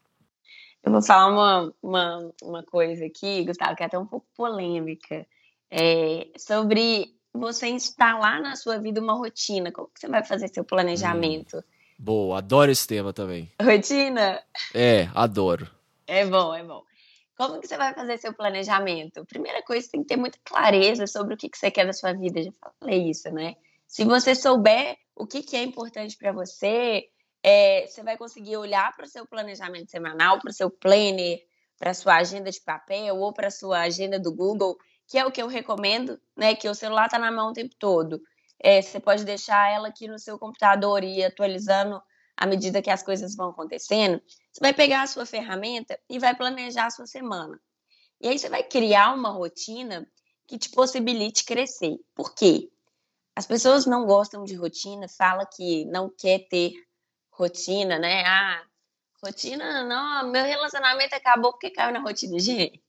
Eu 0.82 0.90
vou 0.90 1.02
falar 1.02 1.26
uma, 1.26 1.74
uma, 1.82 2.32
uma 2.42 2.62
coisa 2.62 3.06
aqui, 3.06 3.44
Gustavo, 3.44 3.76
que 3.76 3.82
é 3.82 3.86
até 3.86 3.98
um 3.98 4.06
pouco 4.06 4.26
polêmica, 4.36 5.26
é, 5.70 6.28
sobre 6.36 7.14
você 7.32 7.68
instalar 7.68 8.40
na 8.42 8.56
sua 8.56 8.78
vida 8.78 9.00
uma 9.00 9.14
rotina. 9.14 9.70
Como 9.70 9.88
que 9.88 10.00
você 10.00 10.08
vai 10.08 10.24
fazer 10.24 10.48
seu 10.48 10.64
planejamento? 10.64 11.58
Hum, 11.58 11.62
boa, 11.98 12.38
adoro 12.38 12.70
esse 12.70 12.86
tema 12.86 13.12
também. 13.12 13.50
Rotina? 13.60 14.42
É, 14.74 15.08
adoro. 15.14 15.70
É 16.06 16.26
bom, 16.26 16.54
é 16.54 16.64
bom. 16.64 16.82
Como 17.36 17.60
que 17.60 17.66
você 17.66 17.76
vai 17.76 17.94
fazer 17.94 18.18
seu 18.18 18.34
planejamento? 18.34 19.24
Primeira 19.24 19.62
coisa, 19.62 19.86
você 19.86 19.92
tem 19.92 20.02
que 20.02 20.08
ter 20.08 20.16
muita 20.16 20.38
clareza 20.44 21.06
sobre 21.06 21.34
o 21.34 21.36
que, 21.36 21.48
que 21.48 21.56
você 21.56 21.70
quer 21.70 21.86
da 21.86 21.92
sua 21.92 22.12
vida. 22.12 22.42
Já 22.42 22.50
falei 22.78 23.08
isso, 23.08 23.30
né? 23.30 23.54
Se 23.86 24.04
você 24.04 24.34
souber 24.34 24.96
o 25.14 25.26
que, 25.26 25.42
que 25.42 25.56
é 25.56 25.62
importante 25.62 26.16
para 26.16 26.32
você, 26.32 27.08
é, 27.42 27.86
você 27.86 28.02
vai 28.02 28.16
conseguir 28.16 28.56
olhar 28.56 28.94
para 28.94 29.04
o 29.04 29.08
seu 29.08 29.26
planejamento 29.26 29.90
semanal, 29.90 30.38
para 30.38 30.50
o 30.50 30.54
seu 30.54 30.70
planner, 30.70 31.42
para 31.78 31.90
a 31.90 31.94
sua 31.94 32.16
agenda 32.16 32.50
de 32.50 32.60
papel 32.60 33.16
ou 33.16 33.32
para 33.32 33.48
a 33.48 33.50
sua 33.50 33.80
agenda 33.80 34.18
do 34.18 34.32
Google, 34.32 34.76
que 35.08 35.18
é 35.18 35.26
o 35.26 35.32
que 35.32 35.42
eu 35.42 35.48
recomendo, 35.48 36.20
né? 36.36 36.54
Que 36.54 36.68
o 36.68 36.74
celular 36.74 37.06
está 37.06 37.18
na 37.18 37.32
mão 37.32 37.50
o 37.50 37.52
tempo 37.52 37.74
todo. 37.78 38.22
É, 38.60 38.80
você 38.80 39.00
pode 39.00 39.24
deixar 39.24 39.72
ela 39.72 39.88
aqui 39.88 40.06
no 40.06 40.18
seu 40.18 40.38
computador 40.38 41.02
e 41.02 41.18
ir 41.18 41.24
atualizando 41.24 42.00
à 42.36 42.46
medida 42.46 42.80
que 42.80 42.90
as 42.90 43.02
coisas 43.02 43.34
vão 43.34 43.50
acontecendo. 43.50 44.22
Você 44.52 44.60
vai 44.60 44.72
pegar 44.72 45.02
a 45.02 45.06
sua 45.08 45.26
ferramenta 45.26 45.98
e 46.08 46.20
vai 46.20 46.36
planejar 46.36 46.86
a 46.86 46.90
sua 46.90 47.06
semana. 47.06 47.60
E 48.20 48.28
aí 48.28 48.38
você 48.38 48.48
vai 48.48 48.62
criar 48.62 49.12
uma 49.12 49.30
rotina 49.30 50.06
que 50.46 50.56
te 50.56 50.70
possibilite 50.70 51.44
crescer. 51.44 51.96
Por 52.14 52.34
quê? 52.34 52.70
As 53.34 53.46
pessoas 53.46 53.86
não 53.86 54.06
gostam 54.06 54.44
de 54.44 54.54
rotina, 54.54 55.08
fala 55.08 55.44
que 55.44 55.84
não 55.86 56.08
quer 56.08 56.46
ter 56.48 56.72
rotina, 57.42 57.98
né? 57.98 58.24
Ah, 58.24 58.62
rotina, 59.24 59.84
não, 59.84 60.30
meu 60.30 60.44
relacionamento 60.44 61.14
acabou 61.14 61.52
porque 61.52 61.70
caiu 61.70 61.92
na 61.92 62.00
rotina. 62.00 62.38
Gente, 62.38 62.80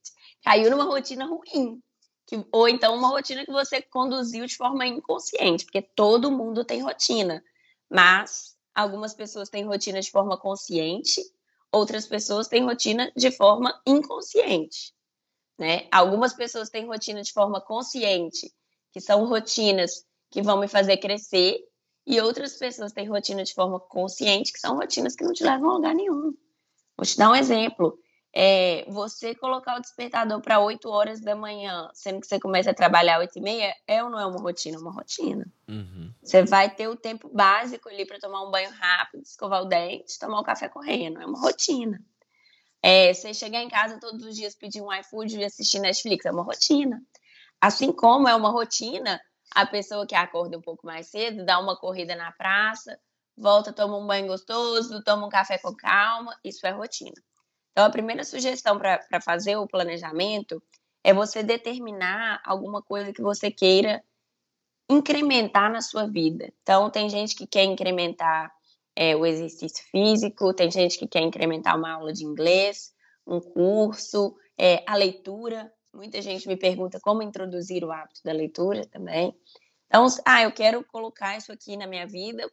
caiu 0.44 0.70
numa 0.70 0.84
rotina 0.86 1.26
ruim. 1.26 1.82
Que, 2.26 2.46
ou 2.52 2.70
então 2.70 2.96
uma 2.96 3.10
rotina 3.10 3.44
que 3.44 3.52
você 3.52 3.82
conduziu 3.82 4.46
de 4.46 4.56
forma 4.56 4.86
inconsciente, 4.86 5.66
porque 5.66 5.82
todo 5.82 6.32
mundo 6.32 6.64
tem 6.64 6.82
rotina. 6.82 7.44
Mas 7.90 8.56
algumas 8.74 9.14
pessoas 9.14 9.50
têm 9.50 9.66
rotina 9.66 10.00
de 10.00 10.10
forma 10.10 10.38
consciente, 10.38 11.22
outras 11.72 12.06
pessoas 12.06 12.48
têm 12.48 12.64
rotina 12.64 13.12
de 13.16 13.32
forma 13.32 13.82
inconsciente. 13.86 14.94
Né? 15.58 15.88
Algumas 15.92 16.34
pessoas 16.34 16.70
têm 16.70 16.86
rotina 16.86 17.22
de 17.22 17.34
forma 17.34 17.60
consciente, 17.60 18.52
que 18.92 19.02
são 19.02 19.26
rotinas 19.26 20.06
que 20.32 20.42
vão 20.42 20.60
me 20.60 20.68
fazer 20.68 20.98
crescer, 20.98 21.60
e 22.06 22.20
outras 22.20 22.58
pessoas 22.58 22.92
têm 22.92 23.08
rotina 23.08 23.44
de 23.44 23.54
forma 23.54 23.80
consciente, 23.80 24.52
que 24.52 24.60
são 24.60 24.76
rotinas 24.76 25.16
que 25.16 25.24
não 25.24 25.34
te 25.34 25.44
levam 25.44 25.70
a 25.70 25.74
lugar 25.74 25.96
nenhum. 25.96 26.34
Vou 26.98 27.06
te 27.06 27.18
dar 27.18 27.30
um 27.30 27.36
exemplo. 27.36 27.98
É, 28.36 28.84
você 28.90 29.36
colocar 29.36 29.78
o 29.78 29.80
despertador 29.80 30.42
para 30.42 30.60
8 30.60 30.90
horas 30.90 31.22
da 31.22 31.36
manhã, 31.36 31.88
sendo 31.94 32.20
que 32.20 32.26
você 32.26 32.40
começa 32.40 32.72
a 32.72 32.74
trabalhar 32.74 33.18
às 33.18 33.22
8 33.22 33.38
e 33.38 33.42
meia, 33.42 33.76
é 33.88 34.04
ou 34.04 34.10
não 34.10 34.20
é 34.20 34.26
uma 34.26 34.40
rotina? 34.40 34.78
É 34.78 34.80
uma 34.80 34.92
rotina. 34.92 35.46
Uhum. 35.68 36.12
Você 36.22 36.44
vai 36.44 36.74
ter 36.74 36.88
o 36.88 36.96
tempo 36.96 37.30
básico 37.30 37.90
ali 37.90 38.06
para 38.06 38.20
tomar 38.20 38.42
um 38.42 38.50
banho 38.50 38.72
rápido, 38.72 39.22
escovar 39.22 39.62
o 39.62 39.66
dente, 39.66 40.18
tomar 40.18 40.40
um 40.40 40.44
café 40.44 40.68
correndo. 40.68 41.22
É 41.22 41.26
uma 41.26 41.40
rotina. 41.40 42.02
É, 42.82 43.14
você 43.14 43.34
chegar 43.34 43.62
em 43.62 43.70
casa 43.70 44.00
todos 44.00 44.26
os 44.26 44.36
dias 44.36 44.56
pedir 44.56 44.82
um 44.82 44.92
iFood 44.92 45.38
e 45.38 45.46
assistir 45.46 45.80
Netflix, 45.80 46.26
é 46.26 46.32
uma 46.32 46.44
rotina. 46.44 47.02
Assim 47.62 47.94
como 47.94 48.28
é 48.28 48.36
uma 48.36 48.50
rotina 48.50 49.22
a 49.54 49.66
pessoa 49.66 50.06
que 50.06 50.16
acorda 50.16 50.58
um 50.58 50.62
pouco 50.62 50.86
mais 50.86 51.08
cedo, 51.08 51.46
dá 51.46 51.60
uma 51.60 51.78
corrida 51.78 52.16
na 52.16 52.32
praça, 52.32 53.00
volta, 53.38 53.74
toma 53.74 53.98
um 53.98 54.08
banho 54.08 54.28
gostoso, 54.28 55.04
toma 55.04 55.28
um 55.28 55.30
café 55.30 55.58
com 55.58 55.76
calma, 55.76 56.38
isso 56.44 56.66
é 56.66 56.72
rotina. 56.72 57.16
Então, 57.72 57.86
a 57.86 57.90
primeira 57.90 58.24
sugestão 58.24 58.78
para 58.78 59.22
fazer 59.22 59.58
o 59.58 59.68
planejamento 59.68 60.62
é 61.04 61.14
você 61.14 61.44
determinar 61.44 62.42
alguma 62.46 62.82
coisa 62.82 63.12
que 63.12 63.22
você 63.22 63.52
queira 63.52 64.04
incrementar 64.90 65.72
na 65.72 65.82
sua 65.82 66.08
vida. 66.08 66.54
Então, 66.62 66.90
tem 66.90 67.10
gente 67.10 67.36
que 67.36 67.48
quer 67.48 67.64
incrementar 67.64 68.52
é, 68.96 69.16
o 69.16 69.26
exercício 69.26 69.84
físico, 69.90 70.54
tem 70.54 70.70
gente 70.70 70.98
que 70.98 71.08
quer 71.08 71.22
incrementar 71.22 71.78
uma 71.78 71.94
aula 71.94 72.14
de 72.14 72.24
inglês, 72.24 72.94
um 73.26 73.40
curso, 73.40 74.36
é, 74.58 74.84
a 74.88 74.96
leitura. 74.96 75.72
Muita 75.94 76.22
gente 76.22 76.48
me 76.48 76.58
pergunta 76.58 77.00
como 77.00 77.22
introduzir 77.22 77.84
o 77.84 77.92
hábito 77.92 78.22
da 78.24 78.32
leitura 78.32 78.86
também. 78.86 79.36
Então, 79.86 80.08
ah, 80.26 80.42
eu 80.42 80.52
quero 80.52 80.84
colocar 80.84 81.38
isso 81.38 81.52
aqui 81.52 81.78
na 81.78 81.86
minha 81.86 82.08
vida, 82.08 82.50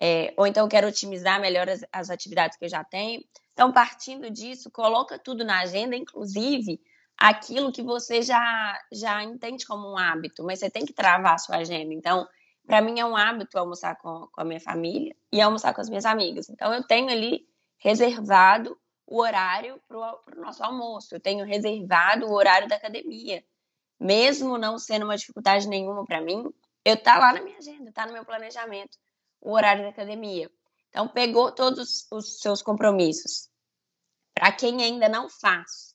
é, 0.00 0.32
ou 0.36 0.46
então 0.46 0.64
eu 0.64 0.68
quero 0.68 0.88
otimizar 0.88 1.38
melhor 1.40 1.68
as, 1.68 1.84
as 1.92 2.08
atividades 2.08 2.56
que 2.56 2.64
eu 2.64 2.68
já 2.68 2.82
tenho. 2.82 3.22
Então, 3.52 3.70
partindo 3.70 4.30
disso, 4.30 4.70
coloca 4.70 5.18
tudo 5.18 5.44
na 5.44 5.60
agenda, 5.60 5.94
inclusive 5.94 6.80
aquilo 7.16 7.70
que 7.70 7.82
você 7.82 8.22
já, 8.22 8.80
já 8.90 9.22
entende 9.22 9.66
como 9.66 9.92
um 9.92 9.98
hábito, 9.98 10.42
mas 10.42 10.58
você 10.58 10.70
tem 10.70 10.86
que 10.86 10.94
travar 10.94 11.34
a 11.34 11.38
sua 11.38 11.56
agenda. 11.58 11.92
Então, 11.92 12.26
para 12.66 12.80
mim 12.80 12.98
é 12.98 13.04
um 13.04 13.16
hábito 13.16 13.58
almoçar 13.58 13.96
com, 13.96 14.26
com 14.32 14.40
a 14.40 14.44
minha 14.44 14.60
família 14.60 15.14
e 15.30 15.40
almoçar 15.40 15.74
com 15.74 15.80
as 15.80 15.88
minhas 15.88 16.06
amigas. 16.06 16.48
Então, 16.48 16.72
eu 16.72 16.82
tenho 16.82 17.10
ali 17.10 17.46
reservado 17.78 18.76
o 19.06 19.20
horário 19.20 19.80
para 19.88 19.98
o 19.98 20.40
nosso 20.40 20.62
almoço, 20.62 21.14
eu 21.14 21.20
tenho 21.20 21.44
reservado 21.44 22.26
o 22.26 22.32
horário 22.32 22.68
da 22.68 22.76
academia. 22.76 23.44
Mesmo 23.98 24.58
não 24.58 24.78
sendo 24.78 25.04
uma 25.04 25.16
dificuldade 25.16 25.68
nenhuma 25.68 26.04
para 26.04 26.20
mim, 26.20 26.44
eu 26.84 26.96
tá 26.96 27.18
lá 27.18 27.32
na 27.32 27.42
minha 27.42 27.58
agenda, 27.58 27.92
tá 27.92 28.06
no 28.06 28.12
meu 28.12 28.24
planejamento, 28.24 28.98
o 29.40 29.52
horário 29.52 29.82
da 29.82 29.90
academia. 29.90 30.50
Então, 30.88 31.08
pegou 31.08 31.52
todos 31.52 32.06
os 32.10 32.40
seus 32.40 32.62
compromissos. 32.62 33.48
Para 34.34 34.52
quem 34.52 34.82
ainda 34.82 35.08
não 35.08 35.28
faz, 35.28 35.94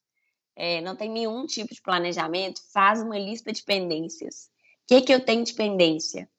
é, 0.55 0.81
não 0.81 0.95
tem 0.95 1.09
nenhum 1.09 1.45
tipo 1.45 1.73
de 1.73 1.81
planejamento, 1.81 2.61
faz 2.71 3.01
uma 3.01 3.17
lista 3.17 3.51
de 3.51 3.63
pendências. 3.63 4.49
O 4.83 4.87
que, 4.87 5.01
que 5.01 5.13
eu 5.13 5.23
tenho 5.23 5.43
de 5.43 5.53
pendência? 5.53 6.29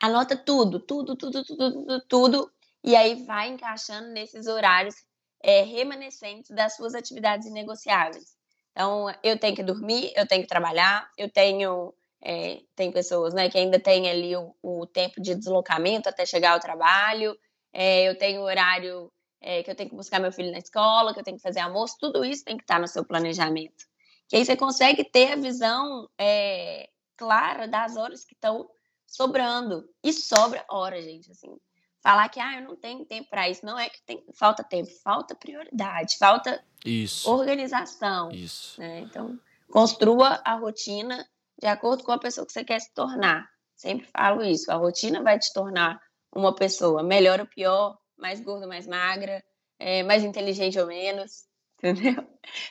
anota 0.00 0.36
tudo, 0.36 0.78
tudo, 0.80 1.16
tudo, 1.16 1.44
tudo, 1.44 1.72
tudo, 1.72 2.00
tudo, 2.06 2.52
e 2.82 2.94
aí 2.94 3.24
vai 3.24 3.48
encaixando 3.48 4.08
nesses 4.08 4.46
horários 4.46 4.94
é, 5.42 5.62
remanescentes 5.62 6.50
das 6.50 6.76
suas 6.76 6.94
atividades 6.94 7.46
inegociáveis. 7.46 8.36
Então, 8.72 9.06
eu 9.22 9.38
tenho 9.38 9.56
que 9.56 9.62
dormir, 9.62 10.12
eu 10.14 10.26
tenho 10.26 10.42
que 10.42 10.48
trabalhar, 10.48 11.10
eu 11.16 11.30
tenho. 11.30 11.94
É, 12.20 12.60
tem 12.74 12.90
pessoas 12.90 13.32
né, 13.32 13.48
que 13.48 13.56
ainda 13.56 13.78
têm 13.78 14.10
ali 14.10 14.34
o, 14.34 14.52
o, 14.60 14.86
tempo 14.86 15.20
de 15.20 15.36
deslocamento 15.36 16.08
até 16.08 16.26
chegar 16.26 16.50
ao 16.50 16.58
trabalho, 16.58 17.38
é, 17.72 18.08
eu 18.08 18.18
tenho 18.18 18.42
horário 18.42 19.12
é, 19.40 19.62
que 19.62 19.70
eu 19.70 19.74
tenho 19.74 19.88
que 19.88 19.94
buscar 19.94 20.18
meu 20.18 20.32
filho 20.32 20.50
na 20.50 20.58
escola, 20.58 21.14
que 21.14 21.20
eu 21.20 21.24
tenho 21.24 21.36
que 21.36 21.42
fazer 21.42 21.60
almoço, 21.60 21.96
tudo 22.00 22.24
isso 22.24 22.44
tem 22.44 22.56
que 22.56 22.64
estar 22.64 22.80
no 22.80 22.88
seu 22.88 23.04
planejamento. 23.04 23.86
Que 24.28 24.36
aí 24.36 24.44
você 24.44 24.56
consegue 24.56 25.04
ter 25.04 25.32
a 25.32 25.36
visão 25.36 26.08
é, 26.18 26.88
clara 27.16 27.66
das 27.66 27.96
horas 27.96 28.24
que 28.24 28.34
estão 28.34 28.68
sobrando. 29.06 29.88
E 30.02 30.12
sobra 30.12 30.64
hora, 30.68 31.00
gente, 31.00 31.30
assim. 31.30 31.56
Falar 32.00 32.28
que, 32.28 32.38
ah, 32.38 32.60
eu 32.60 32.62
não 32.62 32.76
tenho 32.76 33.04
tempo 33.04 33.28
para 33.28 33.48
isso. 33.48 33.66
Não 33.66 33.78
é 33.78 33.88
que 33.88 34.00
tem, 34.02 34.24
falta 34.34 34.62
tempo, 34.62 34.90
falta 35.02 35.34
prioridade, 35.34 36.16
falta 36.16 36.62
isso. 36.84 37.30
organização. 37.30 38.30
Isso. 38.30 38.80
Né? 38.80 39.00
Então, 39.00 39.38
construa 39.70 40.40
a 40.44 40.54
rotina 40.54 41.26
de 41.60 41.66
acordo 41.66 42.04
com 42.04 42.12
a 42.12 42.18
pessoa 42.18 42.46
que 42.46 42.52
você 42.52 42.64
quer 42.64 42.80
se 42.80 42.92
tornar. 42.94 43.48
Sempre 43.74 44.06
falo 44.06 44.44
isso. 44.44 44.70
A 44.70 44.76
rotina 44.76 45.22
vai 45.22 45.38
te 45.38 45.52
tornar 45.52 46.00
uma 46.32 46.54
pessoa 46.54 47.02
melhor 47.02 47.40
ou 47.40 47.46
pior, 47.46 47.98
mais 48.16 48.40
gorda 48.40 48.64
ou 48.64 48.68
mais 48.68 48.86
magra, 48.86 49.42
é, 49.78 50.02
mais 50.02 50.24
inteligente 50.24 50.78
ou 50.78 50.86
menos, 50.86 51.46
entendeu? 51.78 52.26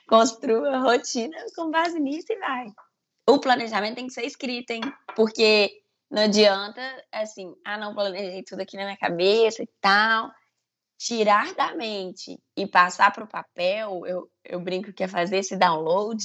Construa 0.07 0.75
a 0.75 0.79
rotina 0.79 1.37
com 1.55 1.69
base 1.69 1.99
nisso 1.99 2.27
e 2.29 2.39
vai. 2.39 2.67
O 3.29 3.39
planejamento 3.39 3.95
tem 3.95 4.07
que 4.07 4.13
ser 4.13 4.25
escrito, 4.25 4.71
hein? 4.71 4.81
Porque 5.15 5.81
não 6.09 6.23
adianta, 6.23 6.81
assim, 7.11 7.53
ah, 7.65 7.77
não 7.77 7.93
planejei 7.93 8.41
tudo 8.43 8.61
aqui 8.61 8.77
na 8.77 8.85
minha 8.85 8.97
cabeça 8.97 9.61
e 9.61 9.69
tal. 9.81 10.31
Tirar 10.97 11.53
da 11.53 11.75
mente 11.75 12.39
e 12.55 12.65
passar 12.65 13.11
para 13.11 13.23
o 13.23 13.27
papel, 13.27 14.05
eu, 14.07 14.29
eu 14.43 14.59
brinco 14.59 14.93
que 14.93 15.03
é 15.03 15.07
fazer 15.07 15.37
esse 15.37 15.55
download, 15.55 16.23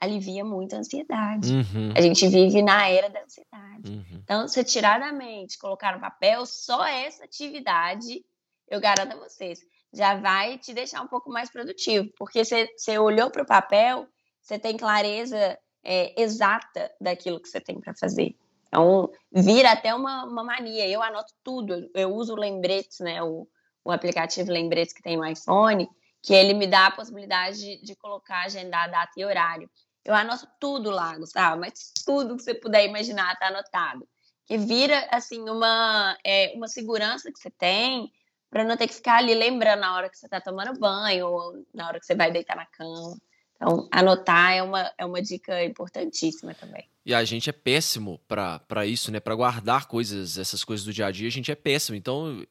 alivia 0.00 0.44
muito 0.44 0.74
a 0.74 0.80
ansiedade. 0.80 1.54
Uhum. 1.54 1.94
A 1.96 2.00
gente 2.00 2.26
vive 2.28 2.60
na 2.60 2.88
era 2.88 3.08
da 3.08 3.22
ansiedade. 3.22 3.90
Uhum. 3.90 4.20
Então, 4.22 4.48
você 4.48 4.64
tirar 4.64 4.98
da 4.98 5.12
mente, 5.12 5.58
colocar 5.58 5.94
no 5.94 6.00
papel, 6.00 6.44
só 6.44 6.84
essa 6.84 7.24
atividade, 7.24 8.22
eu 8.68 8.80
garanto 8.80 9.12
a 9.12 9.20
vocês, 9.20 9.60
já 9.92 10.16
vai 10.16 10.58
te 10.58 10.74
deixar 10.74 11.02
um 11.02 11.08
pouco 11.08 11.30
mais 11.30 11.50
produtivo, 11.50 12.08
porque 12.18 12.44
você, 12.44 12.66
você 12.76 12.98
olhou 12.98 13.30
para 13.30 13.42
o 13.42 13.46
papel, 13.46 14.06
você 14.42 14.58
tem 14.58 14.76
clareza 14.76 15.58
é, 15.82 16.20
exata 16.20 16.90
daquilo 17.00 17.40
que 17.40 17.48
você 17.48 17.60
tem 17.60 17.80
para 17.80 17.94
fazer. 17.94 18.34
Então, 18.70 19.10
vira 19.32 19.72
até 19.72 19.92
uma, 19.92 20.24
uma 20.24 20.44
mania. 20.44 20.88
Eu 20.88 21.02
anoto 21.02 21.34
tudo. 21.42 21.90
Eu 21.92 22.14
uso 22.14 22.36
lembretes, 22.36 23.00
né? 23.00 23.20
O, 23.22 23.46
o 23.84 23.90
aplicativo 23.90 24.52
Lembretes 24.52 24.94
que 24.94 25.02
tem 25.02 25.16
no 25.16 25.26
iPhone, 25.26 25.88
que 26.22 26.32
ele 26.32 26.54
me 26.54 26.66
dá 26.66 26.86
a 26.86 26.90
possibilidade 26.90 27.58
de, 27.58 27.82
de 27.82 27.96
colocar, 27.96 28.44
agendar 28.44 28.90
data 28.90 29.12
e 29.16 29.24
horário. 29.24 29.68
Eu 30.04 30.14
anoto 30.14 30.46
tudo 30.58 30.90
lá, 30.90 31.16
Gustavo, 31.18 31.60
mas 31.60 31.92
tudo 32.04 32.36
que 32.36 32.42
você 32.42 32.54
puder 32.54 32.84
imaginar 32.84 33.32
está 33.32 33.48
anotado. 33.48 34.08
Que 34.46 34.56
vira, 34.56 35.08
assim, 35.10 35.48
uma, 35.48 36.16
é, 36.24 36.52
uma 36.54 36.68
segurança 36.68 37.30
que 37.32 37.38
você 37.38 37.50
tem 37.50 38.10
para 38.48 38.64
não 38.64 38.76
ter 38.76 38.88
que 38.88 38.94
ficar 38.94 39.18
ali 39.18 39.34
lembrando 39.34 39.80
na 39.80 39.94
hora 39.94 40.10
que 40.10 40.16
você 40.16 40.26
está 40.26 40.40
tomando 40.40 40.78
banho 40.78 41.28
ou 41.28 41.64
na 41.72 41.86
hora 41.86 42.00
que 42.00 42.06
você 42.06 42.14
vai 42.14 42.32
deitar 42.32 42.56
na 42.56 42.66
cama. 42.66 43.16
Então, 43.60 43.86
anotar 43.92 44.52
é 44.52 44.62
uma, 44.62 44.90
é 44.96 45.04
uma 45.04 45.20
dica 45.20 45.62
importantíssima 45.62 46.54
também. 46.54 46.88
E 47.04 47.12
a 47.12 47.22
gente 47.24 47.50
é 47.50 47.52
péssimo 47.52 48.18
para 48.26 48.86
isso, 48.86 49.12
né? 49.12 49.20
Para 49.20 49.34
guardar 49.34 49.86
coisas, 49.86 50.38
essas 50.38 50.64
coisas 50.64 50.84
do 50.84 50.94
dia 50.94 51.06
a 51.06 51.10
dia, 51.10 51.28
a 51.28 51.30
gente 51.30 51.52
é 51.52 51.54
péssimo. 51.54 51.94
Então, 51.94 52.42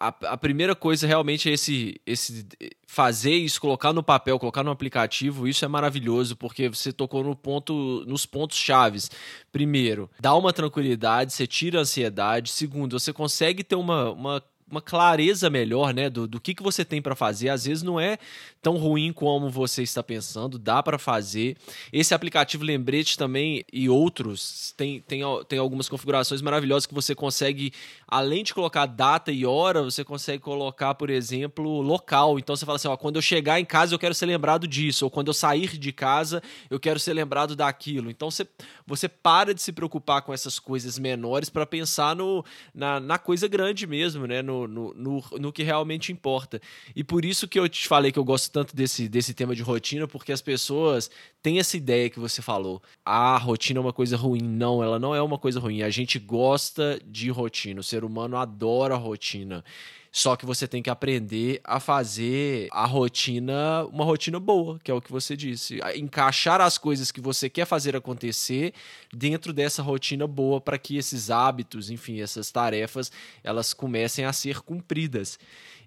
a, 0.00 0.08
a 0.08 0.36
primeira 0.36 0.74
coisa 0.74 1.06
realmente 1.06 1.48
é 1.48 1.52
esse, 1.52 2.00
esse 2.04 2.44
fazer 2.88 3.34
isso, 3.34 3.60
colocar 3.60 3.92
no 3.92 4.02
papel, 4.02 4.36
colocar 4.36 4.64
no 4.64 4.72
aplicativo. 4.72 5.46
Isso 5.46 5.64
é 5.64 5.68
maravilhoso 5.68 6.36
porque 6.36 6.68
você 6.68 6.92
tocou 6.92 7.22
no 7.22 7.36
ponto, 7.36 8.04
nos 8.06 8.26
pontos 8.26 8.56
chaves. 8.56 9.08
Primeiro, 9.52 10.10
dá 10.18 10.34
uma 10.34 10.52
tranquilidade, 10.52 11.32
você 11.32 11.46
tira 11.46 11.78
a 11.78 11.82
ansiedade. 11.82 12.50
Segundo, 12.50 12.98
você 12.98 13.12
consegue 13.12 13.62
ter 13.62 13.76
uma, 13.76 14.10
uma 14.10 14.42
uma 14.70 14.82
clareza 14.82 15.48
melhor, 15.48 15.94
né, 15.94 16.10
do, 16.10 16.26
do 16.26 16.40
que, 16.40 16.54
que 16.54 16.62
você 16.62 16.84
tem 16.84 17.00
para 17.00 17.14
fazer. 17.14 17.48
Às 17.48 17.64
vezes 17.64 17.82
não 17.82 17.98
é 17.98 18.18
tão 18.60 18.76
ruim 18.76 19.12
como 19.12 19.48
você 19.48 19.82
está 19.82 20.02
pensando, 20.02 20.58
dá 20.58 20.82
para 20.82 20.98
fazer. 20.98 21.56
Esse 21.92 22.14
aplicativo 22.14 22.64
Lembrete 22.64 23.16
também 23.16 23.64
e 23.72 23.88
outros 23.88 24.74
tem, 24.76 25.00
tem, 25.00 25.22
tem 25.48 25.58
algumas 25.58 25.88
configurações 25.88 26.42
maravilhosas 26.42 26.86
que 26.86 26.94
você 26.94 27.14
consegue, 27.14 27.72
além 28.06 28.44
de 28.44 28.52
colocar 28.52 28.86
data 28.86 29.32
e 29.32 29.46
hora, 29.46 29.82
você 29.82 30.04
consegue 30.04 30.42
colocar, 30.42 30.94
por 30.94 31.08
exemplo, 31.08 31.80
local. 31.80 32.38
Então 32.38 32.54
você 32.54 32.66
fala 32.66 32.76
assim, 32.76 32.88
ó, 32.88 32.96
quando 32.96 33.16
eu 33.16 33.22
chegar 33.22 33.58
em 33.58 33.64
casa 33.64 33.94
eu 33.94 33.98
quero 33.98 34.14
ser 34.14 34.26
lembrado 34.26 34.66
disso, 34.66 35.04
ou 35.04 35.10
quando 35.10 35.28
eu 35.28 35.34
sair 35.34 35.78
de 35.78 35.92
casa 35.92 36.42
eu 36.68 36.78
quero 36.78 37.00
ser 37.00 37.14
lembrado 37.14 37.56
daquilo. 37.56 38.10
Então 38.10 38.30
você, 38.30 38.46
você 38.86 39.08
para 39.08 39.54
de 39.54 39.62
se 39.62 39.72
preocupar 39.72 40.22
com 40.22 40.32
essas 40.32 40.58
coisas 40.58 40.98
menores 40.98 41.48
para 41.48 41.64
pensar 41.64 42.14
no, 42.14 42.44
na, 42.74 43.00
na 43.00 43.18
coisa 43.18 43.48
grande 43.48 43.86
mesmo, 43.86 44.26
né? 44.26 44.42
No, 44.42 44.57
no, 44.66 44.92
no, 44.94 45.22
no, 45.38 45.52
que 45.52 45.62
realmente 45.62 46.10
importa. 46.10 46.60
E 46.96 47.04
por 47.04 47.24
isso 47.24 47.46
que 47.46 47.58
eu 47.58 47.68
te 47.68 47.86
falei 47.86 48.10
que 48.10 48.18
eu 48.18 48.24
gosto 48.24 48.50
tanto 48.50 48.74
desse, 48.74 49.08
desse 49.08 49.34
tema 49.34 49.54
de 49.54 49.62
rotina, 49.62 50.08
porque 50.08 50.32
as 50.32 50.40
pessoas 50.40 51.10
têm 51.42 51.58
essa 51.58 51.76
ideia 51.76 52.10
que 52.10 52.18
você 52.18 52.42
falou. 52.42 52.82
Ah, 53.04 53.36
rotina 53.36 53.78
é 53.78 53.82
uma 53.82 53.92
coisa 53.92 54.16
ruim. 54.16 54.42
Não, 54.42 54.82
ela 54.82 54.98
não 54.98 55.14
é 55.14 55.22
uma 55.22 55.38
coisa 55.38 55.60
ruim. 55.60 55.82
A 55.82 55.90
gente 55.90 56.18
gosta 56.18 56.98
de 57.06 57.30
rotina. 57.30 57.80
O 57.80 57.84
ser 57.84 58.02
humano 58.02 58.36
adora 58.36 58.96
rotina. 58.96 59.64
Só 60.10 60.36
que 60.36 60.46
você 60.46 60.66
tem 60.66 60.82
que 60.82 60.90
aprender 60.90 61.60
a 61.64 61.78
fazer 61.78 62.68
a 62.72 62.86
rotina 62.86 63.84
uma 63.86 64.04
rotina 64.04 64.40
boa, 64.40 64.78
que 64.82 64.90
é 64.90 64.94
o 64.94 65.00
que 65.00 65.12
você 65.12 65.36
disse. 65.36 65.80
Encaixar 65.94 66.60
as 66.60 66.78
coisas 66.78 67.12
que 67.12 67.20
você 67.20 67.48
quer 67.48 67.66
fazer 67.66 67.94
acontecer 67.94 68.72
dentro 69.12 69.52
dessa 69.52 69.82
rotina 69.82 70.26
boa 70.26 70.60
para 70.60 70.78
que 70.78 70.96
esses 70.96 71.30
hábitos, 71.30 71.90
enfim, 71.90 72.20
essas 72.20 72.50
tarefas, 72.50 73.12
elas 73.44 73.74
comecem 73.74 74.24
a 74.24 74.32
ser 74.32 74.60
cumpridas. 74.60 75.38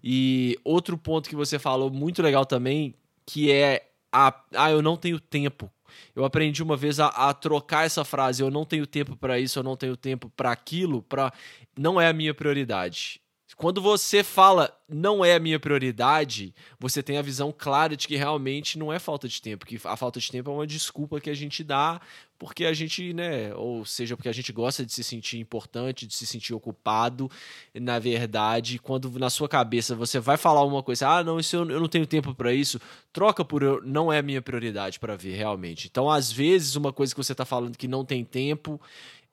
E 0.03 0.57
outro 0.63 0.97
ponto 0.97 1.29
que 1.29 1.35
você 1.35 1.59
falou 1.59 1.91
muito 1.91 2.21
legal 2.21 2.45
também, 2.45 2.93
que 3.25 3.51
é 3.51 3.87
a, 4.11 4.33
ah, 4.55 4.71
eu 4.71 4.81
não 4.81 4.97
tenho 4.97 5.19
tempo. 5.19 5.71
Eu 6.15 6.25
aprendi 6.25 6.61
uma 6.63 6.77
vez 6.77 6.99
a, 6.99 7.07
a 7.07 7.33
trocar 7.33 7.85
essa 7.85 8.03
frase, 8.03 8.41
eu 8.41 8.49
não 8.49 8.65
tenho 8.65 8.85
tempo 8.87 9.15
para 9.15 9.39
isso, 9.39 9.59
eu 9.59 9.63
não 9.63 9.75
tenho 9.75 9.95
tempo 9.95 10.29
para 10.35 10.51
aquilo, 10.51 11.01
para 11.01 11.31
não 11.77 11.99
é 11.99 12.07
a 12.07 12.13
minha 12.13 12.33
prioridade. 12.33 13.21
Quando 13.55 13.81
você 13.81 14.23
fala 14.23 14.75
não 14.87 15.23
é 15.23 15.35
a 15.35 15.39
minha 15.39 15.59
prioridade, 15.59 16.53
você 16.79 17.01
tem 17.01 17.17
a 17.17 17.21
visão 17.21 17.53
clara 17.57 17.95
de 17.95 18.07
que 18.07 18.15
realmente 18.15 18.77
não 18.77 18.91
é 18.91 18.99
falta 18.99 19.27
de 19.27 19.41
tempo, 19.41 19.65
que 19.65 19.79
a 19.85 19.95
falta 19.95 20.19
de 20.19 20.29
tempo 20.29 20.49
é 20.49 20.53
uma 20.53 20.67
desculpa 20.67 21.21
que 21.21 21.29
a 21.29 21.33
gente 21.33 21.63
dá 21.63 22.01
porque 22.41 22.65
a 22.65 22.73
gente, 22.73 23.13
né, 23.13 23.53
ou 23.53 23.85
seja, 23.85 24.17
porque 24.17 24.27
a 24.27 24.31
gente 24.31 24.51
gosta 24.51 24.83
de 24.83 24.91
se 24.91 25.03
sentir 25.03 25.37
importante, 25.37 26.07
de 26.07 26.15
se 26.15 26.25
sentir 26.25 26.55
ocupado. 26.55 27.29
Na 27.71 27.99
verdade, 27.99 28.79
quando 28.79 29.11
na 29.19 29.29
sua 29.29 29.47
cabeça 29.47 29.93
você 29.93 30.19
vai 30.19 30.37
falar 30.37 30.63
uma 30.63 30.81
coisa, 30.81 31.07
ah, 31.07 31.23
não, 31.23 31.39
isso 31.39 31.55
eu, 31.55 31.69
eu 31.69 31.79
não 31.79 31.87
tenho 31.87 32.07
tempo 32.07 32.33
para 32.33 32.51
isso, 32.51 32.81
troca 33.13 33.45
por 33.45 33.61
eu, 33.61 33.79
não 33.85 34.11
é 34.11 34.17
a 34.17 34.23
minha 34.23 34.41
prioridade 34.41 34.99
para 34.99 35.15
ver 35.15 35.35
realmente. 35.35 35.87
Então, 35.87 36.09
às 36.09 36.31
vezes, 36.31 36.75
uma 36.75 36.91
coisa 36.91 37.13
que 37.13 37.23
você 37.23 37.31
está 37.31 37.45
falando 37.45 37.77
que 37.77 37.87
não 37.87 38.03
tem 38.03 38.25
tempo 38.25 38.81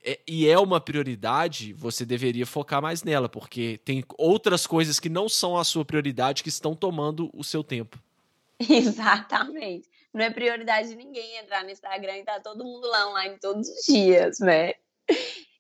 é, 0.05 0.19
e 0.27 0.49
é 0.49 0.59
uma 0.59 0.81
prioridade, 0.81 1.73
você 1.73 2.05
deveria 2.05 2.47
focar 2.47 2.81
mais 2.81 3.03
nela, 3.03 3.29
porque 3.29 3.81
tem 3.85 4.05
outras 4.17 4.67
coisas 4.67 5.01
que 5.01 5.09
não 5.09 5.29
são 5.29 5.57
a 5.57 5.65
sua 5.65 5.85
prioridade 5.85 6.43
que 6.43 6.49
estão 6.49 6.75
tomando 6.75 7.31
o 7.35 7.43
seu 7.43 7.65
tempo. 7.65 7.99
Exatamente. 8.59 9.89
Não 10.13 10.25
é 10.25 10.31
prioridade 10.31 10.89
de 10.89 10.97
ninguém 10.97 11.37
entrar 11.39 11.63
no 11.63 11.71
Instagram 11.71 12.19
e 12.19 12.25
tá 12.25 12.41
todo 12.41 12.65
mundo 12.65 12.87
lá 12.89 13.09
online 13.11 13.37
todos 13.41 13.69
os 13.69 13.85
dias, 13.85 14.39
né? 14.41 14.73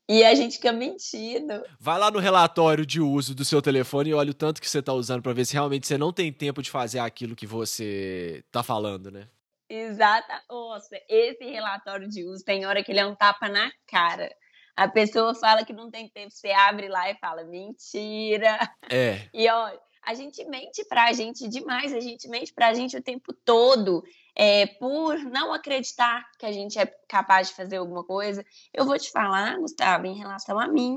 E 0.08 0.24
a 0.24 0.34
gente 0.34 0.56
fica 0.56 0.72
mentindo. 0.72 1.62
Vai 1.78 1.98
lá 1.98 2.10
no 2.10 2.18
relatório 2.18 2.86
de 2.86 2.98
uso 2.98 3.34
do 3.34 3.44
seu 3.44 3.60
telefone 3.60 4.10
e 4.10 4.14
olha 4.14 4.30
o 4.30 4.34
tanto 4.34 4.60
que 4.60 4.68
você 4.68 4.78
está 4.78 4.92
usando 4.94 5.22
para 5.22 5.34
ver 5.34 5.44
se 5.44 5.52
realmente 5.52 5.86
você 5.86 5.98
não 5.98 6.12
tem 6.12 6.32
tempo 6.32 6.62
de 6.62 6.70
fazer 6.70 6.98
aquilo 6.98 7.36
que 7.36 7.46
você 7.46 8.42
está 8.46 8.62
falando, 8.62 9.10
né? 9.10 9.28
Exata. 9.68 10.42
Nossa, 10.48 11.00
esse 11.08 11.44
relatório 11.44 12.08
de 12.08 12.24
uso 12.24 12.44
tem 12.44 12.66
hora 12.66 12.82
que 12.82 12.90
ele 12.90 13.00
é 13.00 13.06
um 13.06 13.14
tapa 13.14 13.48
na 13.48 13.70
cara. 13.86 14.30
A 14.76 14.88
pessoa 14.88 15.34
fala 15.34 15.64
que 15.64 15.72
não 15.72 15.90
tem 15.90 16.08
tempo, 16.08 16.30
você 16.30 16.50
abre 16.50 16.88
lá 16.88 17.10
e 17.10 17.16
fala, 17.16 17.44
mentira. 17.44 18.58
É. 18.90 19.28
E 19.34 19.48
olha, 19.48 19.78
a 20.04 20.14
gente 20.14 20.44
mente 20.44 20.84
pra 20.84 21.12
gente 21.12 21.48
demais, 21.48 21.92
a 21.92 22.00
gente 22.00 22.28
mente 22.28 22.54
pra 22.54 22.72
gente 22.72 22.96
o 22.96 23.02
tempo 23.02 23.32
todo. 23.44 24.02
É, 24.34 24.66
por 24.66 25.18
não 25.18 25.52
acreditar 25.52 26.24
que 26.38 26.46
a 26.46 26.52
gente 26.52 26.78
é 26.78 26.86
capaz 27.08 27.48
de 27.48 27.54
fazer 27.54 27.78
alguma 27.78 28.04
coisa. 28.04 28.44
Eu 28.72 28.86
vou 28.86 28.96
te 28.96 29.10
falar, 29.10 29.58
Gustavo, 29.58 30.06
em 30.06 30.16
relação 30.16 30.58
a 30.60 30.68
mim, 30.68 30.96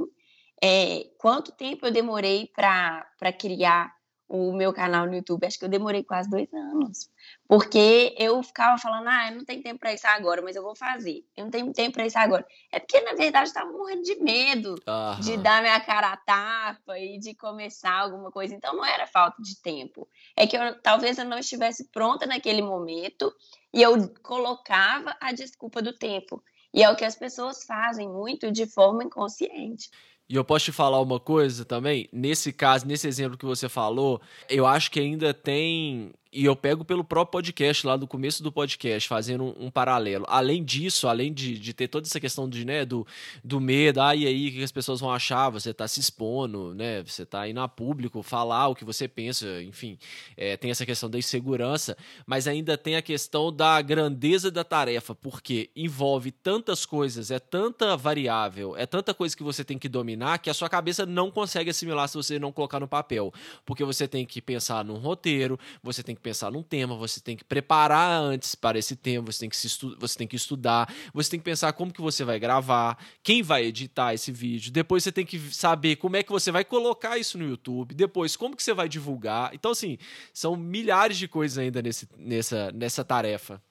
é, 0.63 1.05
quanto 1.17 1.51
tempo 1.51 1.87
eu 1.87 1.91
demorei 1.91 2.51
para 2.55 3.33
criar 3.37 3.91
o 4.31 4.53
meu 4.53 4.71
canal 4.71 5.05
no 5.05 5.13
YouTube. 5.13 5.45
Acho 5.45 5.59
que 5.59 5.65
eu 5.65 5.69
demorei 5.69 6.03
quase 6.03 6.29
dois 6.29 6.47
anos. 6.53 7.09
Porque 7.49 8.15
eu 8.17 8.41
ficava 8.41 8.77
falando, 8.77 9.07
ah, 9.09 9.29
eu 9.29 9.35
não 9.35 9.43
tenho 9.43 9.61
tempo 9.61 9.81
para 9.81 9.93
isso 9.93 10.07
agora, 10.07 10.41
mas 10.41 10.55
eu 10.55 10.63
vou 10.63 10.73
fazer. 10.73 11.25
Eu 11.35 11.43
não 11.43 11.51
tenho 11.51 11.73
tempo 11.73 11.95
para 11.95 12.05
isso 12.05 12.17
agora. 12.17 12.45
É 12.71 12.79
porque, 12.79 13.01
na 13.01 13.13
verdade, 13.13 13.47
eu 13.47 13.49
estava 13.49 13.69
morrendo 13.69 14.03
de 14.03 14.15
medo 14.21 14.75
uhum. 14.87 15.19
de 15.19 15.35
dar 15.35 15.61
minha 15.61 15.79
cara 15.81 16.13
a 16.13 16.17
tapa 16.17 16.97
e 16.97 17.19
de 17.19 17.35
começar 17.35 17.91
alguma 17.91 18.31
coisa. 18.31 18.55
Então, 18.55 18.73
não 18.73 18.85
era 18.85 19.05
falta 19.05 19.41
de 19.41 19.61
tempo. 19.61 20.07
É 20.37 20.47
que 20.47 20.55
eu, 20.55 20.81
talvez 20.81 21.17
eu 21.17 21.25
não 21.25 21.37
estivesse 21.37 21.89
pronta 21.89 22.25
naquele 22.25 22.61
momento 22.61 23.33
e 23.73 23.81
eu 23.81 24.13
colocava 24.23 25.13
a 25.19 25.33
desculpa 25.33 25.81
do 25.81 25.91
tempo. 25.91 26.41
E 26.73 26.81
é 26.81 26.89
o 26.89 26.95
que 26.95 27.03
as 27.03 27.17
pessoas 27.17 27.65
fazem 27.65 28.07
muito 28.07 28.49
de 28.49 28.65
forma 28.65 29.03
inconsciente. 29.03 29.89
E 30.31 30.35
eu 30.35 30.45
posso 30.45 30.63
te 30.63 30.71
falar 30.71 31.01
uma 31.01 31.19
coisa 31.19 31.65
também? 31.65 32.07
Nesse 32.09 32.53
caso, 32.53 32.87
nesse 32.87 33.05
exemplo 33.05 33.37
que 33.37 33.43
você 33.45 33.67
falou, 33.67 34.21
eu 34.47 34.65
acho 34.65 34.89
que 34.89 34.97
ainda 34.97 35.33
tem 35.33 36.13
e 36.33 36.45
eu 36.45 36.55
pego 36.55 36.85
pelo 36.85 37.03
próprio 37.03 37.31
podcast, 37.31 37.85
lá 37.85 37.97
do 37.97 38.07
começo 38.07 38.41
do 38.41 38.51
podcast, 38.51 39.09
fazendo 39.09 39.43
um, 39.43 39.65
um 39.65 39.71
paralelo. 39.71 40.25
Além 40.29 40.63
disso, 40.63 41.09
além 41.09 41.33
de, 41.33 41.59
de, 41.59 41.73
ter 41.73 41.89
toda 41.89 42.07
essa 42.07 42.21
questão 42.21 42.47
de, 42.47 42.63
né, 42.63 42.85
do, 42.85 43.05
do 43.43 43.59
medo, 43.59 44.01
ah, 44.01 44.15
e 44.15 44.25
aí 44.25 44.47
o 44.47 44.51
que 44.53 44.63
as 44.63 44.71
pessoas 44.71 45.01
vão 45.01 45.11
achar? 45.11 45.49
Você 45.49 45.71
está 45.71 45.85
se 45.89 45.99
expondo, 45.99 46.73
né? 46.73 47.03
Você 47.03 47.23
está 47.23 47.47
indo 47.49 47.59
a 47.59 47.67
público, 47.67 48.23
falar 48.23 48.69
o 48.69 48.75
que 48.75 48.85
você 48.85 49.09
pensa, 49.09 49.61
enfim, 49.61 49.97
é, 50.37 50.55
tem 50.55 50.71
essa 50.71 50.85
questão 50.85 51.09
da 51.09 51.17
insegurança, 51.17 51.97
mas 52.25 52.47
ainda 52.47 52.77
tem 52.77 52.95
a 52.95 53.01
questão 53.01 53.51
da 53.51 53.81
grandeza 53.81 54.49
da 54.49 54.63
tarefa, 54.63 55.13
porque 55.13 55.69
envolve 55.75 56.31
tantas 56.31 56.85
coisas, 56.85 57.29
é 57.29 57.39
tanta 57.39 57.97
variável, 57.97 58.77
é 58.77 58.85
tanta 58.85 59.13
coisa 59.13 59.35
que 59.35 59.43
você 59.43 59.65
tem 59.65 59.77
que 59.77 59.89
dominar 59.89 60.37
que 60.37 60.49
a 60.49 60.53
sua 60.53 60.69
cabeça 60.69 61.05
não 61.05 61.29
consegue 61.29 61.71
assimilar 61.71 62.07
se 62.07 62.15
você 62.15 62.39
não 62.39 62.53
colocar 62.53 62.79
no 62.79 62.87
papel. 62.87 63.33
Porque 63.65 63.83
você 63.83 64.07
tem 64.07 64.25
que 64.25 64.41
pensar 64.41 64.85
num 64.85 64.97
roteiro, 64.97 65.59
você 65.83 66.01
tem 66.01 66.15
que 66.15 66.20
que 66.21 66.29
pensar 66.29 66.51
num 66.51 66.61
tema, 66.61 66.95
você 66.95 67.19
tem 67.19 67.35
que 67.35 67.43
preparar 67.43 68.21
antes 68.21 68.53
para 68.53 68.77
esse 68.77 68.95
tema, 68.95 69.31
você 69.31 69.39
tem 69.39 69.49
que, 69.49 69.55
estu 69.55 69.97
você 69.99 70.17
tem 70.17 70.27
que 70.27 70.35
estudar, 70.35 70.93
você 71.13 71.31
tem 71.31 71.39
que 71.39 71.43
pensar 71.43 71.73
como 71.73 71.91
que 71.91 72.01
você 72.01 72.23
vai 72.23 72.39
gravar, 72.39 72.97
quem 73.23 73.41
vai 73.41 73.65
editar 73.65 74.13
esse 74.13 74.31
vídeo, 74.31 74.71
depois 74.71 75.03
você 75.03 75.11
tem 75.11 75.25
que 75.25 75.39
saber 75.53 75.95
como 75.95 76.15
é 76.15 76.23
que 76.23 76.31
você 76.31 76.51
vai 76.51 76.63
colocar 76.63 77.17
isso 77.17 77.37
no 77.37 77.47
YouTube, 77.47 77.95
depois 77.95 78.35
como 78.35 78.55
que 78.55 78.63
você 78.63 78.73
vai 78.73 78.87
divulgar. 78.87 79.53
Então, 79.53 79.71
assim, 79.71 79.97
são 80.33 80.55
milhares 80.55 81.17
de 81.17 81.27
coisas 81.27 81.57
ainda 81.57 81.81
nesse, 81.81 82.07
nessa, 82.17 82.71
nessa 82.71 83.03
tarefa. 83.03 83.61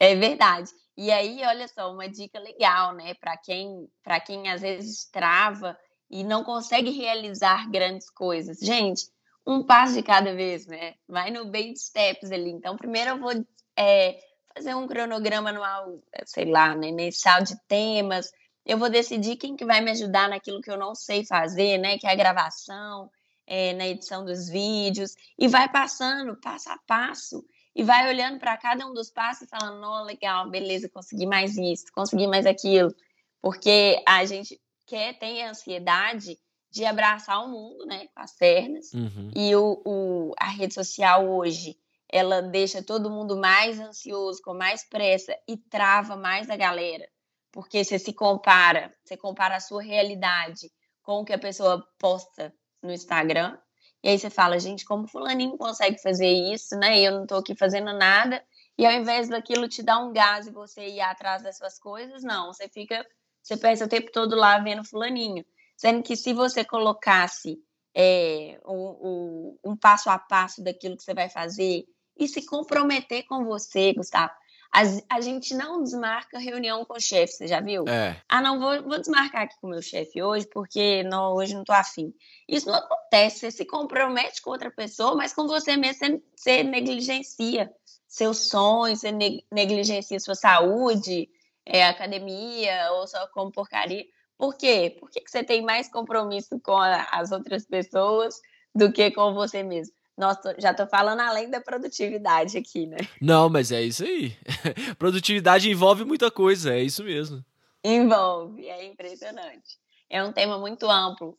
É 0.00 0.14
verdade. 0.14 0.70
E 0.96 1.10
aí, 1.10 1.42
olha 1.44 1.68
só, 1.68 1.92
uma 1.92 2.08
dica 2.08 2.38
legal, 2.38 2.94
né, 2.94 3.12
para 3.14 3.36
quem, 3.36 3.86
quem 4.24 4.48
às 4.48 4.62
vezes 4.62 5.04
trava 5.10 5.76
e 6.10 6.24
não 6.24 6.42
consegue 6.42 6.90
realizar 6.90 7.70
grandes 7.70 8.08
coisas. 8.10 8.58
Gente, 8.58 9.06
um 9.46 9.62
passo 9.62 9.94
de 9.94 10.02
cada 10.02 10.34
vez, 10.34 10.66
né? 10.66 10.94
Vai 11.08 11.30
no 11.30 11.44
baby 11.44 11.76
steps 11.76 12.32
ali. 12.32 12.50
Então, 12.50 12.76
primeiro 12.76 13.10
eu 13.10 13.18
vou 13.18 13.32
é, 13.76 14.18
fazer 14.54 14.74
um 14.74 14.88
cronograma 14.88 15.50
anual, 15.50 16.02
sei 16.24 16.46
lá, 16.46 16.74
né, 16.74 16.90
mensal 16.90 17.42
de 17.42 17.56
temas. 17.68 18.32
Eu 18.64 18.76
vou 18.78 18.90
decidir 18.90 19.36
quem 19.36 19.54
que 19.54 19.64
vai 19.64 19.80
me 19.80 19.92
ajudar 19.92 20.28
naquilo 20.28 20.60
que 20.60 20.70
eu 20.70 20.76
não 20.76 20.94
sei 20.94 21.24
fazer, 21.24 21.78
né? 21.78 21.96
Que 21.98 22.06
é 22.06 22.10
a 22.10 22.16
gravação, 22.16 23.08
é, 23.46 23.72
na 23.74 23.86
edição 23.86 24.24
dos 24.24 24.48
vídeos. 24.48 25.14
E 25.38 25.46
vai 25.46 25.70
passando 25.70 26.36
passo 26.40 26.70
a 26.70 26.78
passo. 26.86 27.44
E 27.74 27.84
vai 27.84 28.08
olhando 28.08 28.40
para 28.40 28.56
cada 28.56 28.86
um 28.86 28.94
dos 28.94 29.10
passos 29.10 29.46
e 29.46 29.50
falando, 29.50 29.86
oh, 29.86 30.02
legal, 30.02 30.48
beleza, 30.48 30.88
consegui 30.88 31.26
mais 31.26 31.56
isso, 31.58 31.84
consegui 31.94 32.26
mais 32.26 32.46
aquilo. 32.46 32.92
Porque 33.40 34.02
a 34.08 34.24
gente 34.24 34.58
quer, 34.86 35.18
tem 35.18 35.44
ansiedade 35.44 36.38
de 36.76 36.84
abraçar 36.84 37.42
o 37.42 37.48
mundo, 37.48 37.86
né, 37.86 38.06
com 38.14 38.20
as 38.20 38.36
pernas. 38.36 38.92
Uhum. 38.92 39.30
E 39.34 39.56
o, 39.56 39.82
o, 39.84 40.34
a 40.38 40.50
rede 40.50 40.74
social 40.74 41.26
hoje, 41.26 41.78
ela 42.06 42.42
deixa 42.42 42.82
todo 42.82 43.10
mundo 43.10 43.36
mais 43.38 43.80
ansioso, 43.80 44.42
com 44.42 44.52
mais 44.52 44.86
pressa 44.86 45.34
e 45.48 45.56
trava 45.56 46.16
mais 46.16 46.50
a 46.50 46.56
galera. 46.56 47.08
Porque 47.50 47.82
você 47.82 47.98
se 47.98 48.12
compara, 48.12 48.94
você 49.02 49.16
compara 49.16 49.56
a 49.56 49.60
sua 49.60 49.82
realidade 49.82 50.70
com 51.02 51.20
o 51.20 51.24
que 51.24 51.32
a 51.32 51.38
pessoa 51.38 51.82
posta 51.98 52.52
no 52.82 52.92
Instagram. 52.92 53.56
E 54.04 54.10
aí 54.10 54.18
você 54.18 54.28
fala, 54.28 54.60
gente, 54.60 54.84
como 54.84 55.08
fulaninho 55.08 55.56
consegue 55.56 55.98
fazer 55.98 56.28
isso, 56.28 56.76
né? 56.76 57.00
E 57.00 57.06
eu 57.06 57.12
não 57.12 57.26
tô 57.26 57.36
aqui 57.36 57.56
fazendo 57.56 57.92
nada. 57.94 58.44
E 58.76 58.84
ao 58.84 58.92
invés 58.92 59.30
daquilo 59.30 59.66
te 59.66 59.82
dar 59.82 59.98
um 59.98 60.12
gás 60.12 60.46
e 60.46 60.50
você 60.50 60.86
ir 60.86 61.00
atrás 61.00 61.42
das 61.42 61.56
suas 61.56 61.78
coisas, 61.78 62.22
não, 62.22 62.52
você 62.52 62.68
fica, 62.68 63.04
você 63.42 63.56
pensa 63.56 63.86
o 63.86 63.88
tempo 63.88 64.12
todo 64.12 64.36
lá 64.36 64.58
vendo 64.58 64.84
fulaninho. 64.84 65.42
Sendo 65.76 66.02
que 66.02 66.16
se 66.16 66.32
você 66.32 66.64
colocasse 66.64 67.58
é, 67.94 68.58
um, 68.66 69.58
um, 69.64 69.76
passo 69.76 70.10
a 70.10 70.18
passo 70.18 70.62
daquilo 70.62 70.96
que 70.96 71.02
você 71.02 71.14
vai 71.14 71.30
fazer 71.30 71.84
e 72.18 72.28
se 72.28 72.44
comprometer 72.44 73.24
com 73.24 73.44
você, 73.44 73.92
Gustavo. 73.94 74.32
A, 74.72 74.82
a 75.16 75.20
gente 75.20 75.54
não 75.54 75.82
desmarca 75.82 76.38
reunião 76.38 76.84
com 76.84 76.94
o 76.94 77.00
chefe, 77.00 77.32
você 77.32 77.46
já 77.46 77.60
viu? 77.60 77.84
É. 77.88 78.20
Ah, 78.28 78.42
não, 78.42 78.58
vou, 78.58 78.82
vou 78.82 78.98
desmarcar 78.98 79.42
aqui 79.42 79.54
com 79.60 79.68
o 79.68 79.70
meu 79.70 79.80
chefe 79.80 80.22
hoje, 80.22 80.46
porque 80.52 81.02
não, 81.04 81.34
hoje 81.34 81.54
não 81.54 81.64
tô 81.64 81.72
afim. 81.72 82.12
Isso 82.46 82.66
não 82.66 82.74
acontece. 82.74 83.38
Você 83.38 83.50
se 83.50 83.64
compromete 83.64 84.42
com 84.42 84.50
outra 84.50 84.70
pessoa, 84.70 85.14
mas 85.14 85.32
com 85.32 85.46
você 85.46 85.76
mesmo 85.76 85.98
você, 85.98 86.22
você 86.34 86.62
negligencia 86.62 87.72
seus 88.06 88.48
sonhos, 88.50 89.00
você 89.00 89.12
negligencia 89.50 90.20
sua 90.20 90.34
saúde, 90.34 91.28
é, 91.64 91.86
academia, 91.86 92.92
ou 92.92 93.06
só 93.06 93.26
com 93.28 93.50
porcaria. 93.50 94.04
Por 94.38 94.56
quê? 94.56 94.96
Por 94.98 95.10
que, 95.10 95.22
você 95.26 95.42
tem 95.42 95.62
mais 95.62 95.88
compromisso 95.88 96.60
com 96.60 96.76
a, 96.76 97.02
as 97.12 97.32
outras 97.32 97.64
pessoas 97.64 98.40
do 98.74 98.92
que 98.92 99.10
com 99.10 99.34
você 99.34 99.62
mesmo? 99.62 99.94
Nossa, 100.16 100.54
já 100.58 100.72
tô 100.72 100.86
falando 100.86 101.20
além 101.20 101.50
da 101.50 101.60
produtividade 101.60 102.56
aqui, 102.56 102.86
né? 102.86 102.96
Não, 103.20 103.50
mas 103.50 103.70
é 103.70 103.82
isso 103.82 104.02
aí. 104.02 104.34
produtividade 104.98 105.70
envolve 105.70 106.04
muita 106.04 106.30
coisa, 106.30 106.74
é 106.74 106.82
isso 106.82 107.04
mesmo. 107.04 107.44
Envolve, 107.84 108.66
é 108.66 108.84
impressionante. 108.84 109.78
É 110.08 110.22
um 110.22 110.32
tema 110.32 110.58
muito 110.58 110.90
amplo. 110.90 111.36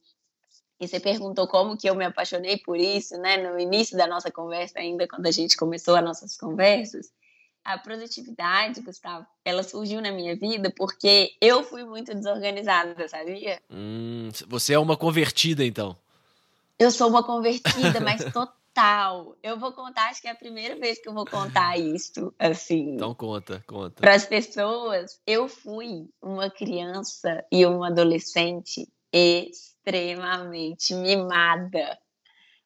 E 0.79 0.87
você 0.87 0.99
perguntou 0.99 1.47
como 1.47 1.75
que 1.75 1.89
eu 1.89 1.95
me 1.95 2.05
apaixonei 2.05 2.57
por 2.57 2.77
isso, 2.77 3.17
né? 3.17 3.37
No 3.37 3.59
início 3.59 3.97
da 3.97 4.05
nossa 4.05 4.29
conversa, 4.29 4.79
ainda 4.79 5.07
quando 5.07 5.25
a 5.25 5.31
gente 5.31 5.57
começou 5.57 5.95
as 5.95 6.03
nossas 6.03 6.37
conversas. 6.37 7.11
A 7.67 7.77
produtividade, 7.77 8.79
Gustavo, 8.79 9.27
ela 9.43 9.61
surgiu 9.61 9.99
na 9.99 10.09
minha 10.09 10.37
vida 10.37 10.73
porque 10.73 11.33
eu 11.41 11.65
fui 11.65 11.83
muito 11.83 12.15
desorganizada, 12.15 13.09
sabia? 13.09 13.61
Hum, 13.69 14.29
você 14.47 14.71
é 14.71 14.79
uma 14.79 14.95
convertida, 14.95 15.65
então. 15.65 15.93
Eu 16.79 16.89
sou 16.91 17.09
uma 17.09 17.21
convertida, 17.21 17.99
mas 17.99 18.23
total. 18.31 19.35
Eu 19.43 19.59
vou 19.59 19.73
contar, 19.73 20.07
acho 20.07 20.21
que 20.21 20.29
é 20.29 20.31
a 20.31 20.35
primeira 20.35 20.77
vez 20.77 20.97
que 20.97 21.09
eu 21.09 21.13
vou 21.13 21.25
contar 21.25 21.77
isso, 21.77 22.33
assim. 22.39 22.95
Então 22.95 23.13
conta, 23.13 23.61
conta. 23.67 23.99
Para 23.99 24.15
as 24.15 24.25
pessoas, 24.25 25.19
eu 25.27 25.49
fui 25.49 26.07
uma 26.21 26.49
criança 26.49 27.43
e 27.51 27.65
uma 27.65 27.87
adolescente 27.87 28.87
extremamente 29.11 30.93
mimada. 30.93 31.99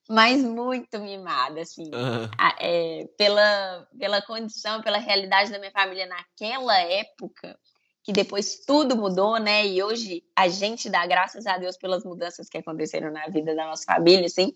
Mas 0.10 0.44
muito 0.44 1.00
mimada, 1.00 1.62
assim. 1.62 1.84
Uhum. 1.86 2.30
É, 2.60 3.08
pela, 3.18 3.88
pela 3.98 4.22
condição, 4.22 4.82
pela 4.82 4.98
realidade 4.98 5.52
da 5.52 5.60
minha 5.60 5.72
família 5.72 6.06
naquela 6.06 6.78
época, 6.80 7.58
que 8.04 8.12
depois 8.12 8.66
tudo 8.66 8.96
mudou, 8.96 9.38
né? 9.38 9.66
E 9.66 9.82
hoje 9.82 10.24
a 10.36 10.48
gente 10.48 10.90
dá 10.90 11.06
graças 11.06 11.46
a 11.46 11.58
Deus 11.58 11.78
pelas 11.78 12.04
mudanças 12.04 12.50
que 12.50 12.58
aconteceram 12.58 13.12
na 13.12 13.28
vida 13.28 13.56
da 13.56 13.68
nossa 13.68 13.84
família, 13.86 14.26
assim 14.26 14.54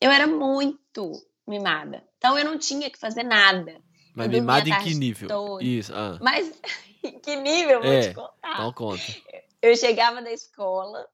eu 0.00 0.10
era 0.10 0.26
muito 0.26 1.12
mimada. 1.46 2.02
Então 2.18 2.38
eu 2.38 2.44
não 2.44 2.58
tinha 2.58 2.90
que 2.90 2.98
fazer 2.98 3.22
nada. 3.22 3.80
Mas 4.14 4.28
mimada 4.28 4.68
em 4.68 4.78
que 4.80 4.94
nível? 4.94 5.28
Toda. 5.28 5.64
Isso. 5.64 5.92
Ah. 5.94 6.18
Mas 6.20 6.52
em 7.02 7.18
que 7.18 7.36
nível? 7.36 7.82
Vou 7.82 7.92
é, 7.92 8.08
te 8.08 8.14
contar. 8.14 8.54
Então 8.54 8.72
conta. 8.72 9.02
Eu 9.60 9.76
chegava 9.76 10.22
da 10.22 10.32
escola, 10.32 11.06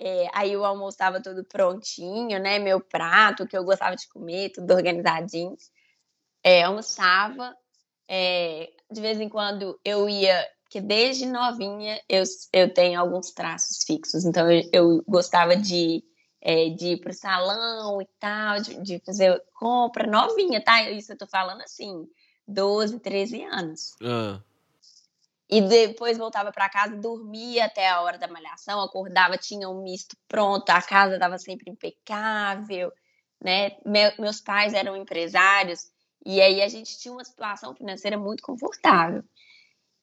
é, 0.00 0.28
aí 0.32 0.56
o 0.56 0.64
almoço 0.64 0.94
estava 0.94 1.20
tudo 1.20 1.44
prontinho, 1.44 2.38
né? 2.38 2.58
Meu 2.58 2.80
prato, 2.80 3.46
que 3.46 3.56
eu 3.56 3.64
gostava 3.64 3.96
de 3.96 4.08
comer, 4.08 4.50
tudo 4.50 4.72
organizadinho. 4.72 5.56
É, 6.42 6.62
almoçava. 6.62 7.54
É, 8.08 8.70
de 8.90 9.00
vez 9.00 9.20
em 9.20 9.28
quando 9.28 9.78
eu 9.84 10.08
ia, 10.08 10.46
que 10.70 10.80
desde 10.80 11.26
novinha 11.26 12.00
eu, 12.08 12.22
eu 12.52 12.72
tenho 12.72 12.98
alguns 12.98 13.32
traços 13.32 13.84
fixos, 13.84 14.24
então 14.24 14.50
eu, 14.50 14.62
eu 14.72 15.04
gostava 15.06 15.56
de 15.56 16.02
é, 16.40 16.70
de 16.70 16.92
ir 16.92 17.00
pro 17.00 17.12
salão 17.12 18.00
e 18.00 18.08
tal, 18.18 18.60
de, 18.60 18.80
de, 18.80 19.02
fazer 19.04 19.42
compra 19.54 20.06
novinha, 20.06 20.62
tá? 20.62 20.88
Isso 20.90 21.12
eu 21.12 21.18
tô 21.18 21.26
falando 21.26 21.60
assim, 21.62 22.06
12, 22.46 23.00
13 23.00 23.42
anos. 23.42 23.96
Ah. 24.02 24.40
E 25.50 25.62
depois 25.62 26.18
voltava 26.18 26.52
para 26.52 26.68
casa, 26.68 26.96
dormia 26.96 27.64
até 27.64 27.88
a 27.88 28.02
hora 28.02 28.18
da 28.18 28.28
malhação, 28.28 28.80
acordava, 28.80 29.38
tinha 29.38 29.68
um 29.68 29.82
misto 29.82 30.16
pronto, 30.28 30.68
a 30.70 30.82
casa 30.82 31.14
estava 31.14 31.38
sempre 31.38 31.70
impecável, 31.70 32.92
né? 33.42 33.70
Me, 33.84 34.14
meus 34.18 34.40
pais 34.40 34.74
eram 34.74 34.96
empresários 34.96 35.90
e 36.24 36.40
aí 36.42 36.60
a 36.60 36.68
gente 36.68 36.98
tinha 36.98 37.12
uma 37.12 37.24
situação 37.24 37.74
financeira 37.74 38.18
muito 38.18 38.42
confortável. 38.42 39.24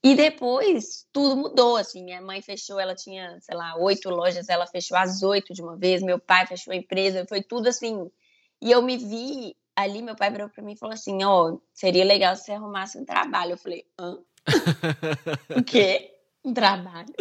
E 0.03 0.15
depois 0.15 1.07
tudo 1.11 1.35
mudou, 1.35 1.77
assim. 1.77 2.03
Minha 2.03 2.21
mãe 2.21 2.41
fechou, 2.41 2.79
ela 2.79 2.95
tinha, 2.95 3.39
sei 3.41 3.55
lá, 3.55 3.75
oito 3.77 4.09
lojas, 4.09 4.49
ela 4.49 4.67
fechou 4.67 4.97
as 4.97 5.23
oito 5.23 5.53
de 5.53 5.61
uma 5.63 5.75
vez. 5.75 6.03
Meu 6.03 6.19
pai 6.19 6.45
fechou 6.45 6.73
a 6.73 6.75
empresa, 6.75 7.25
foi 7.27 7.41
tudo 7.41 7.67
assim. 7.67 8.09
E 8.61 8.71
eu 8.71 8.81
me 8.83 8.97
vi 8.97 9.55
ali, 9.75 10.01
meu 10.01 10.15
pai 10.15 10.29
virou 10.31 10.47
para 10.49 10.63
mim 10.63 10.73
e 10.73 10.77
falou 10.77 10.93
assim: 10.93 11.23
Ó, 11.23 11.49
oh, 11.53 11.61
seria 11.73 12.05
legal 12.05 12.35
se 12.35 12.45
você 12.45 12.51
arrumasse 12.51 12.97
um 12.99 13.05
trabalho. 13.05 13.53
Eu 13.53 13.57
falei: 13.57 13.83
hã? 13.99 14.19
o 15.57 15.63
quê? 15.63 16.11
Um 16.43 16.53
trabalho? 16.53 17.13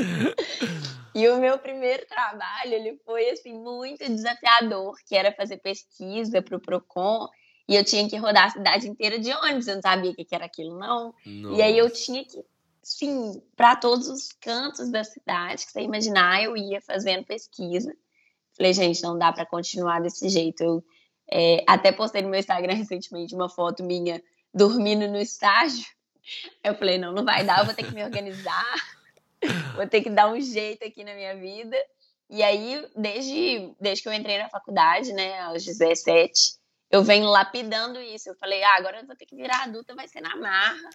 e 1.14 1.28
o 1.28 1.38
meu 1.38 1.58
primeiro 1.58 2.06
trabalho, 2.06 2.72
ele 2.72 3.00
foi, 3.04 3.30
assim, 3.30 3.54
muito 3.54 4.04
desafiador, 4.06 4.96
que 5.06 5.16
era 5.16 5.32
fazer 5.32 5.58
pesquisa 5.58 6.42
para 6.42 6.56
o 6.56 6.60
PROCON. 6.60 7.28
E 7.66 7.74
eu 7.76 7.84
tinha 7.84 8.08
que 8.08 8.16
rodar 8.16 8.46
a 8.46 8.50
cidade 8.50 8.86
inteira 8.86 9.18
de 9.18 9.32
ônibus, 9.32 9.66
eu 9.66 9.76
não 9.76 9.82
sabia 9.82 10.10
o 10.10 10.14
que 10.14 10.26
era 10.30 10.44
aquilo, 10.44 10.78
não. 10.78 11.14
Nossa. 11.24 11.56
E 11.56 11.62
aí 11.62 11.78
eu 11.78 11.90
tinha 11.90 12.22
que 12.22 12.44
sim, 12.84 13.42
para 13.56 13.74
todos 13.74 14.08
os 14.08 14.28
cantos 14.32 14.90
da 14.90 15.02
cidade 15.02 15.64
que 15.64 15.72
você 15.72 15.80
imaginar, 15.80 16.42
eu 16.42 16.56
ia 16.56 16.80
fazendo 16.80 17.24
pesquisa. 17.24 17.92
Falei, 18.56 18.72
gente, 18.72 19.02
não 19.02 19.18
dá 19.18 19.32
para 19.32 19.46
continuar 19.46 20.00
desse 20.00 20.28
jeito. 20.28 20.62
Eu 20.62 20.84
é, 21.30 21.64
até 21.66 21.90
postei 21.90 22.22
no 22.22 22.28
meu 22.28 22.38
Instagram 22.38 22.74
recentemente 22.76 23.34
uma 23.34 23.48
foto 23.48 23.82
minha 23.82 24.22
dormindo 24.52 25.08
no 25.08 25.18
estágio. 25.18 25.84
Eu 26.62 26.74
falei, 26.74 26.98
não, 26.98 27.12
não 27.12 27.24
vai 27.24 27.44
dar, 27.44 27.60
eu 27.60 27.66
vou 27.66 27.74
ter 27.74 27.84
que 27.84 27.94
me 27.94 28.04
organizar, 28.04 28.74
vou 29.76 29.86
ter 29.86 30.02
que 30.02 30.10
dar 30.10 30.30
um 30.30 30.40
jeito 30.40 30.84
aqui 30.84 31.04
na 31.04 31.14
minha 31.14 31.36
vida. 31.36 31.76
E 32.30 32.42
aí, 32.42 32.86
desde, 32.96 33.74
desde 33.80 34.02
que 34.02 34.08
eu 34.08 34.12
entrei 34.12 34.38
na 34.38 34.48
faculdade, 34.48 35.12
né, 35.12 35.40
aos 35.40 35.64
17, 35.64 36.58
eu 36.90 37.02
venho 37.02 37.26
lapidando 37.26 38.00
isso. 38.00 38.28
Eu 38.28 38.34
falei, 38.36 38.62
ah, 38.62 38.76
agora 38.76 39.00
eu 39.00 39.06
vou 39.06 39.16
ter 39.16 39.26
que 39.26 39.34
virar 39.34 39.64
adulta, 39.64 39.94
vai 39.94 40.06
ser 40.06 40.20
na 40.20 40.36
marra. 40.36 40.90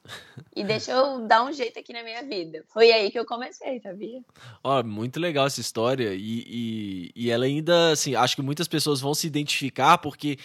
E 0.55 0.63
deixa 0.63 0.91
eu 0.91 1.27
dar 1.27 1.43
um 1.43 1.51
jeito 1.51 1.77
aqui 1.77 1.91
na 1.91 2.03
minha 2.03 2.23
vida. 2.23 2.63
Foi 2.69 2.91
aí 2.91 3.11
que 3.11 3.19
eu 3.19 3.25
comecei, 3.25 3.79
sabia? 3.81 4.21
Ó, 4.63 4.81
muito 4.81 5.19
legal 5.19 5.45
essa 5.45 5.59
história. 5.59 6.13
E, 6.13 6.43
e, 6.47 7.11
e 7.15 7.29
ela 7.29 7.45
ainda, 7.45 7.91
assim, 7.91 8.15
acho 8.15 8.35
que 8.35 8.41
muitas 8.41 8.67
pessoas 8.67 9.01
vão 9.01 9.13
se 9.13 9.27
identificar, 9.27 9.97
porque 9.97 10.37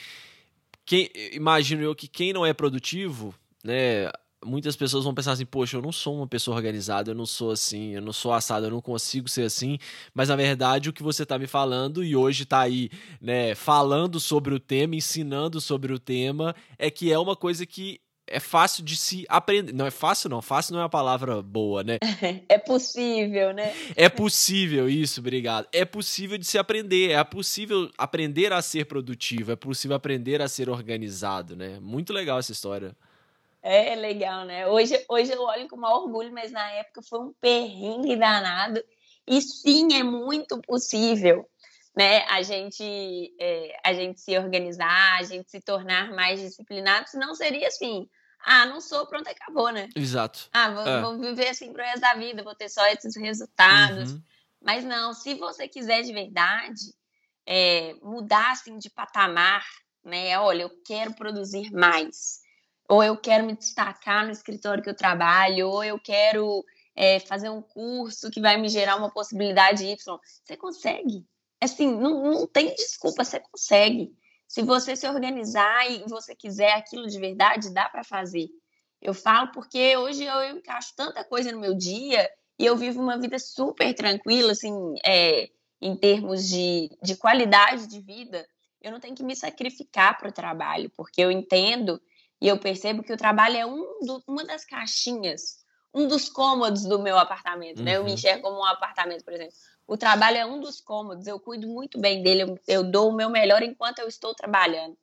quem, 0.85 1.09
imagino 1.33 1.83
eu 1.83 1.95
que 1.95 2.09
quem 2.09 2.33
não 2.33 2.45
é 2.45 2.53
produtivo, 2.53 3.35
né, 3.63 4.11
muitas 4.45 4.77
pessoas 4.77 5.05
vão 5.05 5.15
pensar 5.15 5.33
assim, 5.33 5.47
poxa, 5.47 5.77
eu 5.77 5.83
não 5.83 5.93
sou 5.93 6.17
uma 6.17 6.27
pessoa 6.27 6.57
organizada, 6.57 7.11
eu 7.11 7.15
não 7.15 7.27
sou 7.27 7.51
assim, 7.51 7.95
eu 7.95 8.03
não 8.03 8.13
sou 8.13 8.33
assado, 8.33 8.67
eu 8.67 8.71
não 8.71 8.81
consigo 8.81 9.29
ser 9.29 9.43
assim, 9.43 9.79
mas 10.13 10.29
na 10.29 10.37
verdade 10.37 10.89
o 10.89 10.93
que 10.93 11.03
você 11.03 11.23
está 11.23 11.39
me 11.39 11.47
falando 11.47 12.05
e 12.05 12.15
hoje 12.15 12.45
está 12.45 12.61
aí, 12.61 12.91
né, 13.21 13.55
falando 13.55 14.21
sobre 14.21 14.55
o 14.55 14.61
tema, 14.61 14.97
ensinando 14.97 15.61
sobre 15.61 15.93
o 15.93 15.99
tema, 15.99 16.55
é 16.79 16.91
que 16.91 17.13
é 17.13 17.19
uma 17.19 17.35
coisa 17.35 17.67
que 17.67 18.01
é 18.27 18.41
fácil 18.41 18.83
de 18.83 18.97
se 18.97 19.25
aprender. 19.29 19.73
Não 19.73 19.87
é 19.87 19.91
fácil, 19.91 20.31
não. 20.31 20.41
Fácil 20.41 20.73
não 20.73 20.81
é 20.81 20.83
uma 20.85 20.89
palavra 20.89 21.43
boa, 21.43 21.83
né? 21.83 21.99
É 22.49 22.59
possível, 22.59 23.53
né? 23.53 23.75
É 23.95 24.09
possível, 24.09 24.89
isso, 24.89 25.21
obrigado. 25.21 25.67
É 25.73 25.85
possível 25.85 26.39
de 26.39 26.47
se 26.47 26.59
aprender. 26.59 27.11
É 27.11 27.23
possível 27.23 27.91
aprender 27.99 28.53
a 28.53 28.63
ser 28.63 28.87
produtivo. 28.87 29.53
É 29.53 29.57
possível 29.57 29.97
aprender 29.97 30.41
a 30.41 30.49
ser 30.49 30.69
organizado, 30.69 31.55
né? 31.55 31.79
Muito 31.81 32.13
legal 32.13 32.39
essa 32.39 32.53
história. 32.53 32.97
É 33.67 33.95
legal, 33.95 34.45
né? 34.45 34.67
Hoje, 34.67 35.03
hoje 35.09 35.33
eu 35.33 35.41
olho 35.41 35.67
com 35.67 35.79
maior 35.79 36.03
orgulho, 36.03 36.31
mas 36.31 36.53
na 36.53 36.71
época 36.73 37.01
foi 37.01 37.19
um 37.19 37.33
perrengue 37.41 38.15
danado. 38.15 38.85
E 39.27 39.41
sim, 39.41 39.95
é 39.95 40.03
muito 40.03 40.61
possível, 40.61 41.49
né? 41.97 42.27
A 42.27 42.43
gente, 42.43 43.35
é, 43.41 43.75
a 43.83 43.95
gente 43.95 44.21
se 44.21 44.37
organizar, 44.37 45.19
a 45.19 45.23
gente 45.23 45.51
se 45.51 45.63
tornar 45.63 46.13
mais 46.13 46.41
disciplinado, 46.41 47.09
senão 47.09 47.35
seria 47.35 47.69
assim. 47.69 48.07
Ah, 48.45 48.67
não 48.67 48.83
sou, 48.83 49.07
pronto, 49.07 49.27
acabou, 49.31 49.73
né? 49.73 49.89
Exato. 49.97 50.51
Ah, 50.53 50.71
vou, 50.71 50.87
é. 50.87 51.01
vou 51.01 51.19
viver 51.19 51.49
assim 51.49 51.73
pro 51.73 51.83
resto 51.83 52.01
da 52.01 52.13
vida, 52.13 52.43
vou 52.43 52.55
ter 52.55 52.69
só 52.69 52.87
esses 52.89 53.17
resultados. 53.17 54.13
Uhum. 54.13 54.23
Mas 54.61 54.85
não, 54.85 55.15
se 55.15 55.37
você 55.37 55.67
quiser 55.67 56.03
de 56.03 56.13
verdade 56.13 56.93
é, 57.47 57.95
mudar 58.03 58.51
assim 58.51 58.77
de 58.77 58.91
patamar, 58.91 59.65
né? 60.05 60.39
Olha, 60.39 60.65
eu 60.65 60.71
quero 60.85 61.15
produzir 61.15 61.73
mais 61.73 62.44
ou 62.89 63.03
eu 63.03 63.17
quero 63.17 63.47
me 63.47 63.57
destacar 63.57 64.25
no 64.25 64.33
escritório 64.33 64.83
que 64.83 64.91
eu 64.91 64.97
trabalho, 64.97 65.69
ou 65.69 65.83
eu 65.83 65.99
quero 65.99 66.65
é, 66.95 67.19
fazer 67.21 67.49
um 67.49 67.63
curso 67.63 68.31
que 68.31 68.41
vai 68.41 68.57
me 68.57 68.69
gerar 68.69 68.97
uma 68.97 69.11
possibilidade 69.11 69.85
Y. 69.85 70.19
Você 70.43 70.57
consegue. 70.57 71.27
Assim, 71.61 71.97
não, 71.97 72.23
não 72.23 72.47
tem 72.47 72.75
desculpa, 72.75 73.25
você 73.25 73.41
consegue. 73.41 74.15
Se 74.47 74.63
você 74.63 74.95
se 74.95 75.09
organizar 75.09 75.91
e 75.91 76.05
você 76.09 76.35
quiser 76.35 76.73
aquilo 76.73 77.07
de 77.09 77.19
verdade, 77.19 77.73
dá 77.73 77.89
para 77.89 78.05
fazer. 78.05 78.49
Eu 79.01 79.15
falo 79.15 79.51
porque 79.53 79.97
hoje 79.97 80.25
eu, 80.25 80.57
encaixo 80.57 80.93
tanta 80.97 81.25
coisa 81.25 81.51
no 81.53 81.61
meu 81.61 81.75
dia 81.75 82.31
e 82.59 82.67
eu 82.67 82.77
vivo 82.77 83.01
uma 83.01 83.19
vida 83.19 83.39
super 83.39 83.93
tranquila, 83.95 84.53
assim, 84.53 84.73
é, 85.05 85.49
em 85.81 85.97
termos 85.97 86.49
de, 86.49 86.91
de 87.03 87.17
qualidade 87.17 87.87
de 87.87 88.01
vida 88.01 88.47
eu 88.85 88.93
não 88.93 89.01
tenho 89.01 89.15
que 89.15 89.23
me 89.23 89.35
sacrificar 89.35 90.19
para 90.19 90.29
o 90.29 90.33
trabalho, 90.33 90.91
porque 90.91 91.23
eu 91.23 91.31
entendo 91.31 92.01
e 92.45 92.49
eu 92.49 92.59
percebo 92.59 93.03
que 93.03 93.11
o 93.11 93.17
trabalho 93.17 93.57
é 93.57 93.65
um 93.65 94.01
do, 94.03 94.23
uma 94.29 94.45
das 94.45 94.67
caixinhas, 94.67 95.65
um 95.95 96.07
dos 96.07 96.29
cômodos 96.29 96.83
do 96.83 96.99
meu 96.99 97.17
apartamento, 97.17 97.79
uhum. 97.79 97.85
né? 97.87 97.97
Eu 97.97 98.05
me 98.05 98.11
uhum. 98.11 98.15
enxergo 98.17 98.43
como 98.43 98.59
um 98.59 98.65
apartamento, 98.67 99.25
por 99.25 99.33
exemplo. 99.33 99.55
O 99.87 99.97
trabalho 99.97 100.37
é 100.37 100.45
um 100.45 100.61
dos 100.61 100.79
cômodos, 100.79 101.27
eu 101.27 101.41
cuido 101.41 101.67
muito 101.67 101.99
bem 101.99 102.23
dele, 102.23 102.43
eu, 102.43 102.59
eu 102.69 102.85
dou 102.85 103.09
o 103.09 103.17
meu 103.17 103.31
melhor 103.31 103.63
enquanto 103.63 104.01
eu 104.01 104.09
estou 104.09 104.35
trabalhando. 104.35 104.95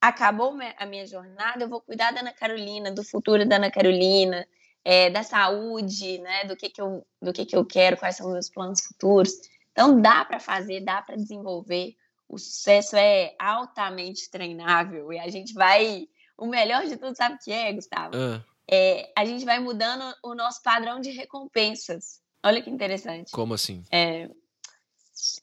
Acabou 0.00 0.56
a 0.78 0.86
minha 0.86 1.06
jornada, 1.06 1.62
eu 1.62 1.68
vou 1.68 1.82
cuidar 1.82 2.10
da 2.10 2.20
Ana 2.20 2.32
Carolina, 2.32 2.90
do 2.90 3.04
futuro 3.04 3.46
da 3.46 3.56
Ana 3.56 3.70
Carolina, 3.70 4.48
é, 4.82 5.10
da 5.10 5.22
saúde, 5.22 6.16
né? 6.20 6.44
Do 6.44 6.56
que, 6.56 6.70
que, 6.70 6.80
eu, 6.80 7.06
do 7.20 7.34
que, 7.34 7.44
que 7.44 7.54
eu 7.54 7.66
quero, 7.66 7.98
quais 7.98 8.16
são 8.16 8.28
os 8.28 8.32
meus 8.32 8.48
planos 8.48 8.80
futuros. 8.80 9.32
Então 9.72 10.00
dá 10.00 10.24
para 10.24 10.40
fazer, 10.40 10.80
dá 10.80 11.02
para 11.02 11.16
desenvolver. 11.16 11.94
O 12.26 12.38
sucesso 12.38 12.96
é 12.96 13.34
altamente 13.38 14.30
treinável 14.30 15.12
e 15.12 15.18
a 15.18 15.28
gente 15.28 15.52
vai. 15.52 16.08
O 16.38 16.46
melhor 16.46 16.86
de 16.86 16.96
tudo, 16.96 17.16
sabe 17.16 17.34
o 17.34 17.38
que 17.38 17.50
é, 17.50 17.72
Gustavo? 17.72 18.16
Uh. 18.16 18.44
É, 18.70 19.10
a 19.16 19.24
gente 19.24 19.44
vai 19.44 19.58
mudando 19.58 20.14
o 20.22 20.34
nosso 20.34 20.62
padrão 20.62 21.00
de 21.00 21.10
recompensas. 21.10 22.20
Olha 22.44 22.62
que 22.62 22.70
interessante. 22.70 23.32
Como 23.32 23.54
assim? 23.54 23.82
É, 23.90 24.30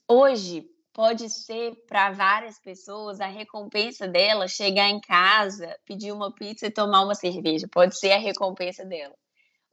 hoje 0.08 0.66
pode 0.94 1.30
ser 1.30 1.76
para 1.88 2.12
várias 2.12 2.58
pessoas 2.60 3.20
a 3.20 3.28
recompensa 3.28 4.08
dela 4.08 4.48
chegar 4.48 4.90
em 4.90 5.02
casa, 5.02 5.76
pedir 5.86 6.14
uma 6.14 6.34
pizza 6.34 6.68
e 6.68 6.72
tomar 6.72 7.02
uma 7.02 7.16
cerveja. 7.16 7.68
Pode 7.70 8.00
ser 8.00 8.14
a 8.14 8.18
recompensa 8.18 8.86
dela. 8.86 9.14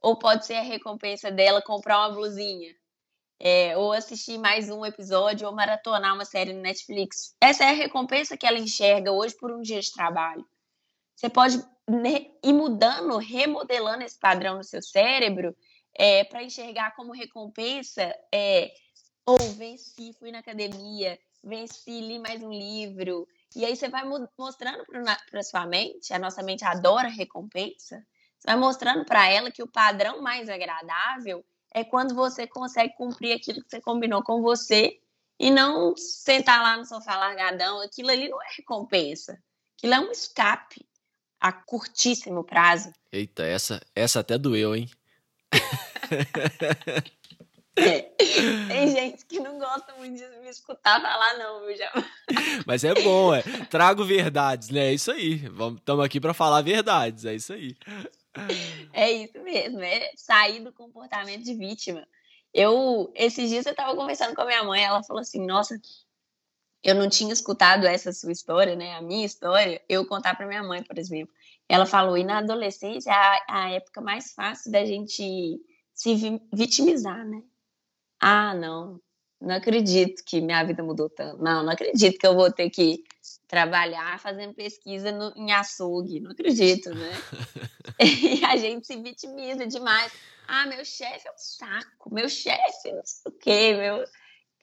Ou 0.01 0.19
pode 0.19 0.45
ser 0.45 0.55
a 0.55 0.61
recompensa 0.61 1.31
dela 1.31 1.61
comprar 1.61 1.99
uma 1.99 2.13
blusinha. 2.13 2.75
É, 3.39 3.77
ou 3.77 3.93
assistir 3.93 4.37
mais 4.37 4.69
um 4.69 4.85
episódio, 4.85 5.47
ou 5.47 5.55
maratonar 5.55 6.13
uma 6.13 6.25
série 6.25 6.53
no 6.53 6.61
Netflix. 6.61 7.35
Essa 7.39 7.65
é 7.65 7.69
a 7.69 7.73
recompensa 7.73 8.35
que 8.35 8.45
ela 8.45 8.59
enxerga 8.59 9.11
hoje 9.11 9.35
por 9.37 9.51
um 9.51 9.61
dia 9.61 9.79
de 9.79 9.91
trabalho. 9.91 10.45
Você 11.15 11.29
pode 11.29 11.63
ir 12.43 12.53
mudando, 12.53 13.17
remodelando 13.17 14.03
esse 14.03 14.17
padrão 14.17 14.57
no 14.57 14.63
seu 14.63 14.81
cérebro 14.81 15.55
é, 15.93 16.23
para 16.23 16.43
enxergar 16.43 16.95
como 16.95 17.13
recompensa 17.13 18.13
é, 18.33 18.73
ou 19.25 19.37
venci, 19.37 20.13
fui 20.19 20.31
na 20.31 20.39
academia, 20.39 21.19
venci, 21.43 22.01
li 22.01 22.19
mais 22.19 22.41
um 22.41 22.51
livro. 22.51 23.27
E 23.55 23.63
aí 23.63 23.75
você 23.75 23.87
vai 23.89 24.03
mostrando 24.37 24.83
para 25.29 25.43
sua 25.43 25.65
mente, 25.65 26.13
a 26.13 26.19
nossa 26.19 26.41
mente 26.41 26.65
adora 26.65 27.07
recompensa, 27.07 28.03
você 28.39 28.47
vai 28.47 28.55
mostrando 28.57 29.05
para 29.05 29.29
ela 29.29 29.51
que 29.51 29.63
o 29.63 29.67
padrão 29.67 30.21
mais 30.21 30.49
agradável 30.49 31.45
é 31.73 31.83
quando 31.83 32.13
você 32.13 32.45
consegue 32.45 32.93
cumprir 32.95 33.33
aquilo 33.33 33.63
que 33.63 33.69
você 33.69 33.79
combinou 33.79 34.23
com 34.23 34.41
você 34.41 34.99
e 35.39 35.49
não 35.49 35.95
sentar 35.95 36.61
lá 36.61 36.77
no 36.77 36.85
sofá 36.85 37.15
largadão. 37.15 37.81
Aquilo 37.81 38.09
ali 38.09 38.27
não 38.27 38.41
é 38.41 38.47
recompensa. 38.57 39.41
Aquilo 39.77 39.93
é 39.93 39.99
um 39.99 40.11
escape 40.11 40.85
a 41.43 41.51
curtíssimo 41.51 42.41
prazo. 42.41 42.93
Eita, 43.11 43.43
essa, 43.43 43.81
essa 43.93 44.21
até 44.21 44.37
doeu, 44.37 44.73
hein? 44.73 44.89
É. 47.75 48.01
Tem 48.03 48.87
gente 48.91 49.25
que 49.25 49.39
não 49.39 49.57
gosta 49.57 49.95
muito 49.95 50.15
de 50.15 50.27
me 50.41 50.47
escutar 50.47 51.01
falar, 51.01 51.39
não, 51.39 51.65
viu, 51.65 51.75
já. 51.75 51.91
Mas 52.67 52.83
é 52.83 52.93
bom, 52.93 53.33
é. 53.33 53.41
Trago 53.67 54.05
verdades, 54.05 54.69
né? 54.69 54.89
É 54.89 54.93
isso 54.93 55.11
aí. 55.11 55.41
Estamos 55.75 56.05
aqui 56.05 56.21
para 56.21 56.35
falar 56.35 56.61
verdades, 56.61 57.25
é 57.25 57.33
isso 57.33 57.51
aí. 57.51 57.75
É 58.93 59.11
isso 59.11 59.41
mesmo, 59.41 59.81
é 59.81 60.11
sair 60.15 60.59
do 60.63 60.71
comportamento 60.71 61.43
de 61.43 61.55
vítima. 61.55 62.07
Eu, 62.53 63.11
esses 63.15 63.49
dias 63.49 63.65
eu 63.65 63.71
estava 63.71 63.95
conversando 63.95 64.35
com 64.35 64.41
a 64.43 64.45
minha 64.45 64.63
mãe, 64.63 64.83
ela 64.83 65.01
falou 65.01 65.21
assim: 65.21 65.43
Nossa, 65.43 65.75
eu 66.83 66.95
não 66.95 67.07
tinha 67.07 67.31
escutado 67.31 67.85
essa 67.85 68.11
sua 68.11 68.31
história, 68.31 68.75
né? 68.75 68.95
A 68.95 69.01
minha 69.01 69.25
história, 69.25 69.81
eu 69.87 70.05
contar 70.05 70.35
para 70.35 70.47
minha 70.47 70.63
mãe, 70.63 70.83
por 70.83 70.97
exemplo. 70.97 71.33
Ela 71.67 71.85
falou: 71.85 72.17
E 72.17 72.23
na 72.23 72.39
adolescência 72.39 73.09
é 73.09 73.13
a, 73.13 73.43
a 73.47 73.71
época 73.71 74.01
mais 74.01 74.33
fácil 74.33 74.71
da 74.71 74.85
gente 74.85 75.61
se 75.93 76.41
vitimizar, 76.51 77.25
né? 77.25 77.41
Ah, 78.19 78.53
não, 78.53 78.99
não 79.39 79.55
acredito 79.55 80.23
que 80.25 80.41
minha 80.41 80.63
vida 80.63 80.83
mudou 80.83 81.09
tanto. 81.09 81.41
Não, 81.41 81.63
não 81.63 81.71
acredito 81.71 82.17
que 82.17 82.27
eu 82.27 82.35
vou 82.35 82.51
ter 82.51 82.69
que 82.69 83.03
trabalhar 83.47 84.19
fazendo 84.19 84.53
pesquisa 84.53 85.11
no, 85.11 85.33
em 85.35 85.51
açougue. 85.51 86.19
Não 86.19 86.31
acredito, 86.31 86.89
né? 86.93 87.11
e 87.99 88.43
a 88.45 88.57
gente 88.57 88.87
se 88.87 88.95
vitimiza 88.97 89.65
demais. 89.67 90.11
Ah, 90.47 90.65
meu 90.65 90.83
chefe 90.83 91.27
é 91.27 91.31
um 91.31 91.37
saco, 91.37 92.13
meu 92.13 92.27
chefe 92.27 92.91
não 92.91 93.05
sei 93.05 93.31
o 93.31 93.31
quê, 93.31 93.73
meu. 93.73 94.03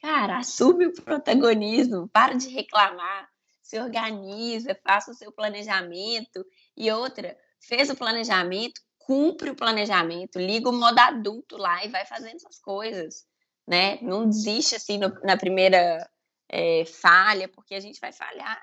Cara, 0.01 0.39
assume 0.39 0.87
o 0.87 0.93
protagonismo, 0.93 2.09
para 2.09 2.33
de 2.33 2.49
reclamar, 2.49 3.29
se 3.61 3.79
organiza, 3.79 4.77
faça 4.83 5.11
o 5.11 5.15
seu 5.15 5.31
planejamento. 5.31 6.43
E 6.75 6.91
outra, 6.91 7.37
fez 7.59 7.89
o 7.89 7.95
planejamento, 7.95 8.81
cumpre 8.97 9.51
o 9.51 9.55
planejamento, 9.55 10.39
liga 10.39 10.69
o 10.69 10.73
modo 10.73 10.99
adulto 10.99 11.57
lá 11.57 11.85
e 11.85 11.89
vai 11.89 12.05
fazendo 12.05 12.35
essas 12.35 12.59
coisas 12.59 13.25
né? 13.67 13.99
Não 14.01 14.27
desiste 14.27 14.75
assim 14.75 14.97
no, 14.97 15.09
na 15.23 15.37
primeira 15.37 16.05
é, 16.49 16.85
falha, 16.85 17.47
porque 17.47 17.75
a 17.75 17.79
gente 17.79 17.99
vai 17.99 18.11
falhar. 18.11 18.61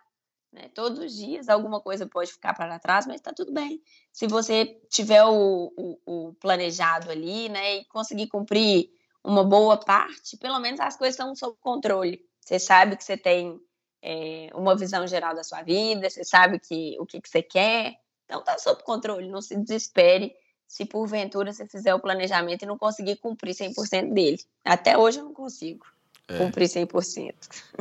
Né? 0.53 0.69
Todos 0.75 0.99
os 0.99 1.15
dias 1.15 1.49
alguma 1.49 1.81
coisa 1.81 2.07
pode 2.07 2.33
ficar 2.33 2.55
para 2.55 2.79
trás, 2.79 3.07
mas 3.07 3.17
está 3.17 3.33
tudo 3.33 3.53
bem. 3.53 3.83
Se 4.13 4.27
você 4.27 4.67
tiver 4.91 5.25
o, 5.25 5.73
o, 5.77 5.99
o, 6.07 6.35
planejado 6.35 7.11
ali, 7.11 7.49
né, 7.49 7.77
e 7.77 7.85
conseguir 7.87 8.29
cumprir 8.29 8.91
uma 9.25 9.45
boa 9.45 9.77
parte, 9.77 10.37
pelo 10.37 10.59
menos 10.61 10.81
as 10.81 10.97
coisas 10.97 11.15
estão 11.15 11.35
sob 11.35 11.57
controle. 11.61 12.21
Você 12.41 12.59
sabe 12.59 12.97
que 12.97 13.05
você 13.05 13.17
tem 13.17 13.61
é, 14.03 14.49
uma 14.55 14.77
visão 14.77 15.07
geral 15.07 15.35
da 15.35 15.45
sua 15.45 15.63
vida, 15.63 16.09
você 16.09 16.25
sabe 16.25 16.59
que, 16.59 16.97
o 16.99 17.07
que, 17.07 17.21
que 17.21 17.29
você 17.29 17.43
quer, 17.43 17.99
então 18.25 18.41
está 18.41 18.59
sob 18.59 18.83
controle. 18.83 19.29
Não 19.29 19.43
se 19.43 19.57
desespere 19.57 20.35
se 20.67 20.85
porventura 20.85 21.53
você 21.53 21.67
fizer 21.67 21.95
o 21.95 22.01
planejamento 22.01 22.63
e 22.63 22.67
não 22.67 22.79
conseguir 22.79 23.17
cumprir 23.17 23.55
100% 23.55 24.13
dele. 24.13 24.39
Até 24.65 24.97
hoje 24.99 25.19
eu 25.19 25.25
não 25.25 25.33
consigo 25.33 25.87
é. 26.29 26.39
cumprir 26.39 26.69
100%. 26.69 27.35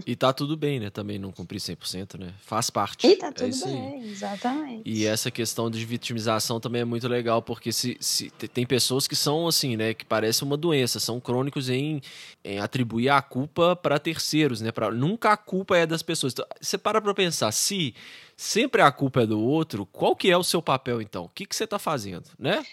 E 0.06 0.16
tá 0.16 0.32
tudo 0.32 0.56
bem, 0.56 0.80
né? 0.80 0.90
Também 0.90 1.20
não 1.20 1.32
cumprir 1.32 1.60
100%, 1.60 2.18
né? 2.18 2.34
Faz 2.40 2.70
parte. 2.70 3.06
E 3.06 3.16
tá 3.18 3.28
é 3.28 3.32
tudo 3.32 3.54
é 3.54 3.66
bem, 3.68 4.02
aí. 4.02 4.10
exatamente. 4.10 4.82
E 4.86 5.06
essa 5.06 5.30
questão 5.30 5.70
de 5.70 5.86
vitimização 5.86 6.60
também 6.60 6.82
é 6.82 6.86
muito 6.86 7.08
legal, 7.08 7.42
porque 7.42 7.74
se, 7.74 7.98
se 8.00 8.30
tem 8.30 8.66
pessoas 8.66 9.08
que 9.08 9.16
são 9.16 9.48
assim, 9.48 9.76
né? 9.76 9.94
Que 9.94 10.06
parece 10.06 10.44
uma 10.44 10.56
doença, 10.56 11.00
são 11.00 11.20
crônicos 11.20 11.70
em, 11.70 12.02
em 12.44 12.60
atribuir 12.60 13.10
a 13.10 13.22
culpa 13.22 13.76
para 13.76 14.00
terceiros, 14.00 14.62
né? 14.62 14.72
Pra, 14.72 14.90
nunca 14.90 15.34
a 15.34 15.38
culpa 15.38 15.78
é 15.78 15.86
das 15.86 16.02
pessoas. 16.02 16.32
Então, 16.32 16.46
você 16.62 16.78
para 16.78 17.02
pra 17.02 17.14
pensar, 17.14 17.52
se 17.52 17.94
sempre 18.38 18.84
a 18.84 18.92
culpa 18.92 19.24
é 19.24 19.26
do 19.26 19.42
outro, 19.42 19.86
qual 19.88 20.16
que 20.16 20.30
é 20.30 20.38
o 20.38 20.44
seu 20.44 20.62
papel 20.62 21.02
então? 21.02 21.26
O 21.26 21.30
que, 21.30 21.46
que 21.46 21.56
você 21.56 21.64
está 21.64 21.80
fazendo, 21.80 22.30
né? 22.38 22.64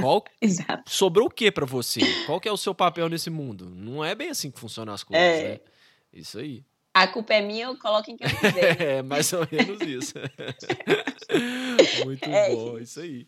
Qual, 0.00 0.24
sobrou 0.86 1.26
o 1.26 1.30
que 1.30 1.50
para 1.50 1.66
você? 1.66 2.00
Qual 2.24 2.40
que 2.40 2.48
é 2.48 2.52
o 2.52 2.56
seu 2.56 2.74
papel 2.74 3.08
nesse 3.08 3.28
mundo? 3.28 3.68
Não 3.68 4.04
é 4.04 4.14
bem 4.14 4.30
assim 4.30 4.50
que 4.50 4.60
funcionam 4.60 4.94
as 4.94 5.02
coisas, 5.02 5.26
é. 5.26 5.48
né? 5.48 5.60
Isso 6.12 6.38
aí. 6.38 6.64
A 6.94 7.06
culpa 7.06 7.34
é 7.34 7.40
minha, 7.40 7.66
eu 7.66 7.76
coloco 7.76 8.10
em 8.10 8.16
quem 8.16 8.28
eu 8.28 8.36
quiser. 8.36 8.80
é, 8.98 9.02
mais 9.02 9.32
ou 9.32 9.46
menos 9.50 9.80
isso. 9.80 10.14
Muito 12.04 12.28
é 12.28 12.54
bom, 12.54 12.78
isso 12.78 13.00
aí. 13.00 13.26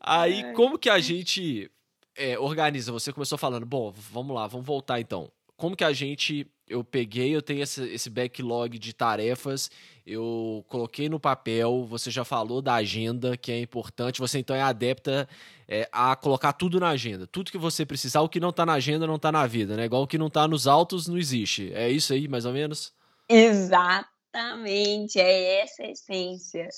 Aí, 0.00 0.52
como 0.52 0.78
que 0.78 0.90
a 0.90 0.98
gente 1.00 1.70
é, 2.16 2.38
organiza? 2.38 2.92
Você 2.92 3.12
começou 3.12 3.38
falando, 3.38 3.66
bom, 3.66 3.92
vamos 3.92 4.34
lá, 4.34 4.46
vamos 4.46 4.66
voltar 4.66 5.00
então. 5.00 5.30
Como 5.56 5.76
que 5.76 5.84
a 5.84 5.92
gente 5.92 6.46
eu 6.66 6.82
peguei, 6.82 7.34
eu 7.34 7.42
tenho 7.42 7.62
esse, 7.62 7.82
esse 7.88 8.08
backlog 8.08 8.78
de 8.78 8.92
tarefas, 8.92 9.70
eu 10.06 10.64
coloquei 10.68 11.08
no 11.08 11.20
papel, 11.20 11.84
você 11.84 12.10
já 12.10 12.24
falou 12.24 12.62
da 12.62 12.74
agenda, 12.74 13.36
que 13.36 13.52
é 13.52 13.60
importante, 13.60 14.20
você 14.20 14.38
então 14.38 14.56
é 14.56 14.62
adepta 14.62 15.28
é, 15.68 15.88
a 15.92 16.16
colocar 16.16 16.52
tudo 16.52 16.80
na 16.80 16.88
agenda. 16.88 17.26
Tudo 17.26 17.50
que 17.50 17.58
você 17.58 17.84
precisar, 17.84 18.20
o 18.22 18.28
que 18.28 18.40
não 18.40 18.50
está 18.50 18.64
na 18.64 18.74
agenda 18.74 19.06
não 19.06 19.16
está 19.16 19.30
na 19.30 19.46
vida, 19.46 19.76
né? 19.76 19.84
Igual 19.84 20.02
o 20.02 20.06
que 20.06 20.18
não 20.18 20.28
está 20.28 20.48
nos 20.48 20.66
autos 20.66 21.06
não 21.06 21.18
existe. 21.18 21.72
É 21.74 21.90
isso 21.90 22.12
aí, 22.12 22.28
mais 22.28 22.44
ou 22.46 22.52
menos? 22.52 22.92
Exatamente, 23.28 25.18
é 25.18 25.60
essa 25.62 25.82
a 25.82 25.90
essência. 25.90 26.68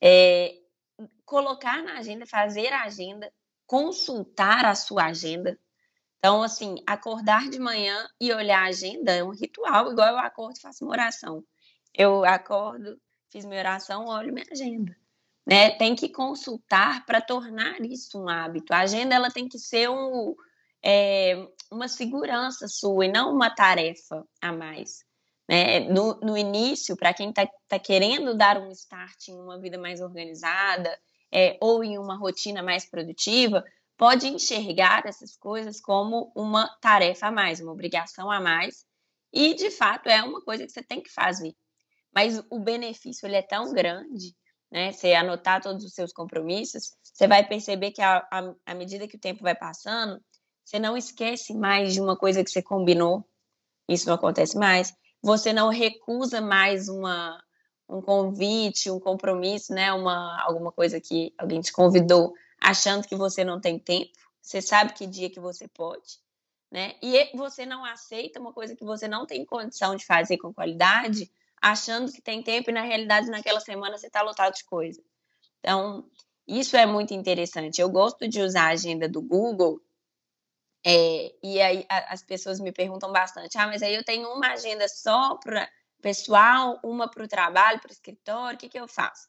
É, 0.00 0.54
colocar 1.24 1.82
na 1.82 1.98
agenda, 1.98 2.26
fazer 2.26 2.72
a 2.72 2.84
agenda, 2.84 3.30
consultar 3.66 4.64
a 4.64 4.74
sua 4.74 5.04
agenda, 5.04 5.58
então, 6.24 6.42
assim, 6.42 6.76
acordar 6.86 7.50
de 7.50 7.58
manhã 7.58 8.08
e 8.18 8.32
olhar 8.32 8.62
a 8.62 8.68
agenda 8.68 9.12
é 9.12 9.22
um 9.22 9.28
ritual, 9.28 9.92
igual 9.92 10.08
eu 10.08 10.18
acordo 10.18 10.56
e 10.56 10.60
faço 10.62 10.82
uma 10.82 10.92
oração. 10.92 11.44
Eu 11.92 12.24
acordo, 12.24 12.98
fiz 13.30 13.44
minha 13.44 13.60
oração, 13.60 14.06
olho 14.06 14.32
minha 14.32 14.46
agenda. 14.50 14.96
Né? 15.46 15.72
Tem 15.72 15.94
que 15.94 16.08
consultar 16.08 17.04
para 17.04 17.20
tornar 17.20 17.78
isso 17.82 18.18
um 18.18 18.26
hábito. 18.26 18.72
A 18.72 18.78
agenda 18.78 19.14
ela 19.14 19.30
tem 19.30 19.46
que 19.46 19.58
ser 19.58 19.90
um, 19.90 20.34
é, 20.82 21.46
uma 21.70 21.88
segurança 21.88 22.68
sua 22.68 23.04
e 23.04 23.12
não 23.12 23.30
uma 23.30 23.54
tarefa 23.54 24.26
a 24.40 24.50
mais. 24.50 25.04
Né? 25.46 25.80
No, 25.80 26.18
no 26.20 26.38
início, 26.38 26.96
para 26.96 27.12
quem 27.12 27.28
está 27.28 27.46
tá 27.68 27.78
querendo 27.78 28.34
dar 28.34 28.56
um 28.56 28.70
start 28.70 29.28
em 29.28 29.38
uma 29.38 29.60
vida 29.60 29.76
mais 29.76 30.00
organizada 30.00 30.98
é, 31.30 31.58
ou 31.60 31.84
em 31.84 31.98
uma 31.98 32.16
rotina 32.16 32.62
mais 32.62 32.88
produtiva, 32.88 33.62
pode 33.96 34.26
enxergar 34.28 35.06
essas 35.06 35.36
coisas 35.36 35.80
como 35.80 36.32
uma 36.34 36.68
tarefa 36.80 37.28
a 37.28 37.30
mais, 37.32 37.60
uma 37.60 37.72
obrigação 37.72 38.30
a 38.30 38.40
mais, 38.40 38.84
e 39.32 39.54
de 39.54 39.70
fato 39.70 40.08
é 40.08 40.22
uma 40.22 40.40
coisa 40.42 40.64
que 40.64 40.72
você 40.72 40.82
tem 40.82 41.02
que 41.02 41.10
fazer. 41.12 41.54
mas 42.14 42.40
o 42.50 42.60
benefício 42.60 43.26
ele 43.26 43.36
é 43.36 43.42
tão 43.42 43.72
grande, 43.72 44.36
né? 44.70 44.92
Você 44.92 45.14
anotar 45.14 45.60
todos 45.62 45.84
os 45.84 45.94
seus 45.94 46.12
compromissos, 46.12 46.92
você 47.02 47.26
vai 47.26 47.46
perceber 47.46 47.90
que 47.92 48.02
à 48.02 48.74
medida 48.74 49.08
que 49.08 49.16
o 49.16 49.20
tempo 49.20 49.42
vai 49.42 49.54
passando, 49.54 50.20
você 50.64 50.78
não 50.78 50.96
esquece 50.96 51.54
mais 51.54 51.92
de 51.92 52.00
uma 52.00 52.16
coisa 52.16 52.42
que 52.44 52.50
você 52.50 52.62
combinou. 52.62 53.28
Isso 53.88 54.06
não 54.08 54.14
acontece 54.14 54.56
mais. 54.56 54.94
Você 55.22 55.52
não 55.52 55.68
recusa 55.68 56.40
mais 56.40 56.88
uma, 56.88 57.42
um 57.88 58.00
convite, 58.00 58.90
um 58.90 59.00
compromisso, 59.00 59.74
né? 59.74 59.92
Uma, 59.92 60.40
alguma 60.42 60.72
coisa 60.72 61.00
que 61.00 61.34
alguém 61.38 61.60
te 61.60 61.72
convidou 61.72 62.32
achando 62.64 63.06
que 63.06 63.16
você 63.16 63.44
não 63.44 63.60
tem 63.60 63.78
tempo. 63.78 64.12
Você 64.40 64.60
sabe 64.60 64.92
que 64.92 65.06
dia 65.06 65.30
que 65.30 65.40
você 65.40 65.68
pode 65.68 66.24
né? 66.74 66.96
E 67.00 67.30
você 67.36 67.64
não 67.64 67.84
aceita 67.84 68.40
uma 68.40 68.52
coisa 68.52 68.74
que 68.74 68.84
você 68.84 69.06
não 69.06 69.24
tem 69.24 69.44
condição 69.44 69.94
de 69.94 70.04
fazer 70.04 70.38
com 70.38 70.52
qualidade, 70.52 71.30
achando 71.62 72.10
que 72.10 72.20
tem 72.20 72.42
tempo 72.42 72.68
e 72.68 72.72
na 72.72 72.82
realidade 72.82 73.30
naquela 73.30 73.60
semana 73.60 73.96
você 73.96 74.08
está 74.08 74.22
lotado 74.22 74.54
de 74.54 74.64
coisa. 74.64 75.00
Então, 75.60 76.10
isso 76.48 76.76
é 76.76 76.84
muito 76.84 77.14
interessante. 77.14 77.80
Eu 77.80 77.88
gosto 77.88 78.26
de 78.26 78.42
usar 78.42 78.64
a 78.64 78.72
agenda 78.72 79.08
do 79.08 79.22
Google 79.22 79.80
é, 80.84 81.32
e 81.40 81.62
aí 81.62 81.86
a, 81.88 82.12
as 82.12 82.24
pessoas 82.24 82.58
me 82.58 82.72
perguntam 82.72 83.12
bastante: 83.12 83.56
ah, 83.56 83.68
mas 83.68 83.80
aí 83.80 83.94
eu 83.94 84.02
tenho 84.02 84.28
uma 84.30 84.48
agenda 84.48 84.88
só 84.88 85.36
para 85.36 85.70
pessoal, 86.02 86.80
uma 86.82 87.08
para 87.08 87.22
o 87.22 87.28
trabalho, 87.28 87.80
para 87.80 87.90
o 87.90 87.92
escritório, 87.92 88.56
o 88.56 88.58
que, 88.58 88.68
que 88.68 88.80
eu 88.80 88.88
faço? 88.88 89.28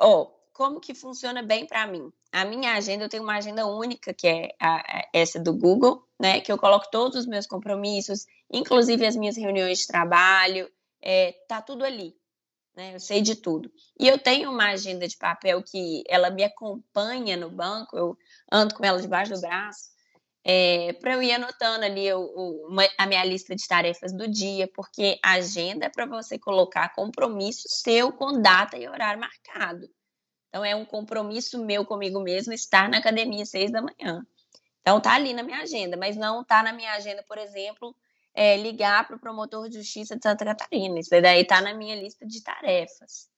Oh, 0.00 0.32
como 0.54 0.80
que 0.80 0.94
funciona 0.94 1.42
bem 1.42 1.66
para 1.66 1.86
mim? 1.86 2.10
A 2.32 2.44
minha 2.44 2.74
agenda, 2.74 3.04
eu 3.04 3.08
tenho 3.08 3.24
uma 3.24 3.36
agenda 3.36 3.66
única, 3.66 4.14
que 4.14 4.26
é 4.26 4.54
a, 4.60 5.08
essa 5.12 5.38
do 5.38 5.52
Google, 5.52 6.06
né? 6.18 6.40
Que 6.40 6.50
eu 6.50 6.56
coloco 6.56 6.88
todos 6.90 7.18
os 7.18 7.26
meus 7.26 7.46
compromissos, 7.46 8.24
inclusive 8.50 9.04
as 9.04 9.16
minhas 9.16 9.36
reuniões 9.36 9.80
de 9.80 9.86
trabalho, 9.88 10.70
é, 11.02 11.32
tá 11.48 11.60
tudo 11.60 11.84
ali. 11.84 12.16
Né? 12.74 12.94
Eu 12.94 13.00
sei 13.00 13.20
de 13.20 13.34
tudo. 13.34 13.70
E 13.98 14.08
eu 14.08 14.16
tenho 14.16 14.50
uma 14.50 14.70
agenda 14.70 15.06
de 15.08 15.16
papel 15.16 15.60
que 15.62 16.04
ela 16.08 16.30
me 16.30 16.44
acompanha 16.44 17.36
no 17.36 17.50
banco, 17.50 17.96
eu 17.96 18.16
ando 18.50 18.74
com 18.76 18.84
ela 18.84 19.00
debaixo 19.02 19.34
do 19.34 19.40
braço, 19.40 19.90
é, 20.44 20.92
para 20.94 21.14
eu 21.14 21.22
ir 21.22 21.32
anotando 21.32 21.84
ali 21.84 22.12
uma, 22.12 22.86
a 22.96 23.06
minha 23.06 23.24
lista 23.24 23.56
de 23.56 23.66
tarefas 23.66 24.12
do 24.12 24.28
dia, 24.28 24.68
porque 24.72 25.18
a 25.24 25.32
agenda 25.32 25.86
é 25.86 25.88
para 25.88 26.06
você 26.06 26.38
colocar 26.38 26.94
compromisso 26.94 27.62
seu 27.66 28.12
com 28.12 28.40
data 28.40 28.76
e 28.76 28.86
horário 28.86 29.20
marcado. 29.20 29.88
Então, 30.54 30.64
é 30.64 30.72
um 30.76 30.84
compromisso 30.84 31.64
meu 31.64 31.84
comigo 31.84 32.20
mesmo 32.20 32.52
estar 32.52 32.88
na 32.88 32.98
academia 32.98 33.42
às 33.42 33.48
seis 33.48 33.72
da 33.72 33.82
manhã. 33.82 34.24
Então, 34.82 35.00
tá 35.00 35.14
ali 35.14 35.34
na 35.34 35.42
minha 35.42 35.58
agenda, 35.58 35.96
mas 35.96 36.14
não 36.16 36.44
tá 36.44 36.62
na 36.62 36.72
minha 36.72 36.92
agenda, 36.92 37.24
por 37.24 37.38
exemplo, 37.38 37.92
é, 38.32 38.56
ligar 38.56 39.04
para 39.04 39.16
o 39.16 39.18
promotor 39.18 39.68
de 39.68 39.78
justiça 39.78 40.14
de 40.14 40.22
Santa 40.22 40.44
Catarina. 40.44 41.00
Isso 41.00 41.10
daí 41.10 41.44
tá 41.44 41.60
na 41.60 41.74
minha 41.74 41.96
lista 41.96 42.24
de 42.24 42.40
tarefas. 42.40 43.28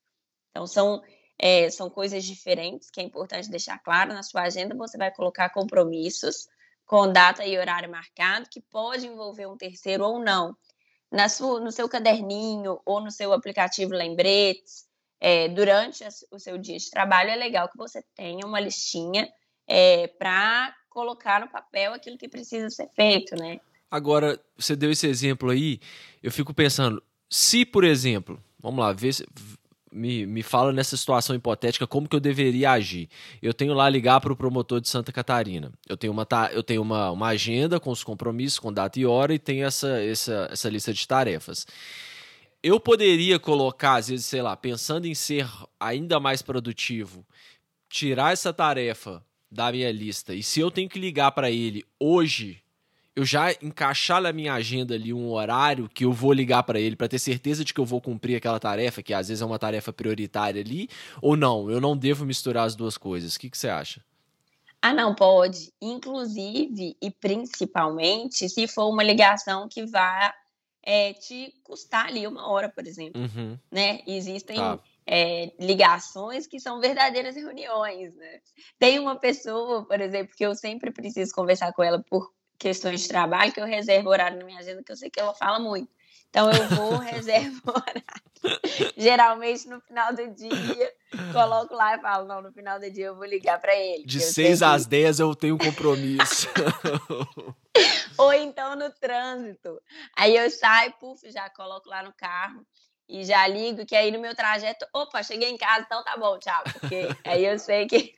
Então, 0.51 0.67
são, 0.67 1.01
é, 1.39 1.71
são 1.71 1.89
coisas 1.89 2.23
diferentes 2.23 2.91
que 2.91 3.01
é 3.01 3.03
importante 3.03 3.49
deixar 3.49 3.79
claro. 3.79 4.13
Na 4.13 4.21
sua 4.21 4.43
agenda, 4.43 4.75
você 4.75 4.95
vai 4.95 5.09
colocar 5.09 5.49
compromissos 5.49 6.47
com 6.85 7.11
data 7.11 7.43
e 7.43 7.57
horário 7.57 7.89
marcado, 7.89 8.47
que 8.47 8.61
pode 8.61 9.07
envolver 9.07 9.47
um 9.47 9.57
terceiro 9.57 10.05
ou 10.05 10.19
não. 10.19 10.55
Na 11.11 11.29
sua, 11.29 11.59
no 11.59 11.71
seu 11.71 11.89
caderninho 11.89 12.79
ou 12.85 13.01
no 13.01 13.09
seu 13.09 13.33
aplicativo 13.33 13.93
Lembretes, 13.93 14.86
é, 15.19 15.47
durante 15.49 16.03
o 16.31 16.39
seu 16.39 16.57
dia 16.57 16.77
de 16.77 16.89
trabalho, 16.89 17.29
é 17.29 17.35
legal 17.35 17.69
que 17.69 17.77
você 17.77 18.03
tenha 18.15 18.45
uma 18.45 18.59
listinha 18.59 19.27
é, 19.67 20.07
para 20.07 20.73
colocar 20.89 21.41
no 21.41 21.47
papel 21.47 21.93
aquilo 21.93 22.17
que 22.17 22.27
precisa 22.27 22.69
ser 22.69 22.89
feito, 22.95 23.35
né? 23.35 23.59
Agora, 23.89 24.39
você 24.57 24.75
deu 24.75 24.91
esse 24.91 25.07
exemplo 25.07 25.49
aí, 25.49 25.79
eu 26.21 26.31
fico 26.31 26.53
pensando, 26.53 27.01
se, 27.29 27.65
por 27.65 27.83
exemplo, 27.83 28.41
vamos 28.59 28.79
lá, 28.79 28.91
vê, 28.91 29.09
me, 29.91 30.25
me 30.25 30.43
fala 30.43 30.73
nessa 30.73 30.97
situação 30.97 31.35
hipotética 31.35 31.87
como 31.87 32.07
que 32.07 32.15
eu 32.15 32.19
deveria 32.19 32.71
agir. 32.71 33.09
Eu 33.41 33.53
tenho 33.53 33.73
lá 33.73 33.89
ligar 33.89 34.19
para 34.19 34.33
o 34.33 34.35
promotor 34.35 34.81
de 34.81 34.89
Santa 34.89 35.11
Catarina. 35.11 35.71
Eu 35.87 35.95
tenho, 35.95 36.11
uma, 36.11 36.27
eu 36.51 36.61
tenho 36.61 36.81
uma, 36.81 37.11
uma 37.11 37.27
agenda 37.27 37.79
com 37.79 37.89
os 37.89 38.03
compromissos, 38.03 38.59
com 38.59 38.73
data 38.73 38.99
e 38.99 39.05
hora, 39.05 39.33
e 39.33 39.39
tenho 39.39 39.65
essa, 39.65 40.01
essa, 40.03 40.49
essa 40.51 40.69
lista 40.69 40.93
de 40.93 41.07
tarefas 41.07 41.65
eu 42.67 42.79
poderia 42.79 43.39
colocar, 43.39 43.95
às 43.95 44.09
vezes, 44.09 44.25
sei 44.25 44.41
lá, 44.41 44.55
pensando 44.55 45.05
em 45.07 45.15
ser 45.15 45.47
ainda 45.79 46.19
mais 46.19 46.41
produtivo, 46.41 47.25
tirar 47.89 48.33
essa 48.33 48.51
tarefa 48.51 49.23
da 49.49 49.71
minha 49.71 49.89
lista 49.91 50.33
e 50.33 50.43
se 50.43 50.59
eu 50.59 50.69
tenho 50.69 50.89
que 50.89 50.99
ligar 50.99 51.31
para 51.31 51.49
ele 51.49 51.85
hoje, 51.97 52.61
eu 53.15 53.23
já 53.23 53.53
encaixar 53.53 54.21
na 54.21 54.33
minha 54.33 54.53
agenda 54.53 54.93
ali 54.93 55.13
um 55.13 55.31
horário 55.31 55.89
que 55.89 56.03
eu 56.03 56.11
vou 56.11 56.33
ligar 56.33 56.61
para 56.63 56.77
ele 56.77 56.97
para 56.97 57.07
ter 57.07 57.17
certeza 57.17 57.63
de 57.63 57.73
que 57.73 57.79
eu 57.79 57.85
vou 57.85 58.01
cumprir 58.01 58.35
aquela 58.35 58.59
tarefa, 58.59 59.01
que 59.01 59.13
às 59.13 59.29
vezes 59.29 59.41
é 59.41 59.45
uma 59.45 59.57
tarefa 59.57 59.93
prioritária 59.93 60.61
ali, 60.61 60.89
ou 61.21 61.37
não, 61.37 61.71
eu 61.71 61.79
não 61.79 61.95
devo 61.95 62.25
misturar 62.25 62.65
as 62.65 62.75
duas 62.75 62.97
coisas. 62.97 63.35
O 63.35 63.39
que, 63.39 63.49
que 63.49 63.57
você 63.57 63.69
acha? 63.69 64.03
Ah, 64.81 64.93
não, 64.93 65.15
pode. 65.15 65.71
Inclusive 65.81 66.95
e 67.01 67.09
principalmente 67.09 68.47
se 68.49 68.67
for 68.67 68.89
uma 68.89 69.03
ligação 69.03 69.67
que 69.69 69.85
vá 69.85 70.33
é, 70.87 71.11
te 71.11 71.53
custar 71.63 72.05
ali 72.07 72.25
uma 72.25 72.49
hora, 72.49 72.69
por 72.69 72.87
exemplo. 72.87 73.21
Uhum. 73.21 73.59
Né? 73.69 73.99
Existem 74.07 74.55
tá. 74.55 74.79
é, 75.05 75.51
ligações 75.59 76.47
que 76.47 76.61
são 76.61 76.79
verdadeiras 76.79 77.35
reuniões. 77.35 78.15
Né? 78.15 78.39
Tem 78.79 78.97
uma 78.97 79.17
pessoa, 79.19 79.85
por 79.85 79.99
exemplo, 79.99 80.33
que 80.33 80.45
eu 80.45 80.55
sempre 80.55 80.89
preciso 80.89 81.35
conversar 81.35 81.73
com 81.73 81.83
ela 81.83 82.01
por 82.09 82.31
questões 82.57 83.01
de 83.01 83.09
trabalho, 83.09 83.51
que 83.51 83.59
eu 83.59 83.65
reservo 83.65 84.09
horário 84.09 84.39
na 84.39 84.45
minha 84.45 84.59
agenda, 84.59 84.81
que 84.81 84.89
eu 84.89 84.95
sei 84.95 85.09
que 85.09 85.19
ela 85.19 85.35
fala 85.35 85.59
muito. 85.59 85.91
Então 86.29 86.51
eu 86.51 86.67
vou, 86.69 86.97
reservo 86.99 87.61
horário. 87.67 88.03
Geralmente 88.95 89.67
no 89.67 89.81
final 89.81 90.13
do 90.13 90.27
dia, 90.33 90.93
coloco 91.33 91.73
lá 91.73 91.95
e 91.95 92.01
falo: 92.01 92.27
não, 92.27 92.41
no 92.41 92.51
final 92.51 92.79
do 92.79 92.89
dia 92.91 93.07
eu 93.07 93.15
vou 93.15 93.25
ligar 93.25 93.59
para 93.59 93.75
ele. 93.75 94.05
De 94.05 94.21
6 94.21 94.61
às 94.61 94.85
10 94.85 95.19
eu 95.19 95.35
tenho 95.35 95.57
compromisso. 95.57 96.47
Ou 98.17 98.33
então 98.33 98.75
no 98.75 98.91
trânsito. 98.91 99.79
Aí 100.15 100.35
eu 100.35 100.49
saio, 100.49 100.93
puf, 100.99 101.29
já 101.31 101.49
coloco 101.49 101.89
lá 101.89 102.03
no 102.03 102.13
carro 102.13 102.65
e 103.07 103.23
já 103.23 103.47
ligo, 103.47 103.85
que 103.85 103.95
aí 103.95 104.11
no 104.11 104.19
meu 104.19 104.35
trajeto, 104.35 104.85
opa, 104.93 105.23
cheguei 105.23 105.49
em 105.49 105.57
casa, 105.57 105.85
então 105.85 106.03
tá 106.03 106.17
bom, 106.17 106.37
tchau. 106.39 106.63
Porque 106.73 107.07
aí 107.23 107.45
eu 107.45 107.57
sei 107.57 107.87
que. 107.87 108.13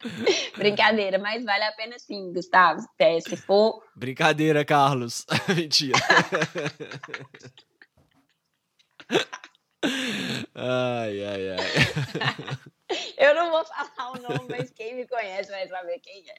Brincadeira, 0.56 1.18
mas 1.18 1.44
vale 1.44 1.64
a 1.64 1.72
pena 1.72 1.98
sim, 1.98 2.32
Gustavo. 2.32 2.86
É, 2.98 3.20
se 3.20 3.36
for. 3.36 3.82
Brincadeira, 3.96 4.64
Carlos. 4.64 5.24
Mentira. 5.54 5.98
ai, 10.54 11.24
ai, 11.24 11.50
ai. 11.50 12.64
Eu 13.16 13.34
não 13.34 13.50
vou 13.50 13.64
falar 13.64 14.12
o 14.12 14.22
nome, 14.22 14.46
mas 14.50 14.70
quem 14.70 14.94
me 14.94 15.06
conhece 15.06 15.50
vai 15.50 15.66
saber 15.66 15.98
quem 16.00 16.24
é. 16.28 16.34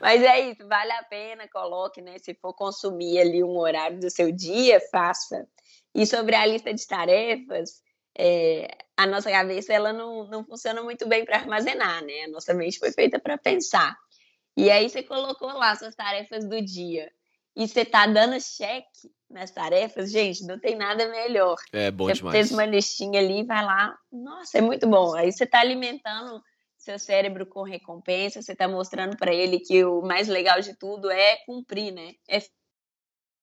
Mas 0.00 0.22
é 0.22 0.40
isso, 0.50 0.66
vale 0.66 0.92
a 0.92 1.02
pena, 1.04 1.48
coloque, 1.48 2.00
né? 2.00 2.18
Se 2.18 2.34
for 2.34 2.52
consumir 2.54 3.20
ali 3.20 3.44
um 3.44 3.56
horário 3.56 4.00
do 4.00 4.10
seu 4.10 4.32
dia, 4.32 4.80
faça. 4.90 5.46
E 5.94 6.06
sobre 6.06 6.34
a 6.34 6.44
lista 6.44 6.74
de 6.74 6.86
tarefas, 6.86 7.82
é, 8.18 8.76
a 8.96 9.06
nossa 9.06 9.30
cabeça 9.30 9.72
ela 9.72 9.92
não, 9.92 10.26
não 10.28 10.44
funciona 10.44 10.82
muito 10.82 11.06
bem 11.06 11.24
para 11.24 11.36
armazenar, 11.36 12.04
né? 12.04 12.24
A 12.24 12.28
nossa 12.28 12.54
mente 12.54 12.78
foi 12.78 12.92
feita 12.92 13.18
para 13.18 13.36
pensar. 13.36 13.96
E 14.56 14.70
aí 14.70 14.88
você 14.88 15.02
colocou 15.02 15.52
lá 15.52 15.74
suas 15.76 15.94
tarefas 15.94 16.48
do 16.48 16.62
dia 16.62 17.10
e 17.54 17.66
você 17.66 17.84
tá 17.84 18.06
dando 18.06 18.40
cheque 18.40 19.10
nas 19.28 19.50
tarefas, 19.50 20.10
gente, 20.10 20.44
não 20.44 20.58
tem 20.58 20.76
nada 20.76 21.08
melhor. 21.08 21.56
É 21.72 21.90
bom 21.90 22.06
você 22.06 22.14
demais. 22.14 22.36
Fez 22.36 22.50
uma 22.52 22.64
listinha 22.64 23.20
ali, 23.20 23.44
vai 23.44 23.64
lá, 23.64 23.96
nossa, 24.12 24.58
é 24.58 24.60
muito 24.60 24.86
bom. 24.86 25.14
Aí 25.14 25.32
você 25.32 25.46
tá 25.46 25.60
alimentando 25.60 26.42
seu 26.78 26.98
cérebro 26.98 27.46
com 27.46 27.62
recompensa, 27.62 28.40
você 28.40 28.52
está 28.52 28.68
mostrando 28.68 29.16
para 29.16 29.34
ele 29.34 29.58
que 29.58 29.84
o 29.84 30.02
mais 30.02 30.28
legal 30.28 30.60
de 30.60 30.74
tudo 30.78 31.10
é 31.10 31.36
cumprir, 31.44 31.92
né? 31.92 32.12
É 32.28 32.40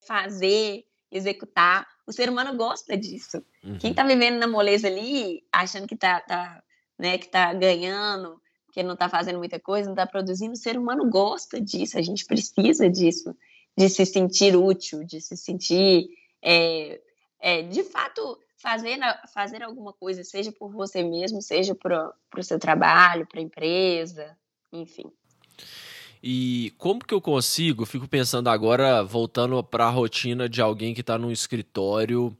fazer, 0.08 0.84
executar. 1.14 1.88
O 2.06 2.12
ser 2.12 2.30
humano 2.30 2.58
gosta 2.58 2.98
disso. 2.98 3.44
Uhum. 3.64 3.78
Quem 3.78 3.92
está 3.92 4.04
vivendo 4.04 4.40
na 4.40 4.48
moleza 4.48 4.88
ali, 4.88 5.44
achando 5.52 5.88
que 5.88 5.96
está 5.96 6.20
tá, 6.20 6.62
né, 6.98 7.18
que 7.18 7.28
tá 7.28 7.54
ganhando, 7.54 8.42
que 8.74 8.82
não 8.82 8.94
está 8.94 9.08
fazendo 9.08 9.38
muita 9.38 9.60
coisa, 9.60 9.86
não 9.86 9.94
está 9.94 10.08
produzindo, 10.08 10.54
o 10.54 10.58
ser 10.58 10.78
humano 10.78 11.08
gosta 11.10 11.62
disso, 11.62 11.98
a 11.98 12.02
gente 12.02 12.26
precisa 12.26 12.90
disso, 12.90 13.36
de 13.78 13.88
se 13.88 14.06
sentir 14.06 14.56
útil, 14.56 15.04
de 15.04 15.22
se 15.22 15.38
sentir, 15.38 16.10
é, 16.42 17.00
é, 17.40 17.62
de 17.62 17.84
fato, 17.84 18.40
fazer, 18.58 18.98
fazer 19.32 19.62
alguma 19.62 19.94
coisa, 19.94 20.24
seja 20.24 20.52
por 20.52 20.72
você 20.72 21.04
mesmo, 21.04 21.42
seja 21.42 21.76
para 21.76 22.14
o 22.36 22.44
seu 22.44 22.58
trabalho, 22.58 23.28
para 23.28 23.40
a 23.40 23.44
empresa, 23.44 24.36
enfim. 24.72 25.12
E 26.26 26.72
como 26.78 27.04
que 27.04 27.14
eu 27.14 27.20
consigo? 27.20 27.86
Fico 27.86 28.08
pensando 28.08 28.50
agora, 28.50 29.04
voltando 29.04 29.62
para 29.62 29.88
a 29.88 29.90
rotina 29.90 30.48
de 30.48 30.62
alguém 30.62 30.94
que 30.94 31.02
está 31.02 31.18
num 31.18 31.30
escritório 31.30 32.34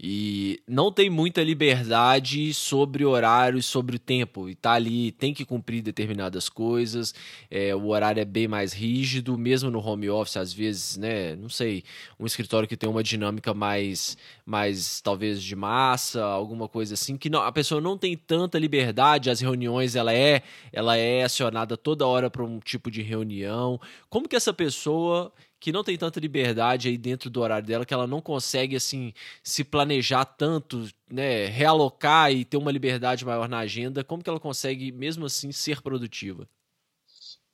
e 0.00 0.62
não 0.68 0.92
tem 0.92 1.10
muita 1.10 1.42
liberdade 1.42 2.54
sobre 2.54 3.04
horário, 3.04 3.60
sobre 3.60 3.96
o 3.96 3.98
tempo. 3.98 4.48
E 4.48 4.54
tá 4.54 4.72
ali, 4.72 5.10
tem 5.10 5.34
que 5.34 5.44
cumprir 5.44 5.82
determinadas 5.82 6.48
coisas. 6.48 7.12
É, 7.50 7.74
o 7.74 7.88
horário 7.88 8.20
é 8.20 8.24
bem 8.24 8.46
mais 8.46 8.72
rígido, 8.72 9.36
mesmo 9.36 9.72
no 9.72 9.80
home 9.84 10.08
office, 10.08 10.36
às 10.36 10.52
vezes, 10.52 10.96
né? 10.96 11.34
Não 11.34 11.48
sei, 11.48 11.82
um 12.18 12.26
escritório 12.26 12.68
que 12.68 12.76
tem 12.76 12.88
uma 12.88 13.02
dinâmica 13.02 13.52
mais, 13.52 14.16
mais 14.46 15.00
talvez 15.00 15.42
de 15.42 15.56
massa, 15.56 16.22
alguma 16.22 16.68
coisa 16.68 16.94
assim, 16.94 17.16
que 17.16 17.28
não, 17.28 17.40
a 17.40 17.50
pessoa 17.50 17.80
não 17.80 17.98
tem 17.98 18.16
tanta 18.16 18.56
liberdade. 18.56 19.30
As 19.30 19.40
reuniões, 19.40 19.96
ela 19.96 20.12
é, 20.12 20.42
ela 20.72 20.96
é 20.96 21.24
acionada 21.24 21.76
toda 21.76 22.06
hora 22.06 22.30
para 22.30 22.44
um 22.44 22.60
tipo 22.60 22.88
de 22.88 23.02
reunião. 23.02 23.80
Como 24.08 24.28
que 24.28 24.36
essa 24.36 24.54
pessoa 24.54 25.32
que 25.60 25.72
não 25.72 25.82
tem 25.82 25.96
tanta 25.96 26.20
liberdade 26.20 26.88
aí 26.88 26.96
dentro 26.96 27.28
do 27.28 27.40
horário 27.40 27.66
dela, 27.66 27.84
que 27.84 27.94
ela 27.94 28.06
não 28.06 28.20
consegue 28.20 28.76
assim 28.76 29.12
se 29.42 29.64
planejar 29.64 30.24
tanto, 30.24 30.88
né, 31.10 31.46
realocar 31.46 32.30
e 32.32 32.44
ter 32.44 32.56
uma 32.56 32.70
liberdade 32.70 33.24
maior 33.24 33.48
na 33.48 33.58
agenda, 33.58 34.04
como 34.04 34.22
que 34.22 34.30
ela 34.30 34.40
consegue 34.40 34.92
mesmo 34.92 35.26
assim 35.26 35.50
ser 35.50 35.82
produtiva? 35.82 36.48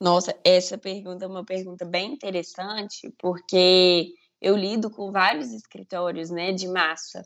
Nossa, 0.00 0.38
essa 0.44 0.76
pergunta 0.76 1.24
é 1.24 1.28
uma 1.28 1.44
pergunta 1.44 1.84
bem 1.84 2.12
interessante, 2.12 3.12
porque 3.18 4.12
eu 4.40 4.57
lido 4.57 4.90
com 4.90 5.11
vários 5.11 5.52
escritórios, 5.52 6.30
né, 6.30 6.52
de 6.52 6.68
massa. 6.68 7.24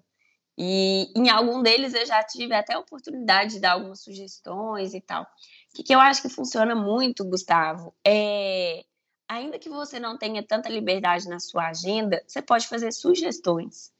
E 0.56 1.10
em 1.16 1.28
algum 1.28 1.62
deles 1.62 1.94
eu 1.94 2.04
já 2.04 2.22
tive 2.22 2.54
até 2.54 2.74
a 2.74 2.80
oportunidade 2.80 3.54
de 3.54 3.60
dar 3.60 3.72
algumas 3.72 4.02
sugestões 4.02 4.92
e 4.92 5.00
tal. 5.00 5.22
O 5.22 5.76
que, 5.76 5.82
que 5.82 5.94
eu 5.94 6.00
acho 6.00 6.22
que 6.22 6.28
funciona 6.28 6.74
muito, 6.74 7.24
Gustavo, 7.24 7.94
é 8.04 8.84
ainda 9.28 9.58
que 9.58 9.68
você 9.68 10.00
não 10.00 10.16
tenha 10.16 10.42
tanta 10.42 10.68
liberdade 10.68 11.28
na 11.28 11.38
sua 11.38 11.68
agenda, 11.68 12.22
você 12.26 12.40
pode 12.40 12.66
fazer 12.66 12.92
sugestões, 12.92 13.92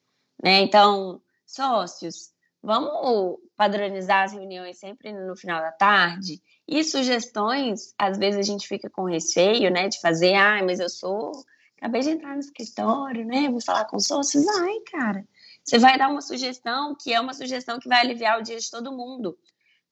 né? 0.43 0.61
Então, 0.61 1.21
sócios, 1.47 2.33
vamos 2.63 3.39
padronizar 3.57 4.25
as 4.25 4.33
reuniões 4.33 4.79
sempre 4.79 5.13
no 5.13 5.37
final 5.37 5.61
da 5.61 5.73
tarde. 5.73 6.43
E 6.67 6.83
sugestões, 6.83 7.95
às 7.99 8.19
vezes 8.19 8.41
a 8.41 8.43
gente 8.43 8.67
fica 8.67 8.89
com 8.91 9.05
receio, 9.05 9.71
né, 9.71 9.89
de 9.89 10.01
fazer, 10.01 10.35
ah, 10.35 10.63
mas 10.65 10.81
eu 10.81 10.89
sou, 10.89 11.33
acabei 11.77 12.03
de 12.03 12.11
entrar 12.11 12.35
no 12.35 12.41
escritório, 12.41 13.25
né, 13.25 13.49
vou 13.49 13.61
falar 13.61 13.85
com 13.87 13.99
sócios, 13.99 14.45
vai, 14.45 14.81
cara. 14.91 15.27
Você 15.65 15.79
vai 15.79 15.99
dar 15.99 16.09
uma 16.09 16.21
sugestão 16.21 16.95
que 16.95 17.13
é 17.13 17.21
uma 17.21 17.35
sugestão 17.35 17.79
que 17.79 17.89
vai 17.89 18.01
aliviar 18.01 18.39
o 18.39 18.43
dia 18.43 18.59
de 18.59 18.71
todo 18.71 18.93
mundo 18.93 19.39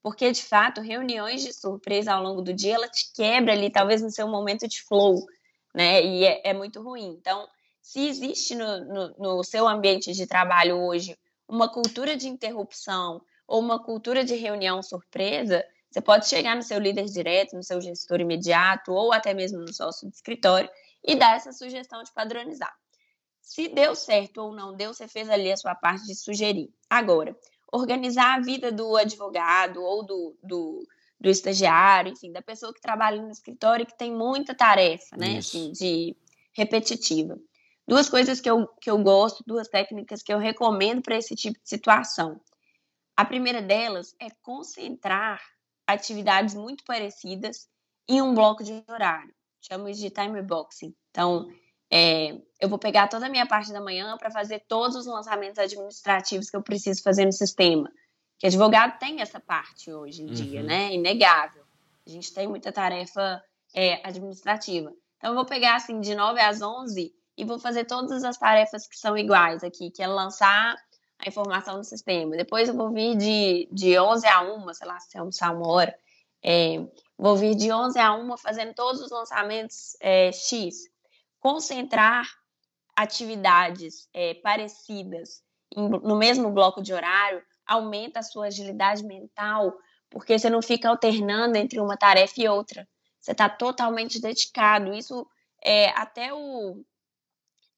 porque 0.07 0.31
de 0.31 0.41
fato 0.41 0.81
reuniões 0.81 1.43
de 1.43 1.53
surpresa 1.53 2.13
ao 2.13 2.23
longo 2.23 2.41
do 2.41 2.53
dia 2.53 2.77
ela 2.77 2.89
te 2.89 3.13
quebra 3.13 3.53
ali 3.53 3.69
talvez 3.69 4.01
no 4.01 4.09
seu 4.09 4.29
momento 4.29 4.69
de 4.69 4.81
flow, 4.81 5.27
né? 5.75 6.01
E 6.01 6.25
é, 6.25 6.51
é 6.51 6.55
muito 6.55 6.81
ruim. 6.81 7.17
Então, 7.19 7.49
se 7.83 8.07
existe 8.07 8.55
no, 8.55 8.85
no, 8.85 9.15
no 9.19 9.43
seu 9.43 9.67
ambiente 9.67 10.13
de 10.13 10.25
trabalho 10.25 10.77
hoje 10.77 11.19
uma 11.49 11.69
cultura 11.69 12.17
de 12.17 12.29
interrupção 12.29 13.21
ou 13.49 13.59
uma 13.59 13.83
cultura 13.83 14.25
de 14.25 14.37
reunião 14.37 14.81
surpresa, 14.81 15.67
você 15.91 16.01
pode 16.01 16.29
chegar 16.29 16.55
no 16.55 16.63
seu 16.63 16.79
líder 16.79 17.07
direto, 17.07 17.57
no 17.57 17.65
seu 17.65 17.81
gestor 17.81 18.21
imediato 18.21 18.93
ou 18.93 19.13
até 19.13 19.35
mesmo 19.35 19.59
no 19.59 19.75
sócio 19.75 20.09
de 20.09 20.15
escritório 20.15 20.71
e 21.03 21.17
dar 21.17 21.35
essa 21.35 21.51
sugestão 21.51 22.05
de 22.05 22.13
padronizar. 22.13 22.73
Se 23.41 23.67
deu 23.67 23.97
certo 23.97 24.41
ou 24.41 24.55
não 24.55 24.77
deu, 24.77 24.95
você 24.95 25.09
fez 25.09 25.29
ali 25.29 25.51
a 25.51 25.57
sua 25.57 25.75
parte 25.75 26.07
de 26.07 26.15
sugerir. 26.15 26.73
Agora, 26.89 27.37
organizar 27.73 28.37
a 28.37 28.41
vida 28.41 28.71
do 28.71 28.97
advogado 28.97 29.83
ou 29.83 30.05
do, 30.05 30.37
do, 30.43 30.87
do 31.21 31.29
estagiário, 31.29 32.13
enfim, 32.13 32.33
da 32.33 32.43
pessoa 32.43 32.73
que 32.73 32.81
trabalha 32.81 33.21
no 33.21 33.31
escritório 33.31 33.85
e 33.85 33.87
que 33.87 33.97
tem 33.97 34.13
muita 34.13 34.55
tarefa, 34.55 35.17
né, 35.17 35.39
assim, 35.39 35.73
de 35.73 36.17
repetitiva. 36.53 37.39
Duas 37.87 38.09
coisas 38.09 38.41
que 38.41 38.51
eu, 38.51 38.67
que 38.81 38.91
eu 38.91 38.99
gosto, 38.99 39.45
duas 39.47 39.69
técnicas 39.69 40.23
que 40.23 40.33
eu 40.33 40.39
recomendo 40.39 41.03
para 41.03 41.17
esse 41.17 41.35
tipo 41.35 41.59
de 41.63 41.69
situação. 41.69 42.41
A 43.17 43.25
primeira 43.25 43.63
delas 43.63 44.15
é 44.21 44.29
concentrar 44.43 45.41
atividades 45.87 46.55
muito 46.55 46.85
parecidas 46.85 47.69
em 48.09 48.21
um 48.21 48.35
bloco 48.35 48.65
de 48.65 48.83
horário. 48.89 49.33
Chamo 49.61 49.89
isso 49.89 50.01
de 50.01 50.11
time 50.11 50.43
boxing. 50.43 50.95
Então, 51.11 51.49
é, 51.91 52.37
eu 52.61 52.69
vou 52.69 52.79
pegar 52.79 53.09
toda 53.09 53.27
a 53.27 53.29
minha 53.29 53.47
parte 53.47 53.73
da 53.73 53.81
manhã 53.81 54.17
para 54.17 54.31
fazer 54.31 54.65
todos 54.67 54.97
os 54.97 55.07
lançamentos 55.07 55.59
administrativos 55.59 56.51
que 56.51 56.57
eu 56.57 56.63
preciso 56.63 57.03
fazer 57.03 57.25
no 57.25 57.33
sistema. 57.33 57.91
Que 58.39 58.47
advogado 58.47 58.99
tem 58.99 59.21
essa 59.21 59.41
parte 59.41 59.93
hoje 59.93 60.23
em 60.23 60.29
uhum. 60.29 60.35
dia, 60.35 60.63
né? 60.63 60.93
Inegável. 60.93 61.65
A 62.07 62.11
gente 62.11 62.33
tem 62.33 62.47
muita 62.47 62.73
tarefa 62.73 63.43
é, 63.75 64.07
administrativa. 64.07 64.93
Então, 65.17 65.31
eu 65.31 65.35
vou 65.35 65.45
pegar, 65.45 65.77
assim, 65.77 66.01
de 66.01 66.15
9 66.15 66.41
às 66.41 66.61
11 66.61 67.15
e 67.37 67.45
vou 67.45 67.59
fazer 67.59 67.85
todas 67.85 68.25
as 68.25 68.37
tarefas 68.37 68.87
que 68.87 68.99
são 68.99 69.17
iguais 69.17 69.65
aqui, 69.65 69.91
que 69.91 70.03
é 70.03 70.07
lançar 70.07 70.77
a 71.19 71.29
informação 71.29 71.79
no 71.79 71.85
sistema. 71.85 72.37
Depois 72.37 72.69
eu 72.69 72.77
vou 72.77 72.91
vir 72.91 73.17
de, 73.17 73.69
de 73.73 73.99
11 73.99 74.27
a 74.27 74.43
1, 74.43 74.75
sei 74.75 74.87
lá, 74.87 75.01
se 75.01 75.17
almoçar 75.17 75.55
uma 75.55 75.69
hora. 75.69 75.97
É, 76.43 76.85
vou 77.17 77.37
vir 77.37 77.55
de 77.55 77.73
11 77.73 77.99
a 77.99 78.15
1 78.15 78.37
fazendo 78.37 78.75
todos 78.75 79.01
os 79.01 79.11
lançamentos 79.11 79.97
é, 80.01 80.31
X 80.31 80.91
concentrar 81.47 82.27
atividades 82.97 84.09
é, 84.13 84.35
parecidas 84.35 85.45
em, 85.77 85.89
no 85.89 86.17
mesmo 86.17 86.51
bloco 86.51 86.83
de 86.83 86.93
horário 86.93 87.41
aumenta 87.65 88.19
a 88.19 88.23
sua 88.25 88.47
agilidade 88.47 89.05
mental, 89.05 89.73
porque 90.11 90.37
você 90.37 90.51
não 90.51 90.61
fica 90.61 90.89
alternando 90.89 91.57
entre 91.57 91.79
uma 91.79 91.97
tarefa 91.97 92.35
e 92.39 92.49
outra. 92.49 92.89
Você 93.21 93.31
está 93.31 93.49
totalmente 93.49 94.21
dedicado. 94.21 94.93
Isso 94.93 95.25
é 95.63 95.91
até 95.91 96.35
o. 96.35 96.85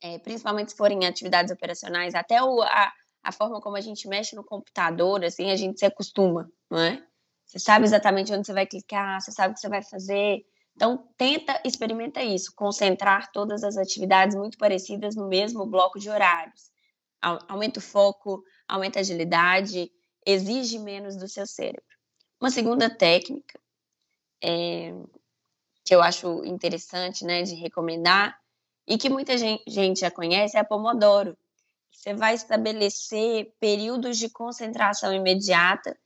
É, 0.02 0.18
principalmente 0.18 0.70
se 0.70 0.76
forem 0.76 1.06
atividades 1.06 1.52
operacionais, 1.52 2.14
até 2.14 2.42
o, 2.42 2.62
a, 2.62 2.90
a 3.22 3.32
forma 3.32 3.60
como 3.60 3.76
a 3.76 3.82
gente 3.82 4.08
mexe 4.08 4.34
no 4.34 4.44
computador, 4.44 5.22
assim, 5.22 5.50
a 5.50 5.56
gente 5.56 5.78
se 5.78 5.84
acostuma, 5.84 6.50
não 6.70 6.80
é? 6.80 7.04
Você 7.44 7.58
sabe 7.58 7.84
exatamente 7.84 8.32
onde 8.32 8.46
você 8.46 8.52
vai 8.54 8.66
clicar, 8.66 9.20
você 9.20 9.30
sabe 9.30 9.52
o 9.52 9.54
que 9.54 9.60
você 9.60 9.68
vai 9.68 9.82
fazer, 9.82 10.42
então, 10.78 11.08
tenta, 11.16 11.60
experimenta 11.64 12.22
isso, 12.22 12.54
concentrar 12.54 13.32
todas 13.32 13.64
as 13.64 13.76
atividades 13.76 14.36
muito 14.36 14.56
parecidas 14.56 15.16
no 15.16 15.26
mesmo 15.26 15.66
bloco 15.66 15.98
de 15.98 16.08
horários. 16.08 16.70
Aumenta 17.20 17.80
o 17.80 17.82
foco, 17.82 18.44
aumenta 18.68 19.00
a 19.00 19.02
agilidade, 19.02 19.90
exige 20.24 20.78
menos 20.78 21.16
do 21.16 21.26
seu 21.26 21.44
cérebro. 21.48 21.82
Uma 22.40 22.52
segunda 22.52 22.88
técnica 22.88 23.58
é, 24.40 24.94
que 25.84 25.92
eu 25.92 26.00
acho 26.00 26.44
interessante 26.44 27.24
né, 27.24 27.42
de 27.42 27.56
recomendar 27.56 28.38
e 28.86 28.96
que 28.96 29.10
muita 29.10 29.36
gente 29.36 29.98
já 29.98 30.12
conhece 30.12 30.56
é 30.56 30.60
a 30.60 30.64
Pomodoro. 30.64 31.36
Você 31.90 32.14
vai 32.14 32.34
estabelecer 32.34 33.52
períodos 33.58 34.16
de 34.16 34.30
concentração 34.30 35.12
imediata, 35.12 35.98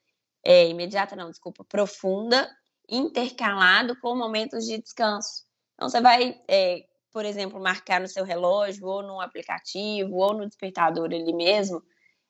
é, 0.42 0.66
imediata 0.66 1.14
não, 1.14 1.28
desculpa, 1.28 1.62
profunda, 1.62 2.50
intercalado 2.92 3.98
com 4.00 4.14
momentos 4.14 4.66
de 4.66 4.78
descanso. 4.78 5.44
Então, 5.74 5.88
você 5.88 6.00
vai, 6.00 6.38
é, 6.46 6.84
por 7.10 7.24
exemplo, 7.24 7.58
marcar 7.58 8.00
no 8.00 8.06
seu 8.06 8.22
relógio, 8.22 8.86
ou 8.86 9.02
no 9.02 9.18
aplicativo, 9.18 10.14
ou 10.14 10.34
no 10.34 10.46
despertador 10.46 11.06
ali 11.06 11.32
mesmo, 11.32 11.82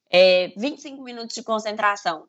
é, 0.08 0.48
25 0.56 1.02
minutos 1.02 1.34
de 1.34 1.42
concentração, 1.42 2.28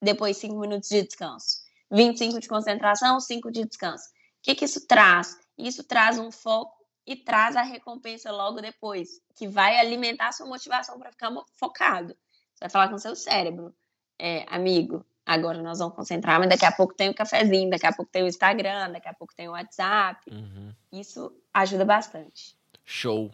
depois 0.00 0.36
5 0.36 0.58
minutos 0.58 0.90
de 0.90 1.02
descanso. 1.02 1.62
25 1.90 2.38
de 2.38 2.48
concentração, 2.48 3.18
5 3.18 3.50
de 3.50 3.64
descanso. 3.64 4.04
O 4.04 4.42
que, 4.42 4.54
que 4.54 4.66
isso 4.66 4.86
traz? 4.86 5.38
Isso 5.56 5.82
traz 5.82 6.18
um 6.18 6.30
foco 6.30 6.76
e 7.06 7.16
traz 7.16 7.56
a 7.56 7.62
recompensa 7.62 8.30
logo 8.30 8.60
depois, 8.60 9.20
que 9.34 9.48
vai 9.48 9.78
alimentar 9.78 10.32
sua 10.32 10.46
motivação 10.46 10.98
para 10.98 11.10
ficar 11.10 11.32
focado. 11.58 12.14
Você 12.54 12.60
vai 12.60 12.70
falar 12.70 12.88
com 12.90 12.98
seu 12.98 13.16
cérebro, 13.16 13.74
é, 14.18 14.44
amigo, 14.48 15.04
agora 15.30 15.62
nós 15.62 15.78
vamos 15.78 15.94
concentrar, 15.94 16.40
mas 16.40 16.48
daqui 16.48 16.64
a 16.64 16.72
pouco 16.72 16.92
tem 16.92 17.08
o 17.08 17.14
cafezinho, 17.14 17.70
daqui 17.70 17.86
a 17.86 17.92
pouco 17.92 18.10
tem 18.10 18.24
o 18.24 18.26
Instagram, 18.26 18.90
daqui 18.90 19.08
a 19.08 19.14
pouco 19.14 19.32
tem 19.32 19.48
o 19.48 19.52
WhatsApp. 19.52 20.20
Uhum. 20.28 20.72
Isso 20.92 21.32
ajuda 21.54 21.84
bastante. 21.84 22.56
Show. 22.84 23.30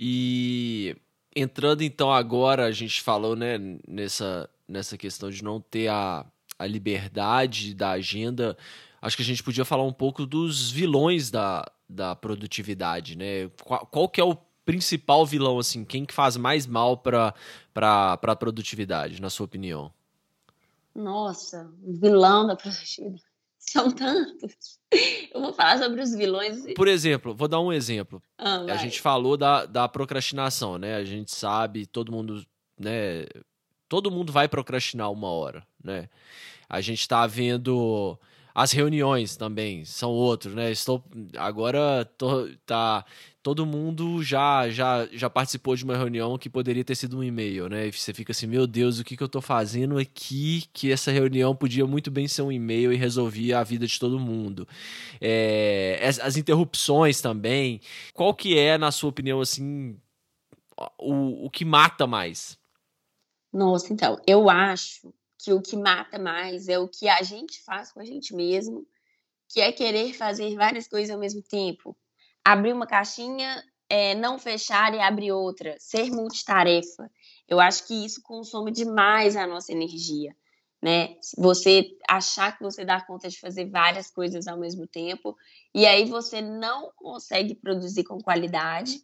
E 0.00 0.96
entrando 1.36 1.82
então 1.82 2.10
agora, 2.10 2.64
a 2.64 2.72
gente 2.72 3.02
falou, 3.02 3.36
né, 3.36 3.58
nessa, 3.86 4.48
nessa 4.66 4.96
questão 4.96 5.28
de 5.28 5.44
não 5.44 5.60
ter 5.60 5.88
a, 5.88 6.24
a 6.58 6.66
liberdade 6.66 7.74
da 7.74 7.90
agenda, 7.90 8.56
acho 9.02 9.14
que 9.14 9.22
a 9.22 9.26
gente 9.26 9.42
podia 9.42 9.66
falar 9.66 9.84
um 9.84 9.92
pouco 9.92 10.24
dos 10.24 10.70
vilões 10.70 11.30
da, 11.30 11.70
da 11.86 12.16
produtividade, 12.16 13.18
né? 13.18 13.50
Qual, 13.62 13.86
qual 13.86 14.08
que 14.08 14.18
é 14.18 14.24
o 14.24 14.34
principal 14.64 15.26
vilão, 15.26 15.58
assim, 15.58 15.84
quem 15.84 16.06
que 16.06 16.14
faz 16.14 16.38
mais 16.38 16.66
mal 16.66 16.96
para 16.96 17.34
a 17.74 18.36
produtividade, 18.36 19.20
na 19.20 19.28
sua 19.28 19.44
opinião? 19.44 19.92
Nossa, 20.94 21.70
vilão 21.82 22.46
da 22.46 22.56
produtividade. 22.56 23.22
São 23.58 23.90
tantos. 23.90 24.78
Eu 25.32 25.40
vou 25.40 25.52
falar 25.52 25.78
sobre 25.78 26.02
os 26.02 26.14
vilões. 26.14 26.74
Por 26.74 26.86
exemplo, 26.86 27.34
vou 27.34 27.48
dar 27.48 27.60
um 27.60 27.72
exemplo. 27.72 28.22
Ah, 28.38 28.60
a 28.68 28.76
gente 28.76 29.00
falou 29.00 29.38
da, 29.38 29.64
da 29.64 29.88
procrastinação, 29.88 30.76
né? 30.76 30.96
A 30.96 31.04
gente 31.04 31.34
sabe, 31.34 31.86
todo 31.86 32.12
mundo, 32.12 32.44
né? 32.78 33.24
Todo 33.88 34.10
mundo 34.10 34.32
vai 34.32 34.48
procrastinar 34.48 35.10
uma 35.10 35.28
hora, 35.28 35.66
né? 35.82 36.10
A 36.68 36.80
gente 36.82 37.08
tá 37.08 37.26
vendo 37.26 38.18
As 38.54 38.70
reuniões 38.70 39.36
também 39.36 39.84
são 39.84 40.10
outros, 40.10 40.54
né? 40.54 40.70
Estou 40.70 41.02
agora 41.36 42.04
tô, 42.16 42.48
tá 42.64 43.04
todo 43.42 43.66
mundo 43.66 44.22
já 44.22 44.70
já 44.70 45.08
já 45.12 45.28
participou 45.28 45.74
de 45.74 45.82
uma 45.84 45.96
reunião 45.96 46.38
que 46.38 46.48
poderia 46.48 46.84
ter 46.84 46.94
sido 46.94 47.18
um 47.18 47.24
e-mail, 47.24 47.68
né? 47.68 47.88
E 47.88 47.92
você 47.92 48.14
fica 48.14 48.30
assim, 48.30 48.46
meu 48.46 48.64
Deus, 48.66 49.00
o 49.00 49.04
que, 49.04 49.16
que 49.16 49.22
eu 49.22 49.26
estou 49.26 49.42
fazendo 49.42 49.98
aqui? 49.98 50.64
Que 50.72 50.92
essa 50.92 51.10
reunião 51.10 51.54
podia 51.54 51.84
muito 51.84 52.12
bem 52.12 52.28
ser 52.28 52.42
um 52.42 52.52
e-mail 52.52 52.92
e 52.92 52.96
resolvia 52.96 53.58
a 53.58 53.64
vida 53.64 53.88
de 53.88 53.98
todo 53.98 54.20
mundo. 54.20 54.68
É, 55.20 56.00
as, 56.06 56.20
as 56.20 56.36
interrupções 56.36 57.20
também. 57.20 57.80
Qual 58.12 58.32
que 58.32 58.56
é, 58.56 58.78
na 58.78 58.92
sua 58.92 59.10
opinião, 59.10 59.40
assim, 59.40 59.96
o, 60.98 61.46
o 61.46 61.50
que 61.50 61.64
mata 61.64 62.06
mais? 62.06 62.56
Nossa, 63.52 63.92
então, 63.92 64.20
eu 64.26 64.48
acho 64.48 65.12
que 65.44 65.52
o 65.52 65.60
que 65.60 65.76
mata 65.76 66.18
mais 66.18 66.68
é 66.68 66.78
o 66.78 66.88
que 66.88 67.06
a 67.06 67.22
gente 67.22 67.62
faz 67.62 67.92
com 67.92 68.00
a 68.00 68.04
gente 68.04 68.34
mesmo, 68.34 68.86
que 69.48 69.60
é 69.60 69.70
querer 69.70 70.14
fazer 70.14 70.56
várias 70.56 70.88
coisas 70.88 71.10
ao 71.10 71.20
mesmo 71.20 71.42
tempo. 71.42 71.94
Abrir 72.42 72.72
uma 72.72 72.86
caixinha, 72.86 73.62
é, 73.88 74.14
não 74.14 74.38
fechar 74.38 74.94
e 74.94 75.00
abrir 75.00 75.32
outra, 75.32 75.76
ser 75.78 76.10
multitarefa. 76.10 77.10
Eu 77.46 77.60
acho 77.60 77.86
que 77.86 78.06
isso 78.06 78.22
consome 78.22 78.72
demais 78.72 79.36
a 79.36 79.46
nossa 79.46 79.70
energia. 79.70 80.34
Né? 80.82 81.16
Você 81.36 81.96
achar 82.08 82.56
que 82.56 82.62
você 82.62 82.84
dá 82.84 83.00
conta 83.00 83.28
de 83.28 83.38
fazer 83.38 83.68
várias 83.68 84.10
coisas 84.10 84.46
ao 84.46 84.58
mesmo 84.58 84.86
tempo, 84.86 85.36
e 85.74 85.86
aí 85.86 86.06
você 86.06 86.40
não 86.40 86.90
consegue 86.96 87.54
produzir 87.54 88.04
com 88.04 88.18
qualidade, 88.18 89.02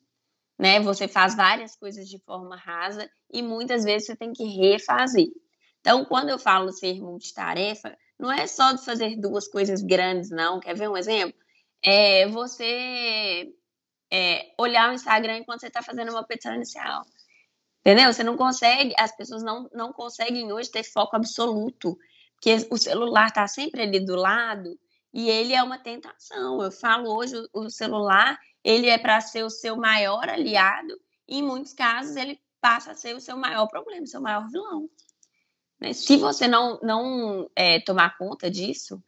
né? 0.58 0.78
Você 0.80 1.08
faz 1.08 1.34
várias 1.34 1.74
coisas 1.74 2.06
de 2.06 2.18
forma 2.18 2.54
rasa 2.54 3.10
e 3.32 3.42
muitas 3.42 3.82
vezes 3.82 4.06
você 4.06 4.16
tem 4.16 4.30
que 4.30 4.44
refazer. 4.44 5.28
Então, 5.80 6.04
quando 6.04 6.28
eu 6.28 6.38
falo 6.38 6.72
ser 6.72 7.00
multitarefa, 7.00 7.96
não 8.18 8.30
é 8.30 8.46
só 8.46 8.72
de 8.72 8.84
fazer 8.84 9.16
duas 9.16 9.48
coisas 9.48 9.82
grandes, 9.82 10.30
não. 10.30 10.60
Quer 10.60 10.76
ver 10.76 10.88
um 10.88 10.96
exemplo? 10.96 11.38
É 11.82 12.26
você 12.28 13.50
é, 14.10 14.52
olhar 14.58 14.90
o 14.90 14.94
Instagram 14.94 15.38
enquanto 15.38 15.60
você 15.60 15.68
está 15.68 15.82
fazendo 15.82 16.10
uma 16.10 16.24
petição 16.24 16.54
inicial. 16.54 17.02
Entendeu? 17.80 18.12
Você 18.12 18.22
não 18.22 18.36
consegue, 18.36 18.94
as 18.98 19.16
pessoas 19.16 19.42
não, 19.42 19.68
não 19.72 19.92
conseguem 19.92 20.52
hoje 20.52 20.70
ter 20.70 20.82
foco 20.84 21.16
absoluto, 21.16 21.96
porque 22.34 22.68
o 22.70 22.76
celular 22.76 23.28
está 23.28 23.46
sempre 23.46 23.82
ali 23.82 24.04
do 24.04 24.16
lado 24.16 24.78
e 25.14 25.30
ele 25.30 25.54
é 25.54 25.62
uma 25.62 25.78
tentação. 25.78 26.62
Eu 26.62 26.70
falo 26.70 27.16
hoje, 27.16 27.36
o 27.54 27.70
celular, 27.70 28.38
ele 28.62 28.88
é 28.88 28.98
para 28.98 29.20
ser 29.22 29.44
o 29.44 29.50
seu 29.50 29.76
maior 29.76 30.28
aliado 30.28 30.94
e 31.26 31.38
em 31.38 31.42
muitos 31.42 31.72
casos 31.72 32.16
ele 32.16 32.38
passa 32.60 32.92
a 32.92 32.94
ser 32.94 33.16
o 33.16 33.20
seu 33.20 33.36
maior 33.36 33.66
problema, 33.66 34.02
o 34.02 34.06
seu 34.06 34.20
maior 34.20 34.46
vilão. 34.50 34.90
Né? 35.80 35.92
Se 35.92 36.16
você 36.16 36.46
não, 36.46 36.78
não 36.82 37.50
é, 37.56 37.80
tomar 37.80 38.16
conta 38.18 38.50
disso, 38.50 39.02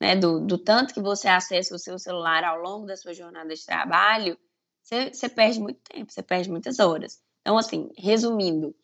né, 0.00 0.14
do, 0.14 0.40
do, 0.40 0.58
tanto 0.58 0.94
que 0.94 1.00
você 1.00 1.28
acessa 1.28 1.74
o 1.74 1.78
seu 1.78 1.98
celular 1.98 2.44
ao 2.44 2.60
longo 2.60 2.86
da 2.86 2.96
sua 2.96 3.14
jornada 3.14 3.54
de 3.54 3.64
trabalho, 3.64 4.38
você, 4.82 5.12
você 5.12 5.28
perde 5.28 5.60
muito 5.60 5.80
tempo, 5.80 6.12
você 6.12 6.22
perde 6.22 6.50
muitas 6.50 6.78
horas. 6.78 7.20
Então, 7.40 7.58
assim, 7.58 7.90
resumindo, 7.96 8.74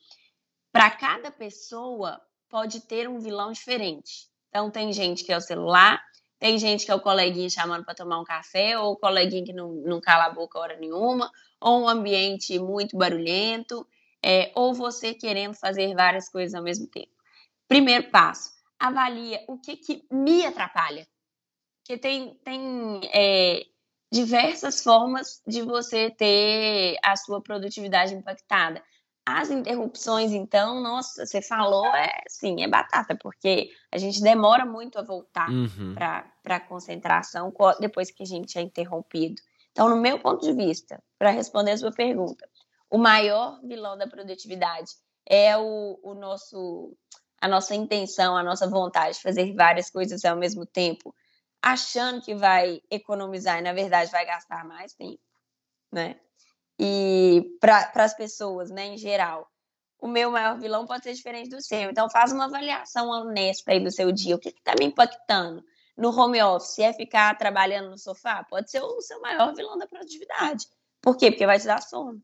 para 0.72 0.90
cada 0.90 1.30
pessoa 1.30 2.20
pode 2.49 2.80
ter 2.80 3.09
um 3.09 3.20
vilão 3.20 3.53
diferente. 3.53 4.28
Então, 4.49 4.70
tem 4.70 4.92
gente 4.92 5.24
que 5.24 5.32
é 5.32 5.36
o 5.36 5.40
celular, 5.40 6.03
tem 6.38 6.59
gente 6.59 6.84
que 6.84 6.90
é 6.90 6.95
o 6.95 7.01
coleguinha 7.01 7.49
chamando 7.49 7.84
para 7.84 7.95
tomar 7.95 8.20
um 8.20 8.24
café, 8.24 8.78
ou 8.78 8.92
o 8.92 8.97
coleguinha 8.97 9.45
que 9.45 9.53
não, 9.53 9.72
não 9.72 10.01
cala 10.01 10.26
a 10.26 10.30
boca 10.30 10.59
hora 10.59 10.76
nenhuma, 10.76 11.30
ou 11.61 11.82
um 11.82 11.88
ambiente 11.88 12.59
muito 12.59 12.97
barulhento, 12.97 13.86
é, 14.22 14.53
ou 14.55 14.74
você 14.74 15.14
querendo 15.14 15.55
fazer 15.55 15.95
várias 15.95 16.28
coisas 16.28 16.55
ao 16.55 16.62
mesmo 16.62 16.86
tempo. 16.86 17.13
Primeiro 17.68 18.10
passo, 18.10 18.50
avalia 18.78 19.42
o 19.48 19.58
que, 19.58 19.76
que 19.76 20.06
me 20.10 20.44
atrapalha. 20.44 21.06
Porque 21.80 21.98
tem, 21.98 22.34
tem 22.44 23.00
é, 23.12 23.62
diversas 24.10 24.82
formas 24.82 25.42
de 25.46 25.62
você 25.62 26.10
ter 26.10 26.96
a 27.02 27.16
sua 27.16 27.42
produtividade 27.42 28.14
impactada. 28.14 28.82
As 29.26 29.50
interrupções, 29.50 30.32
então, 30.32 30.80
nossa, 30.82 31.24
você 31.24 31.40
falou, 31.40 31.86
é 31.86 32.22
sim, 32.28 32.62
é 32.62 32.68
batata, 32.68 33.16
porque 33.16 33.70
a 33.90 33.96
gente 33.96 34.22
demora 34.22 34.66
muito 34.66 34.98
a 34.98 35.02
voltar 35.02 35.48
uhum. 35.48 35.94
para 35.94 36.30
a 36.44 36.60
concentração 36.60 37.52
depois 37.80 38.10
que 38.10 38.22
a 38.22 38.26
gente 38.26 38.58
é 38.58 38.60
interrompido. 38.60 39.40
Então, 39.72 39.88
no 39.88 39.96
meu 39.96 40.18
ponto 40.20 40.44
de 40.44 40.52
vista, 40.52 41.02
para 41.18 41.30
responder 41.30 41.72
a 41.72 41.78
sua 41.78 41.90
pergunta, 41.90 42.48
o 42.90 42.98
maior 42.98 43.58
vilão 43.64 43.96
da 43.96 44.06
produtividade 44.06 44.92
é 45.26 45.56
o, 45.56 45.98
o 46.02 46.14
nosso 46.14 46.94
a 47.45 47.49
nossa 47.49 47.74
intenção, 47.74 48.34
a 48.34 48.42
nossa 48.42 48.66
vontade 48.66 49.16
de 49.16 49.22
fazer 49.22 49.53
várias 49.53 49.90
coisas 49.90 50.24
ao 50.24 50.34
mesmo 50.34 50.64
tempo, 50.64 51.14
achando 51.61 52.22
que 52.22 52.34
vai 52.34 52.80
economizar 52.90 53.59
e 53.59 53.62
na 53.62 53.74
verdade 53.74 54.11
vai 54.11 54.24
gastar 54.24 54.64
mais 54.64 54.95
tempo, 54.95 55.20
né? 55.92 56.18
E 56.78 57.59
para 57.61 57.92
as 57.97 58.14
pessoas, 58.14 58.70
né, 58.70 58.86
em 58.86 58.97
geral, 58.97 59.47
o 60.01 60.09
meu 60.09 60.30
maior 60.30 60.59
vilão 60.59 60.86
pode 60.86 61.05
ser 61.05 61.12
diferente 61.12 61.51
do 61.51 61.61
seu. 61.61 61.90
Então 61.90 62.09
faz 62.09 62.32
uma 62.32 62.47
avaliação 62.47 63.11
honesta 63.11 63.72
aí 63.72 63.84
do 63.84 63.90
seu 63.90 64.11
dia. 64.11 64.36
O 64.36 64.38
que 64.38 64.49
está 64.49 64.72
me 64.78 64.86
impactando? 64.86 65.62
No 65.99 66.18
home 66.18 66.42
office, 66.42 66.78
é 66.78 66.95
ficar 66.95 67.36
trabalhando 67.36 67.90
no 67.90 67.99
sofá? 67.99 68.42
Pode 68.45 68.70
ser 68.70 68.80
o 68.80 69.03
seu 69.03 69.20
maior 69.20 69.55
vilão 69.55 69.76
da 69.76 69.86
produtividade. 69.86 70.66
Por 71.03 71.14
quê? 71.14 71.30
Porque 71.30 71.45
vai 71.45 71.61
te 71.61 71.66
dar 71.66 71.82
sono 71.82 72.22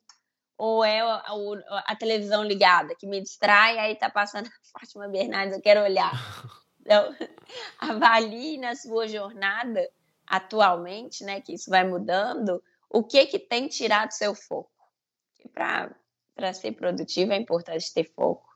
ou 0.60 0.84
é 0.84 1.00
a, 1.00 1.14
a, 1.14 1.84
a, 1.86 1.96
televisão 1.96 2.44
ligada 2.44 2.94
que 2.94 3.06
me 3.06 3.18
distrai, 3.18 3.78
aí 3.78 3.96
tá 3.96 4.10
passando 4.10 4.46
a 4.46 4.50
Fátima 4.78 5.08
Bernardes, 5.08 5.56
eu 5.56 5.62
quero 5.62 5.82
olhar. 5.82 6.12
Então, 6.82 7.14
avalie 7.78 8.56
na 8.56 8.74
sua 8.74 9.06
jornada 9.06 9.86
atualmente, 10.26 11.22
né, 11.22 11.38
que 11.38 11.52
isso 11.52 11.68
vai 11.68 11.86
mudando, 11.86 12.60
o 12.88 13.04
que 13.04 13.26
que 13.26 13.38
tem 13.38 13.68
tirado 13.68 14.10
seu 14.12 14.34
foco. 14.34 14.72
Para 15.52 16.52
ser 16.54 16.72
produtivo 16.72 17.32
é 17.32 17.36
importante 17.36 17.92
ter 17.92 18.10
foco, 18.16 18.48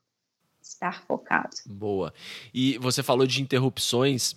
estar 0.61 1.05
focado. 1.05 1.55
Boa. 1.67 2.15
E 2.53 2.79
você 2.79 3.03
falou 3.03 3.27
de 3.27 3.43
interrupções, 3.43 4.35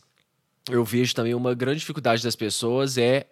eu 0.70 0.84
vejo 0.84 1.15
também 1.15 1.34
uma 1.34 1.55
grande 1.55 1.80
dificuldade 1.80 2.22
das 2.22 2.36
pessoas 2.36 2.97
é, 2.97 3.26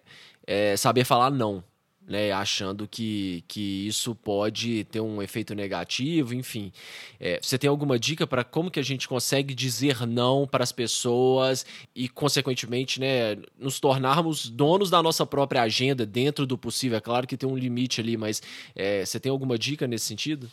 é 0.46 0.74
saber 0.74 1.04
falar 1.04 1.30
não 1.30 1.62
né, 2.06 2.30
achando 2.30 2.86
que, 2.86 3.42
que 3.48 3.86
isso 3.86 4.14
pode 4.14 4.84
ter 4.84 5.00
um 5.00 5.20
efeito 5.20 5.54
negativo, 5.54 6.34
enfim. 6.34 6.72
É, 7.18 7.40
você 7.42 7.58
tem 7.58 7.68
alguma 7.68 7.98
dica 7.98 8.26
para 8.26 8.44
como 8.44 8.70
que 8.70 8.78
a 8.78 8.84
gente 8.84 9.08
consegue 9.08 9.54
dizer 9.54 10.06
não 10.06 10.46
para 10.46 10.62
as 10.62 10.72
pessoas 10.72 11.66
e, 11.94 12.08
consequentemente, 12.08 13.00
né, 13.00 13.36
nos 13.58 13.80
tornarmos 13.80 14.48
donos 14.48 14.88
da 14.88 15.02
nossa 15.02 15.26
própria 15.26 15.62
agenda 15.62 16.06
dentro 16.06 16.46
do 16.46 16.56
possível? 16.56 16.98
É 16.98 17.00
claro 17.00 17.26
que 17.26 17.36
tem 17.36 17.48
um 17.48 17.56
limite 17.56 18.00
ali, 18.00 18.16
mas 18.16 18.40
é, 18.74 19.04
você 19.04 19.18
tem 19.18 19.30
alguma 19.30 19.58
dica 19.58 19.86
nesse 19.86 20.06
sentido? 20.06 20.48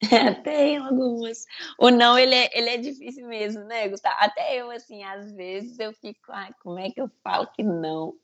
tem 0.44 0.76
algumas. 0.76 1.46
O 1.78 1.88
não, 1.88 2.18
ele 2.18 2.34
é, 2.34 2.50
ele 2.52 2.68
é 2.68 2.76
difícil 2.76 3.26
mesmo, 3.26 3.64
né, 3.64 3.88
Gustavo? 3.88 4.16
Até 4.18 4.60
eu, 4.60 4.70
assim, 4.70 5.02
às 5.02 5.32
vezes 5.32 5.78
eu 5.78 5.94
fico, 5.94 6.20
ai, 6.28 6.50
como 6.62 6.78
é 6.78 6.90
que 6.90 7.00
eu 7.00 7.10
falo 7.22 7.46
que 7.54 7.62
não? 7.62 8.14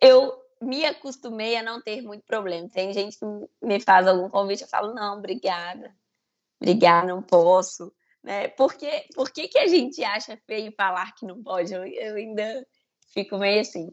Eu 0.00 0.45
me 0.60 0.84
acostumei 0.84 1.56
a 1.56 1.62
não 1.62 1.80
ter 1.80 2.02
muito 2.02 2.24
problema. 2.24 2.68
Tem 2.68 2.92
gente 2.92 3.18
que 3.18 3.26
me 3.62 3.80
faz 3.80 4.06
algum 4.06 4.28
convite, 4.28 4.62
eu 4.62 4.68
falo, 4.68 4.94
não, 4.94 5.18
obrigada. 5.18 5.94
Obrigada, 6.60 7.06
não 7.06 7.22
posso. 7.22 7.92
Né? 8.22 8.48
Por, 8.48 8.74
que, 8.74 9.06
por 9.14 9.30
que, 9.30 9.48
que 9.48 9.58
a 9.58 9.66
gente 9.66 10.02
acha 10.02 10.36
feio 10.46 10.72
falar 10.76 11.14
que 11.14 11.26
não 11.26 11.42
pode? 11.42 11.72
Eu, 11.72 11.84
eu 11.84 12.16
ainda 12.16 12.66
fico 13.12 13.38
meio 13.38 13.60
assim. 13.60 13.88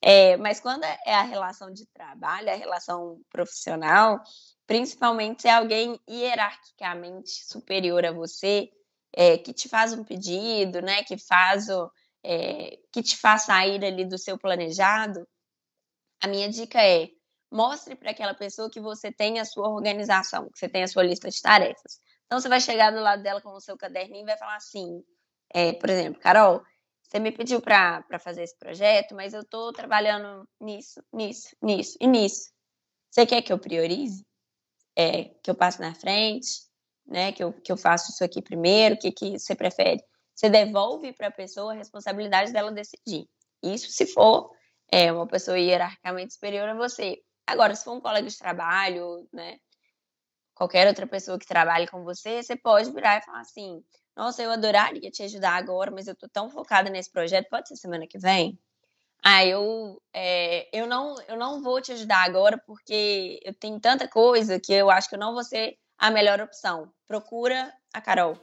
É, 0.00 0.36
mas 0.36 0.60
quando 0.60 0.84
é 0.84 1.14
a 1.14 1.22
relação 1.22 1.72
de 1.72 1.86
trabalho, 1.86 2.50
a 2.50 2.54
relação 2.54 3.20
profissional, 3.30 4.20
principalmente 4.66 5.42
se 5.42 5.48
é 5.48 5.52
alguém 5.52 5.98
hierarquicamente 6.08 7.44
superior 7.46 8.04
a 8.04 8.12
você, 8.12 8.68
é, 9.12 9.38
que 9.38 9.52
te 9.52 9.68
faz 9.68 9.92
um 9.92 10.04
pedido, 10.04 10.82
né, 10.82 11.02
que 11.04 11.16
faz 11.16 11.68
o, 11.68 11.90
é, 12.22 12.78
que 12.92 13.02
te 13.02 13.16
faz 13.16 13.42
sair 13.42 13.84
ali 13.84 14.04
do 14.04 14.18
seu 14.18 14.36
planejado, 14.38 15.26
a 16.24 16.26
minha 16.26 16.48
dica 16.48 16.82
é: 16.82 17.10
mostre 17.52 17.94
para 17.94 18.10
aquela 18.10 18.34
pessoa 18.34 18.70
que 18.70 18.80
você 18.80 19.12
tem 19.12 19.38
a 19.38 19.44
sua 19.44 19.68
organização, 19.68 20.50
que 20.50 20.58
você 20.58 20.68
tem 20.68 20.82
a 20.82 20.88
sua 20.88 21.02
lista 21.02 21.30
de 21.30 21.40
tarefas. 21.40 22.00
Então, 22.26 22.40
você 22.40 22.48
vai 22.48 22.60
chegar 22.60 22.90
do 22.90 23.00
lado 23.00 23.22
dela 23.22 23.42
com 23.42 23.50
o 23.50 23.60
seu 23.60 23.76
caderninho 23.76 24.22
e 24.22 24.26
vai 24.26 24.38
falar 24.38 24.56
assim: 24.56 25.04
é, 25.52 25.74
por 25.74 25.90
exemplo, 25.90 26.20
Carol, 26.20 26.62
você 27.02 27.18
me 27.18 27.30
pediu 27.30 27.60
para 27.60 28.18
fazer 28.18 28.42
esse 28.42 28.58
projeto, 28.58 29.14
mas 29.14 29.34
eu 29.34 29.42
estou 29.42 29.72
trabalhando 29.72 30.48
nisso, 30.58 31.02
nisso, 31.12 31.54
nisso 31.62 31.98
e 32.00 32.06
nisso. 32.06 32.50
Você 33.10 33.26
quer 33.26 33.42
que 33.42 33.52
eu 33.52 33.58
priorize? 33.58 34.24
É, 34.96 35.24
que 35.42 35.50
eu 35.50 35.54
passe 35.54 35.80
na 35.80 35.94
frente? 35.94 36.64
Né, 37.06 37.32
que, 37.32 37.44
eu, 37.44 37.52
que 37.52 37.70
eu 37.70 37.76
faça 37.76 38.10
isso 38.10 38.24
aqui 38.24 38.40
primeiro? 38.40 38.94
O 38.94 38.98
que, 38.98 39.12
que 39.12 39.38
você 39.38 39.54
prefere? 39.54 40.02
Você 40.34 40.48
devolve 40.48 41.12
para 41.12 41.28
a 41.28 41.30
pessoa 41.30 41.72
a 41.72 41.76
responsabilidade 41.76 42.50
dela 42.50 42.72
decidir. 42.72 43.28
Isso 43.62 43.90
se 43.90 44.06
for 44.06 44.50
é 44.90 45.12
uma 45.12 45.26
pessoa 45.26 45.58
hierarquicamente 45.58 46.34
superior 46.34 46.68
a 46.68 46.74
você. 46.74 47.18
Agora, 47.46 47.74
se 47.74 47.84
for 47.84 47.92
um 47.92 48.00
colega 48.00 48.28
de 48.28 48.38
trabalho, 48.38 49.28
né, 49.32 49.58
qualquer 50.54 50.86
outra 50.86 51.06
pessoa 51.06 51.38
que 51.38 51.46
trabalhe 51.46 51.86
com 51.86 52.04
você, 52.04 52.42
você 52.42 52.56
pode 52.56 52.90
virar 52.92 53.18
e 53.18 53.22
falar 53.22 53.40
assim: 53.40 53.82
Nossa, 54.16 54.42
eu 54.42 54.50
adoraria 54.50 55.10
te 55.10 55.22
ajudar 55.22 55.56
agora, 55.56 55.90
mas 55.90 56.06
eu 56.06 56.14
tô 56.14 56.28
tão 56.28 56.48
focada 56.48 56.88
nesse 56.88 57.10
projeto, 57.10 57.48
pode 57.50 57.68
ser 57.68 57.76
semana 57.76 58.06
que 58.06 58.18
vem? 58.18 58.58
Ah, 59.22 59.44
eu, 59.44 60.00
é, 60.12 60.68
eu, 60.70 60.86
não, 60.86 61.14
eu 61.26 61.36
não 61.36 61.62
vou 61.62 61.80
te 61.80 61.92
ajudar 61.92 62.24
agora 62.24 62.58
porque 62.66 63.40
eu 63.42 63.54
tenho 63.54 63.80
tanta 63.80 64.06
coisa 64.06 64.60
que 64.60 64.72
eu 64.72 64.90
acho 64.90 65.08
que 65.08 65.14
eu 65.14 65.18
não 65.18 65.32
vou 65.32 65.42
ser 65.42 65.78
a 65.96 66.10
melhor 66.10 66.40
opção. 66.40 66.92
Procura 67.06 67.72
a 67.92 68.02
Carol. 68.02 68.38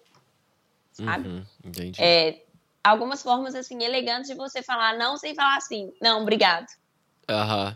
Sabe? 0.91 1.29
Uhum, 1.29 1.45
entendi. 1.63 2.01
É, 2.01 2.43
algumas 2.83 3.21
formas 3.21 3.55
assim 3.55 3.83
elegantes 3.83 4.29
de 4.29 4.35
você 4.35 4.61
falar 4.61 4.97
não 4.97 5.17
sem 5.17 5.35
falar 5.35 5.57
assim, 5.57 5.91
não, 6.01 6.21
obrigado. 6.21 6.67
Aham. 7.29 7.69
Uhum. 7.69 7.75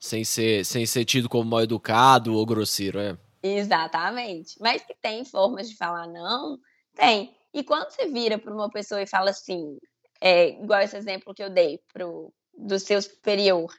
Sem 0.00 0.22
ser, 0.22 0.64
sem 0.64 0.86
ser 0.86 1.04
tido 1.04 1.28
como 1.28 1.50
mal 1.50 1.62
educado 1.62 2.36
ou 2.36 2.46
grosseiro, 2.46 3.00
é. 3.00 3.18
Exatamente. 3.42 4.56
Mas 4.60 4.82
que 4.82 4.94
tem 4.94 5.24
formas 5.24 5.68
de 5.68 5.76
falar 5.76 6.06
não, 6.06 6.58
tem. 6.94 7.36
E 7.52 7.64
quando 7.64 7.90
você 7.90 8.06
vira 8.06 8.38
para 8.38 8.54
uma 8.54 8.70
pessoa 8.70 9.02
e 9.02 9.06
fala 9.06 9.30
assim, 9.30 9.76
é, 10.20 10.50
igual 10.50 10.80
esse 10.80 10.96
exemplo 10.96 11.34
que 11.34 11.42
eu 11.42 11.50
dei 11.50 11.80
pro, 11.92 12.32
do 12.56 12.78
seu 12.78 13.00
superior. 13.02 13.72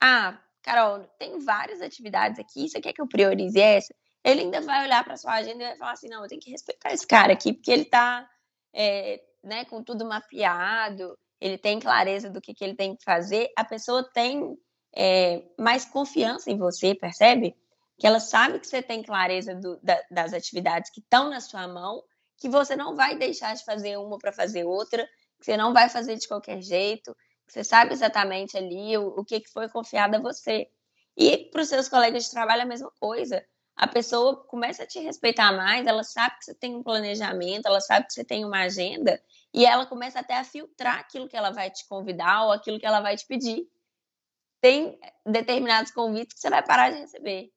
Ah, 0.00 0.38
Carol, 0.62 1.04
tem 1.18 1.38
várias 1.38 1.80
atividades 1.80 2.38
aqui, 2.38 2.68
você 2.68 2.80
quer 2.80 2.92
que 2.92 3.00
eu 3.00 3.08
priorize 3.08 3.58
essa? 3.58 3.94
Ele 4.22 4.42
ainda 4.42 4.60
vai 4.62 4.84
olhar 4.84 5.04
para 5.04 5.16
sua 5.16 5.34
agenda 5.34 5.62
e 5.62 5.68
vai 5.68 5.76
falar 5.76 5.92
assim, 5.92 6.08
não, 6.08 6.22
eu 6.22 6.28
tenho 6.28 6.40
que 6.40 6.50
respeitar 6.50 6.92
esse 6.92 7.06
cara 7.06 7.34
aqui, 7.34 7.52
porque 7.52 7.70
ele 7.70 7.82
está 7.82 8.28
é, 8.72 9.22
né, 9.44 9.64
com 9.64 9.82
tudo 9.82 10.04
mapeado, 10.04 11.16
ele 11.40 11.58
tem 11.58 11.78
clareza 11.78 12.30
do 12.30 12.40
que, 12.40 12.54
que 12.54 12.64
ele 12.64 12.74
tem 12.74 12.96
que 12.96 13.04
fazer, 13.04 13.50
a 13.56 13.64
pessoa 13.64 14.02
tem 14.12 14.56
é, 14.96 15.42
mais 15.58 15.84
confiança 15.84 16.50
em 16.50 16.56
você, 16.56 16.94
percebe? 16.94 17.54
Que 17.98 18.06
ela 18.06 18.20
sabe 18.20 18.58
que 18.58 18.66
você 18.66 18.82
tem 18.82 19.02
clareza 19.02 19.54
do, 19.54 19.78
da, 19.82 20.00
das 20.10 20.32
atividades 20.32 20.90
que 20.90 21.00
estão 21.00 21.28
na 21.28 21.40
sua 21.40 21.68
mão, 21.68 22.02
que 22.38 22.48
você 22.48 22.74
não 22.74 22.96
vai 22.96 23.16
deixar 23.16 23.54
de 23.54 23.64
fazer 23.64 23.96
uma 23.98 24.18
para 24.18 24.32
fazer 24.32 24.64
outra, 24.64 25.04
que 25.38 25.44
você 25.44 25.56
não 25.56 25.72
vai 25.72 25.88
fazer 25.88 26.16
de 26.16 26.26
qualquer 26.26 26.60
jeito, 26.60 27.14
que 27.46 27.52
você 27.52 27.62
sabe 27.62 27.92
exatamente 27.92 28.56
ali 28.56 28.96
o, 28.96 29.08
o 29.08 29.24
que, 29.24 29.40
que 29.40 29.50
foi 29.50 29.68
confiado 29.68 30.16
a 30.16 30.20
você. 30.20 30.66
E 31.16 31.50
para 31.50 31.62
os 31.62 31.68
seus 31.68 31.88
colegas 31.88 32.24
de 32.24 32.30
trabalho 32.30 32.62
a 32.62 32.66
mesma 32.66 32.90
coisa. 32.98 33.44
A 33.76 33.88
pessoa 33.88 34.36
começa 34.44 34.84
a 34.84 34.86
te 34.86 35.00
respeitar 35.00 35.52
mais, 35.52 35.86
ela 35.86 36.04
sabe 36.04 36.38
que 36.38 36.44
você 36.44 36.54
tem 36.54 36.76
um 36.76 36.82
planejamento, 36.82 37.66
ela 37.66 37.80
sabe 37.80 38.06
que 38.06 38.12
você 38.12 38.24
tem 38.24 38.44
uma 38.44 38.62
agenda, 38.62 39.20
e 39.52 39.66
ela 39.66 39.84
começa 39.84 40.20
até 40.20 40.36
a 40.36 40.44
filtrar 40.44 41.00
aquilo 41.00 41.28
que 41.28 41.36
ela 41.36 41.50
vai 41.50 41.70
te 41.70 41.86
convidar 41.88 42.44
ou 42.44 42.52
aquilo 42.52 42.78
que 42.78 42.86
ela 42.86 43.00
vai 43.00 43.16
te 43.16 43.26
pedir. 43.26 43.68
Tem 44.60 44.98
determinados 45.26 45.92
convites 45.92 46.34
que 46.34 46.40
você 46.40 46.50
vai 46.50 46.64
parar 46.64 46.90
de 46.90 46.98
receber. 47.00 47.52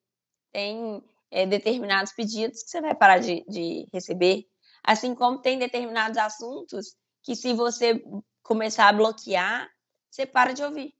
Tem 0.52 1.02
é, 1.30 1.46
determinados 1.46 2.12
pedidos 2.12 2.62
que 2.62 2.70
você 2.70 2.80
vai 2.80 2.94
parar 2.94 3.18
de, 3.18 3.44
de 3.48 3.88
receber. 3.92 4.46
Assim 4.82 5.14
como 5.14 5.40
tem 5.40 5.58
determinados 5.58 6.18
assuntos 6.18 6.96
que 7.22 7.34
se 7.34 7.52
você 7.52 8.02
começar 8.42 8.88
a 8.88 8.92
bloquear, 8.92 9.68
você 10.10 10.26
para 10.26 10.52
de 10.52 10.62
ouvir. 10.62 10.94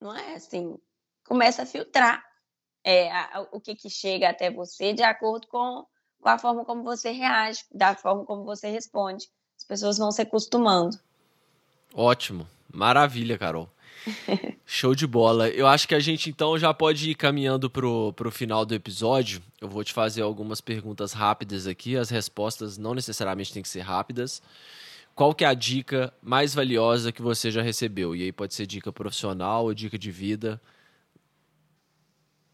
Não 0.00 0.16
é 0.16 0.34
assim? 0.34 0.78
Começa 1.24 1.62
a 1.62 1.66
filtrar 1.66 2.24
é, 2.84 3.10
a, 3.10 3.46
o 3.52 3.60
que, 3.60 3.74
que 3.74 3.90
chega 3.90 4.28
até 4.28 4.50
você 4.50 4.92
de 4.92 5.02
acordo 5.02 5.46
com, 5.46 5.84
com 6.20 6.28
a 6.28 6.38
forma 6.38 6.64
como 6.64 6.82
você 6.82 7.10
reage, 7.10 7.64
da 7.72 7.94
forma 7.94 8.24
como 8.24 8.44
você 8.44 8.68
responde. 8.70 9.26
As 9.56 9.64
pessoas 9.64 9.98
vão 9.98 10.10
se 10.10 10.22
acostumando. 10.22 10.98
Ótimo. 11.94 12.46
Maravilha, 12.72 13.36
Carol. 13.36 13.68
Show 14.64 14.94
de 14.94 15.06
bola. 15.06 15.48
Eu 15.48 15.66
acho 15.66 15.86
que 15.86 15.94
a 15.94 16.00
gente 16.00 16.30
então 16.30 16.58
já 16.58 16.72
pode 16.72 17.10
ir 17.10 17.14
caminhando 17.14 17.68
pro, 17.68 18.12
pro 18.14 18.30
final 18.30 18.64
do 18.64 18.74
episódio. 18.74 19.42
Eu 19.60 19.68
vou 19.68 19.84
te 19.84 19.92
fazer 19.92 20.22
algumas 20.22 20.60
perguntas 20.60 21.12
rápidas 21.12 21.66
aqui. 21.66 21.96
As 21.96 22.08
respostas 22.08 22.78
não 22.78 22.94
necessariamente 22.94 23.52
têm 23.52 23.62
que 23.62 23.68
ser 23.68 23.80
rápidas 23.80 24.40
qual 25.20 25.34
que 25.34 25.44
é 25.44 25.48
a 25.48 25.52
dica 25.52 26.14
mais 26.22 26.54
valiosa 26.54 27.12
que 27.12 27.20
você 27.20 27.50
já 27.50 27.60
recebeu? 27.60 28.16
E 28.16 28.22
aí 28.22 28.32
pode 28.32 28.54
ser 28.54 28.66
dica 28.66 28.90
profissional 28.90 29.64
ou 29.64 29.74
dica 29.74 29.98
de 29.98 30.10
vida. 30.10 30.58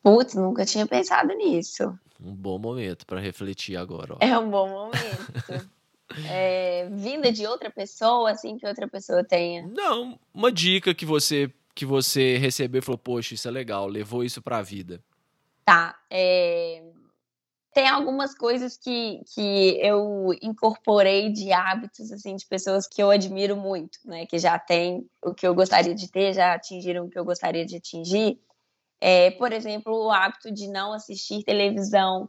Putz, 0.07 0.35
nunca 0.37 0.65
tinha 0.65 0.87
pensado 0.87 1.35
nisso. 1.35 1.83
Um 2.23 2.33
bom 2.33 2.61
momento 2.61 3.05
para 3.05 3.19
refletir 3.19 3.77
agora. 3.77 4.15
Ó. 4.15 4.19
É 4.21 4.39
um 4.39 4.49
bom 4.49 4.69
momento. 4.69 5.69
é, 6.31 6.89
vinda 6.93 7.33
de 7.33 7.45
outra 7.45 7.73
pessoa, 7.73 8.31
assim, 8.31 8.57
que 8.57 8.65
outra 8.69 8.87
pessoa 8.87 9.25
tenha. 9.25 9.67
Não, 9.67 10.17
uma 10.33 10.53
dica 10.53 10.95
que 10.95 11.05
você 11.05 11.53
que 11.75 11.85
você 11.85 12.39
recebeu 12.39 12.79
e 12.79 12.83
falou, 12.83 12.97
poxa, 12.99 13.35
isso 13.35 13.49
é 13.49 13.51
legal, 13.51 13.89
levou 13.89 14.23
isso 14.23 14.41
para 14.41 14.59
a 14.59 14.63
vida. 14.63 15.03
Tá. 15.65 15.99
É 16.09 16.85
tem 17.75 17.89
algumas 17.89 18.35
coisas 18.35 18.79
que, 18.79 19.21
que 19.35 19.79
eu 19.83 20.31
incorporei 20.41 21.31
de 21.31 21.53
hábitos, 21.53 22.11
assim, 22.11 22.35
de 22.35 22.47
pessoas 22.47 22.87
que 22.87 23.03
eu 23.03 23.11
admiro 23.11 23.55
muito, 23.55 23.99
né? 24.07 24.25
Que 24.25 24.39
já 24.39 24.59
têm 24.59 25.07
o 25.21 25.35
que 25.35 25.47
eu 25.47 25.55
gostaria 25.55 25.95
de 25.95 26.11
ter, 26.11 26.33
já 26.33 26.55
atingiram 26.55 27.05
o 27.05 27.11
que 27.11 27.19
eu 27.19 27.25
gostaria 27.25 27.67
de 27.67 27.77
atingir. 27.77 28.41
É, 29.01 29.31
por 29.33 29.53
exemplo, 29.53 30.07
o 30.07 30.11
hábito 30.11 30.53
de 30.53 30.69
não 30.69 30.93
assistir 30.93 31.45
televisão 31.45 32.29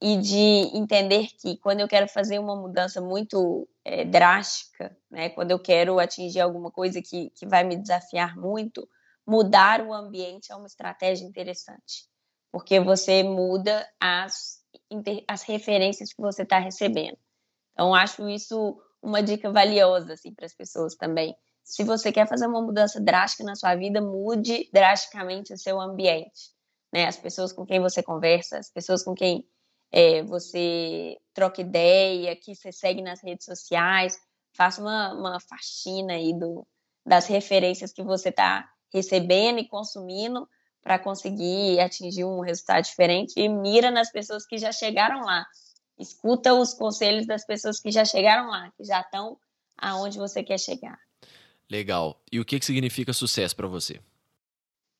e 0.00 0.16
de 0.16 0.76
entender 0.76 1.26
que 1.40 1.56
quando 1.58 1.80
eu 1.80 1.88
quero 1.88 2.08
fazer 2.08 2.38
uma 2.38 2.54
mudança 2.54 3.00
muito 3.00 3.68
é, 3.84 4.04
drástica, 4.04 4.96
né? 5.10 5.28
Quando 5.30 5.50
eu 5.50 5.58
quero 5.58 5.98
atingir 5.98 6.40
alguma 6.40 6.70
coisa 6.70 7.02
que, 7.02 7.30
que 7.30 7.46
vai 7.46 7.64
me 7.64 7.76
desafiar 7.76 8.36
muito, 8.36 8.88
mudar 9.26 9.80
o 9.82 9.92
ambiente 9.92 10.52
é 10.52 10.56
uma 10.56 10.66
estratégia 10.66 11.26
interessante. 11.26 12.06
Porque 12.52 12.80
você 12.80 13.22
muda 13.22 13.86
as 14.00 14.58
as 15.26 15.42
referências 15.42 16.12
que 16.12 16.20
você 16.20 16.42
está 16.42 16.58
recebendo. 16.58 17.18
Então, 17.72 17.94
acho 17.94 18.28
isso 18.28 18.80
uma 19.02 19.22
dica 19.22 19.50
valiosa 19.52 20.14
assim, 20.14 20.34
para 20.34 20.46
as 20.46 20.54
pessoas 20.54 20.94
também. 20.96 21.36
Se 21.68 21.84
você 21.84 22.10
quer 22.10 22.26
fazer 22.26 22.46
uma 22.46 22.62
mudança 22.62 22.98
drástica 22.98 23.44
na 23.44 23.54
sua 23.54 23.74
vida, 23.74 24.00
mude 24.00 24.70
drasticamente 24.72 25.52
o 25.52 25.58
seu 25.58 25.78
ambiente. 25.78 26.50
Né? 26.90 27.06
As 27.06 27.18
pessoas 27.18 27.52
com 27.52 27.66
quem 27.66 27.78
você 27.78 28.02
conversa, 28.02 28.58
as 28.58 28.70
pessoas 28.70 29.04
com 29.04 29.14
quem 29.14 29.46
é, 29.92 30.22
você 30.22 31.18
troca 31.34 31.60
ideia, 31.60 32.34
que 32.34 32.54
você 32.54 32.72
segue 32.72 33.02
nas 33.02 33.22
redes 33.22 33.44
sociais, 33.44 34.18
faça 34.56 34.80
uma, 34.80 35.12
uma 35.12 35.40
faxina 35.40 36.14
aí 36.14 36.32
do, 36.32 36.66
das 37.04 37.26
referências 37.26 37.92
que 37.92 38.02
você 38.02 38.30
está 38.30 38.66
recebendo 38.90 39.58
e 39.58 39.68
consumindo 39.68 40.48
para 40.82 40.98
conseguir 40.98 41.78
atingir 41.80 42.24
um 42.24 42.40
resultado 42.40 42.82
diferente 42.84 43.34
e 43.36 43.46
mira 43.46 43.90
nas 43.90 44.10
pessoas 44.10 44.46
que 44.46 44.56
já 44.56 44.72
chegaram 44.72 45.20
lá. 45.20 45.44
Escuta 45.98 46.54
os 46.54 46.72
conselhos 46.72 47.26
das 47.26 47.44
pessoas 47.44 47.78
que 47.78 47.90
já 47.90 48.06
chegaram 48.06 48.48
lá, 48.48 48.72
que 48.74 48.84
já 48.84 49.02
estão 49.02 49.38
aonde 49.76 50.16
você 50.16 50.42
quer 50.42 50.58
chegar. 50.58 50.98
Legal. 51.70 52.20
E 52.32 52.40
o 52.40 52.44
que, 52.44 52.58
que 52.58 52.64
significa 52.64 53.12
sucesso 53.12 53.54
para 53.54 53.66
você? 53.66 54.00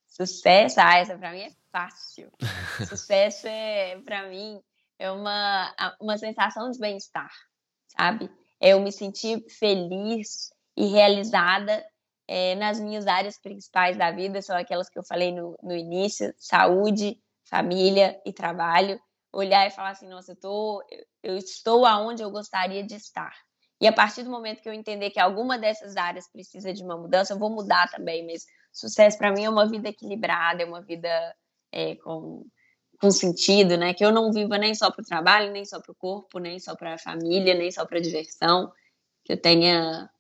Sucesso, 0.06 0.80
ah, 0.80 0.98
essa 0.98 1.16
para 1.16 1.32
mim 1.32 1.40
é 1.40 1.52
fácil. 1.70 2.30
sucesso 2.88 3.46
é 3.46 3.98
para 4.00 4.28
mim 4.28 4.60
é 4.98 5.10
uma 5.10 5.74
uma 6.00 6.18
sensação 6.18 6.70
de 6.70 6.78
bem-estar, 6.78 7.30
sabe? 7.86 8.30
É 8.60 8.70
eu 8.70 8.80
me 8.80 8.90
sentir 8.90 9.44
feliz 9.48 10.50
e 10.76 10.86
realizada 10.86 11.84
é, 12.28 12.54
nas 12.56 12.78
minhas 12.78 13.06
áreas 13.06 13.38
principais 13.38 13.96
da 13.96 14.10
vida, 14.10 14.42
são 14.42 14.56
aquelas 14.56 14.90
que 14.90 14.98
eu 14.98 15.02
falei 15.02 15.32
no, 15.32 15.58
no 15.62 15.74
início: 15.74 16.34
saúde, 16.36 17.18
família 17.44 18.20
e 18.24 18.32
trabalho. 18.32 19.00
Olhar 19.32 19.66
e 19.66 19.70
falar 19.70 19.90
assim: 19.90 20.08
nossa, 20.08 20.32
eu, 20.32 20.36
tô, 20.36 20.84
eu 21.22 21.36
estou 21.36 21.86
aonde 21.86 22.22
eu 22.22 22.30
gostaria 22.30 22.84
de 22.84 22.94
estar. 22.94 23.34
E 23.81 23.87
a 23.87 23.93
partir 23.93 24.24
do 24.24 24.31
momento 24.31 24.61
que 24.61 24.68
eu 24.68 24.72
entender 24.72 25.11
que 25.11 25.20
alguma 25.20 25.59
dessas 25.59 25.97
áreas 25.97 26.29
precisa 26.29 26.72
de 26.72 26.83
uma 26.83 26.97
mudança, 26.97 27.33
eu 27.33 27.39
vou 27.39 27.51
mudar 27.51 27.89
também. 27.89 28.26
Mas 28.26 28.45
sucesso 28.72 29.16
para 29.16 29.33
mim 29.33 29.45
é 29.45 29.51
uma 29.51 29.68
vida 29.68 29.89
equilibrada, 29.89 30.62
é 30.62 30.66
uma 30.66 30.83
vida 30.83 31.09
é, 31.70 31.95
com, 31.97 32.45
com 33.01 33.11
sentido, 33.11 33.76
né? 33.76 33.95
Que 33.95 34.05
eu 34.05 34.11
não 34.11 34.33
viva 34.33 34.59
nem 34.59 34.74
só 34.74 34.91
para 34.91 35.03
o 35.03 35.07
trabalho, 35.07 35.53
nem 35.53 35.64
só 35.64 35.81
para 35.81 35.93
o 35.93 35.95
corpo, 35.95 36.39
nem 36.39 36.59
só 36.59 36.74
para 36.74 36.95
a 36.95 36.99
família, 36.99 37.55
nem 37.55 37.70
só 37.70 37.87
para 37.87 37.99
a 37.99 38.03
diversão. 38.03 38.72
Que 39.24 39.35
eu 39.35 39.41
tenha 39.41 40.11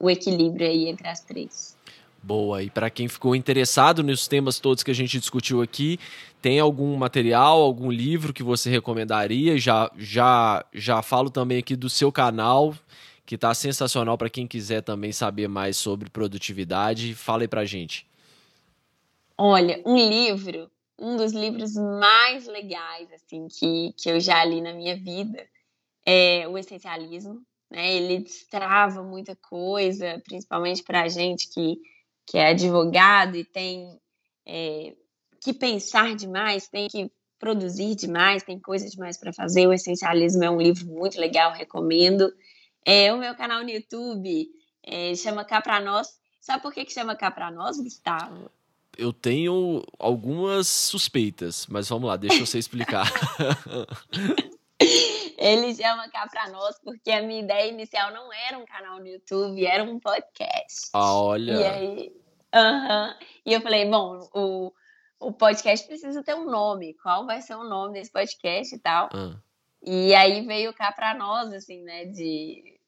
o 0.00 0.10
equilíbrio 0.10 0.66
aí 0.66 0.88
entre 0.88 1.06
as 1.06 1.20
três. 1.20 1.76
Boa. 2.22 2.62
E 2.62 2.70
para 2.70 2.88
quem 2.88 3.08
ficou 3.08 3.34
interessado 3.34 4.02
nos 4.02 4.28
temas 4.28 4.60
todos 4.60 4.82
que 4.82 4.90
a 4.90 4.94
gente 4.94 5.18
discutiu 5.18 5.60
aqui, 5.60 5.98
tem 6.40 6.60
algum 6.60 6.96
material, 6.96 7.60
algum 7.60 7.90
livro 7.90 8.32
que 8.32 8.42
você 8.42 8.70
recomendaria? 8.70 9.58
Já 9.58 9.90
já 9.96 10.64
já 10.72 11.02
falo 11.02 11.30
também 11.30 11.58
aqui 11.58 11.74
do 11.74 11.90
seu 11.90 12.12
canal, 12.12 12.74
que 13.26 13.34
está 13.34 13.52
sensacional 13.54 14.16
para 14.16 14.30
quem 14.30 14.46
quiser 14.46 14.82
também 14.82 15.12
saber 15.12 15.48
mais 15.48 15.76
sobre 15.76 16.08
produtividade. 16.10 17.14
Fala 17.14 17.42
aí 17.42 17.48
pra 17.48 17.64
gente. 17.64 18.06
Olha, 19.36 19.82
um 19.84 19.96
livro, 19.96 20.70
um 20.98 21.16
dos 21.16 21.32
livros 21.32 21.74
mais 21.74 22.46
legais 22.46 23.10
assim 23.12 23.48
que, 23.48 23.92
que 23.96 24.08
eu 24.08 24.20
já 24.20 24.44
li 24.44 24.60
na 24.60 24.72
minha 24.72 24.96
vida 24.96 25.44
é 26.06 26.46
O 26.48 26.58
Essencialismo, 26.58 27.42
né? 27.70 27.94
Ele 27.94 28.20
destrava 28.20 29.02
muita 29.02 29.34
coisa, 29.36 30.20
principalmente 30.24 30.82
para 30.82 31.02
a 31.02 31.08
gente 31.08 31.48
que, 31.48 31.78
que 32.26 32.38
é 32.38 32.50
advogado 32.50 33.36
e 33.36 33.44
tem 33.44 34.00
é, 34.46 34.94
que 35.40 35.52
pensar 35.52 36.14
demais, 36.14 36.68
tem 36.68 36.88
que 36.88 37.10
produzir 37.38 37.96
demais, 37.96 38.44
tem 38.44 38.58
coisa 38.58 38.88
demais 38.88 39.16
para 39.16 39.32
fazer. 39.32 39.66
O 39.66 39.72
Essencialismo 39.72 40.44
é 40.44 40.50
um 40.50 40.60
livro 40.60 40.86
muito 40.86 41.20
legal, 41.20 41.52
recomendo. 41.52 42.32
É, 42.84 43.12
o 43.12 43.18
meu 43.18 43.34
canal 43.34 43.62
no 43.62 43.70
YouTube 43.70 44.48
é, 44.82 45.14
chama 45.14 45.44
Cá 45.44 45.60
Pra 45.60 45.80
Nós. 45.80 46.08
Sabe 46.40 46.62
por 46.62 46.72
que, 46.72 46.84
que 46.84 46.92
chama 46.92 47.16
Cá 47.16 47.30
Pra 47.30 47.50
Nós, 47.50 47.78
Gustavo? 47.78 48.50
Eu 48.96 49.12
tenho 49.12 49.82
algumas 49.98 50.68
suspeitas, 50.68 51.66
mas 51.66 51.88
vamos 51.88 52.08
lá, 52.08 52.16
deixa 52.16 52.44
você 52.44 52.58
explicar. 52.58 53.10
Ele 55.42 55.74
chama 55.74 56.08
Cá 56.08 56.28
Pra 56.28 56.48
Nós 56.50 56.78
porque 56.78 57.10
a 57.10 57.20
minha 57.20 57.42
ideia 57.42 57.68
inicial 57.68 58.12
não 58.12 58.32
era 58.32 58.56
um 58.56 58.64
canal 58.64 59.00
no 59.00 59.08
YouTube, 59.08 59.66
era 59.66 59.82
um 59.82 59.98
podcast. 59.98 60.88
Ah, 60.92 61.14
olha. 61.14 61.52
E 61.52 61.64
aí, 61.64 62.16
uh 62.54 62.58
-huh, 62.58 63.16
e 63.44 63.52
eu 63.52 63.60
falei, 63.60 63.90
bom, 63.90 64.20
o, 64.32 64.72
o 65.18 65.32
podcast 65.32 65.84
precisa 65.84 66.22
ter 66.22 66.36
um 66.36 66.44
nome. 66.44 66.94
Qual 66.94 67.26
vai 67.26 67.42
ser 67.42 67.56
o 67.56 67.64
nome 67.64 67.94
desse 67.94 68.12
podcast 68.12 68.72
e 68.72 68.78
tal? 68.78 69.08
Ah. 69.12 69.36
E 69.82 70.14
aí 70.14 70.46
veio 70.46 70.72
cá 70.72 70.92
para 70.92 71.12
nós, 71.14 71.52
assim, 71.52 71.82
né, 71.82 72.04
de 72.04 72.78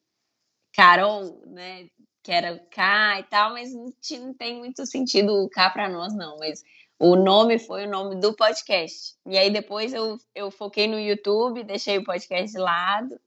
Carol, 0.73 1.43
né, 1.47 1.89
que 2.23 2.31
era 2.31 2.57
cá 2.71 3.19
e 3.19 3.25
tal, 3.25 3.53
mas 3.53 3.75
não, 3.75 3.93
não 4.21 4.35
tem 4.35 4.57
muito 4.57 4.87
sentido 4.87 5.49
cá 5.51 5.71
para 5.71 5.89
nós, 5.89 6.15
não. 6.15 6.39
Mas 6.39 6.63
o 6.99 7.17
nome 7.17 7.59
foi 7.59 7.87
o 7.87 7.91
nome 7.91 8.17
do 8.17 8.35
podcast. 8.35 9.15
E 9.27 9.37
aí 9.37 9.51
depois 9.51 9.93
eu, 9.93 10.19
eu 10.35 10.51
foquei 10.51 10.87
no 10.87 10.99
YouTube, 10.99 11.65
deixei 11.65 11.99
o 11.99 12.05
podcast 12.05 12.53
de 12.53 12.59
lado. 12.59 13.19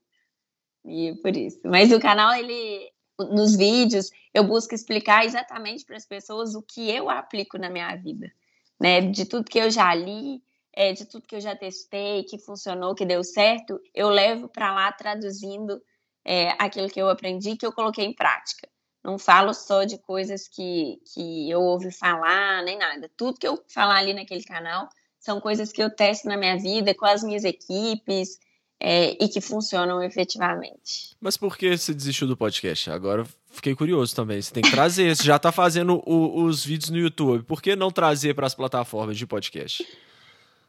E 0.86 1.16
por 1.22 1.36
isso. 1.36 1.60
Mas 1.66 1.92
o 1.92 2.00
canal, 2.00 2.34
ele, 2.34 2.92
nos 3.20 3.56
vídeos, 3.56 4.10
eu 4.34 4.44
busco 4.44 4.74
explicar 4.74 5.26
exatamente 5.26 5.86
para 5.86 5.98
as 5.98 6.06
pessoas 6.06 6.56
o 6.56 6.62
que 6.62 6.90
eu 6.90 7.10
aplico 7.10 7.58
na 7.58 7.70
minha 7.70 7.96
vida 7.96 8.32
né? 8.80 9.02
De 9.02 9.26
tudo 9.26 9.50
que 9.50 9.60
eu 9.60 9.70
já 9.70 9.94
li, 9.94 10.42
é, 10.74 10.94
de 10.94 11.06
tudo 11.06 11.28
que 11.28 11.36
eu 11.36 11.42
já 11.42 11.56
testei, 11.56 12.24
que 12.24 12.38
funcionou, 12.38 12.96
que 12.96 13.06
deu 13.06 13.24
certo, 13.24 13.80
eu 13.94 14.10
levo 14.10 14.48
para 14.48 14.74
lá 14.74 14.92
traduzindo 14.92 15.82
é, 16.24 16.50
aquilo 16.60 16.90
que 16.90 17.02
eu 17.02 17.10
aprendi, 17.10 17.58
que 17.58 17.66
eu 17.66 17.72
coloquei 17.72 18.06
em 18.06 18.14
prática. 18.14 18.68
Não 19.08 19.18
falo 19.18 19.54
só 19.54 19.86
de 19.86 19.98
coisas 19.98 20.50
que, 20.50 21.00
que 21.14 21.50
eu 21.50 21.62
ouvi 21.62 21.94
falar, 21.94 22.62
nem 22.64 22.78
nada. 22.78 23.10
Tudo 23.16 23.40
que 23.40 23.48
eu 23.48 23.64
falar 23.66 24.00
ali 24.00 24.14
naquele 24.14 24.44
canal 24.44 24.90
são 25.18 25.40
coisas 25.40 25.72
que 25.72 25.82
eu 25.82 25.90
testo 25.90 26.28
na 26.28 26.36
minha 26.36 26.58
vida, 26.58 26.94
com 26.94 27.06
as 27.06 27.24
minhas 27.24 27.46
equipes, 27.46 28.38
é, 28.78 29.12
e 29.24 29.30
que 29.30 29.40
funcionam 29.40 30.04
efetivamente. 30.04 31.16
Mas 31.22 31.38
por 31.38 31.58
que 31.58 31.78
você 31.78 31.94
desistiu 31.94 32.28
do 32.28 32.36
podcast? 32.36 32.92
Agora 32.92 33.26
fiquei 33.50 33.74
curioso 33.74 34.14
também. 34.14 34.42
Você 34.42 34.54
tem 34.54 34.62
que 34.62 34.72
trazer. 34.72 35.16
você 35.16 35.24
já 35.24 35.38
está 35.38 35.54
fazendo 35.54 36.04
o, 36.06 36.44
os 36.44 36.66
vídeos 36.66 36.90
no 36.90 36.98
YouTube. 36.98 37.46
Por 37.46 37.62
que 37.62 37.78
não 37.78 37.90
trazer 37.90 38.34
para 38.34 38.46
as 38.46 38.54
plataformas 38.54 39.18
de 39.18 39.26
podcast? 39.26 39.88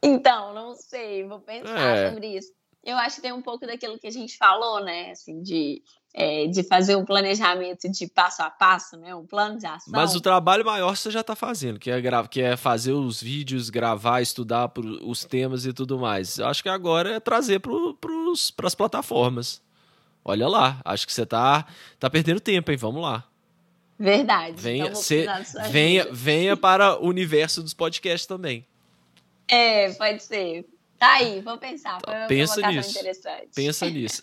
Então, 0.00 0.54
não 0.54 0.76
sei. 0.76 1.24
Vou 1.26 1.40
pensar 1.40 1.76
é. 1.76 2.12
sobre 2.12 2.38
isso. 2.38 2.52
Eu 2.84 2.96
acho 2.96 3.16
que 3.16 3.22
tem 3.22 3.32
um 3.32 3.42
pouco 3.42 3.66
daquilo 3.66 3.98
que 3.98 4.06
a 4.06 4.12
gente 4.12 4.36
falou, 4.36 4.82
né? 4.84 5.10
Assim, 5.10 5.42
de, 5.42 5.82
é, 6.20 6.48
de 6.48 6.64
fazer 6.64 6.96
um 6.96 7.04
planejamento 7.04 7.88
de 7.88 8.08
passo 8.08 8.42
a 8.42 8.50
passo, 8.50 8.96
né? 8.96 9.14
Um 9.14 9.24
plano 9.24 9.56
de 9.56 9.66
ação. 9.66 9.92
Mas 9.92 10.16
o 10.16 10.20
trabalho 10.20 10.64
maior 10.64 10.96
você 10.96 11.12
já 11.12 11.20
está 11.20 11.36
fazendo, 11.36 11.78
que 11.78 11.88
é, 11.88 12.02
que 12.28 12.42
é 12.42 12.56
fazer 12.56 12.90
os 12.90 13.22
vídeos, 13.22 13.70
gravar, 13.70 14.20
estudar 14.20 14.68
os 15.04 15.24
temas 15.24 15.64
e 15.64 15.72
tudo 15.72 15.96
mais. 15.96 16.40
Acho 16.40 16.60
que 16.60 16.68
agora 16.68 17.14
é 17.14 17.20
trazer 17.20 17.60
para 17.60 18.66
as 18.66 18.74
plataformas. 18.74 19.62
Olha 20.24 20.48
lá, 20.48 20.80
acho 20.84 21.06
que 21.06 21.12
você 21.12 21.24
tá, 21.24 21.64
tá 22.00 22.10
perdendo 22.10 22.40
tempo, 22.40 22.72
hein? 22.72 22.76
Vamos 22.76 23.00
lá. 23.00 23.24
Verdade. 23.96 24.60
Venha, 24.60 24.96
cê, 24.96 25.24
venha, 25.70 26.08
venha 26.10 26.56
para 26.56 27.00
o 27.00 27.06
universo 27.06 27.62
dos 27.62 27.74
podcasts 27.74 28.26
também. 28.26 28.66
É, 29.46 29.92
pode 29.92 30.20
ser. 30.24 30.66
Tá 30.98 31.14
aí, 31.14 31.40
vou 31.40 31.56
pensar. 31.58 32.00
Foi 32.04 32.14
uma 32.14 32.26
Pensa 32.26 32.68
nisso. 32.68 32.90
interessante. 32.90 33.48
Pensa 33.54 33.88
nisso. 33.90 34.22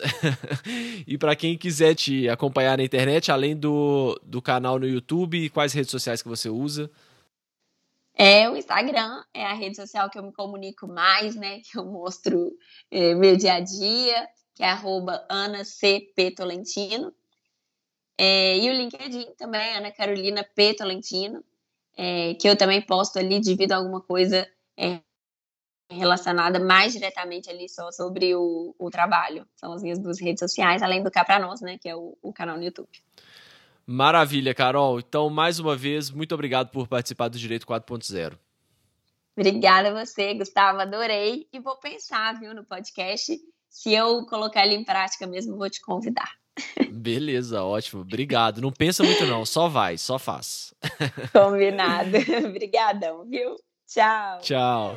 e 1.06 1.16
para 1.16 1.34
quem 1.34 1.56
quiser 1.56 1.94
te 1.94 2.28
acompanhar 2.28 2.76
na 2.76 2.84
internet, 2.84 3.32
além 3.32 3.56
do, 3.56 4.20
do 4.22 4.42
canal 4.42 4.78
no 4.78 4.86
YouTube, 4.86 5.48
quais 5.50 5.72
redes 5.72 5.90
sociais 5.90 6.20
que 6.20 6.28
você 6.28 6.48
usa? 6.48 6.90
É, 8.14 8.48
o 8.48 8.56
Instagram 8.56 9.22
é 9.32 9.44
a 9.44 9.52
rede 9.52 9.76
social 9.76 10.08
que 10.10 10.18
eu 10.18 10.22
me 10.22 10.32
comunico 10.32 10.86
mais, 10.86 11.34
né? 11.34 11.60
Que 11.60 11.78
eu 11.78 11.84
mostro 11.84 12.50
é, 12.90 13.14
meu 13.14 13.36
dia 13.36 13.54
a 13.54 13.60
dia 13.60 14.28
que 14.56 14.62
é 14.62 14.70
arroba 14.70 15.24
Ana 15.28 15.64
C. 15.64 16.10
P. 16.16 16.30
Tolentino. 16.30 17.14
É, 18.18 18.56
e 18.56 18.70
o 18.70 18.72
LinkedIn 18.72 19.34
também, 19.36 19.76
Ana 19.76 19.92
Carolina 19.92 20.42
P. 20.42 20.74
Tolentino, 20.74 21.44
é, 21.94 22.32
que 22.34 22.48
eu 22.48 22.56
também 22.56 22.80
posto 22.80 23.18
ali, 23.18 23.38
devido 23.38 23.72
a 23.72 23.76
alguma 23.76 24.00
coisa 24.00 24.48
é, 24.74 25.00
relacionada 25.90 26.58
mais 26.58 26.92
diretamente 26.92 27.48
ali 27.48 27.68
só 27.68 27.90
sobre 27.92 28.34
o, 28.34 28.74
o, 28.78 28.90
trabalho. 28.90 29.46
São 29.54 29.72
as 29.72 29.82
minhas 29.82 29.98
duas 29.98 30.20
redes 30.20 30.40
sociais, 30.40 30.82
além 30.82 31.02
do 31.02 31.10
Cá 31.10 31.24
Pra 31.24 31.38
Nós, 31.38 31.60
né, 31.60 31.78
que 31.78 31.88
é 31.88 31.94
o, 31.94 32.16
o 32.22 32.32
canal 32.32 32.56
no 32.56 32.64
YouTube. 32.64 32.88
Maravilha, 33.86 34.54
Carol. 34.54 34.98
Então, 34.98 35.30
mais 35.30 35.60
uma 35.60 35.76
vez, 35.76 36.10
muito 36.10 36.34
obrigado 36.34 36.70
por 36.70 36.88
participar 36.88 37.28
do 37.28 37.38
Direito 37.38 37.66
4.0. 37.66 38.36
Obrigada 39.36 39.90
a 39.90 40.04
você, 40.04 40.34
Gustavo. 40.34 40.80
Adorei. 40.80 41.46
E 41.52 41.60
vou 41.60 41.76
pensar, 41.76 42.38
viu, 42.40 42.54
no 42.54 42.64
podcast 42.64 43.38
se 43.76 43.92
eu 43.92 44.24
colocar 44.24 44.64
ele 44.64 44.74
em 44.74 44.82
prática 44.82 45.26
mesmo, 45.26 45.58
vou 45.58 45.68
te 45.68 45.82
convidar. 45.82 46.30
Beleza, 46.90 47.62
ótimo. 47.62 48.00
Obrigado. 48.00 48.62
Não 48.62 48.72
pensa 48.72 49.04
muito 49.04 49.26
não, 49.26 49.44
só 49.44 49.68
vai, 49.68 49.98
só 49.98 50.18
faz. 50.18 50.72
Combinado. 51.30 52.16
Obrigadão, 52.48 53.26
viu? 53.26 53.54
Tchau. 53.86 54.38
Tchau. 54.40 54.96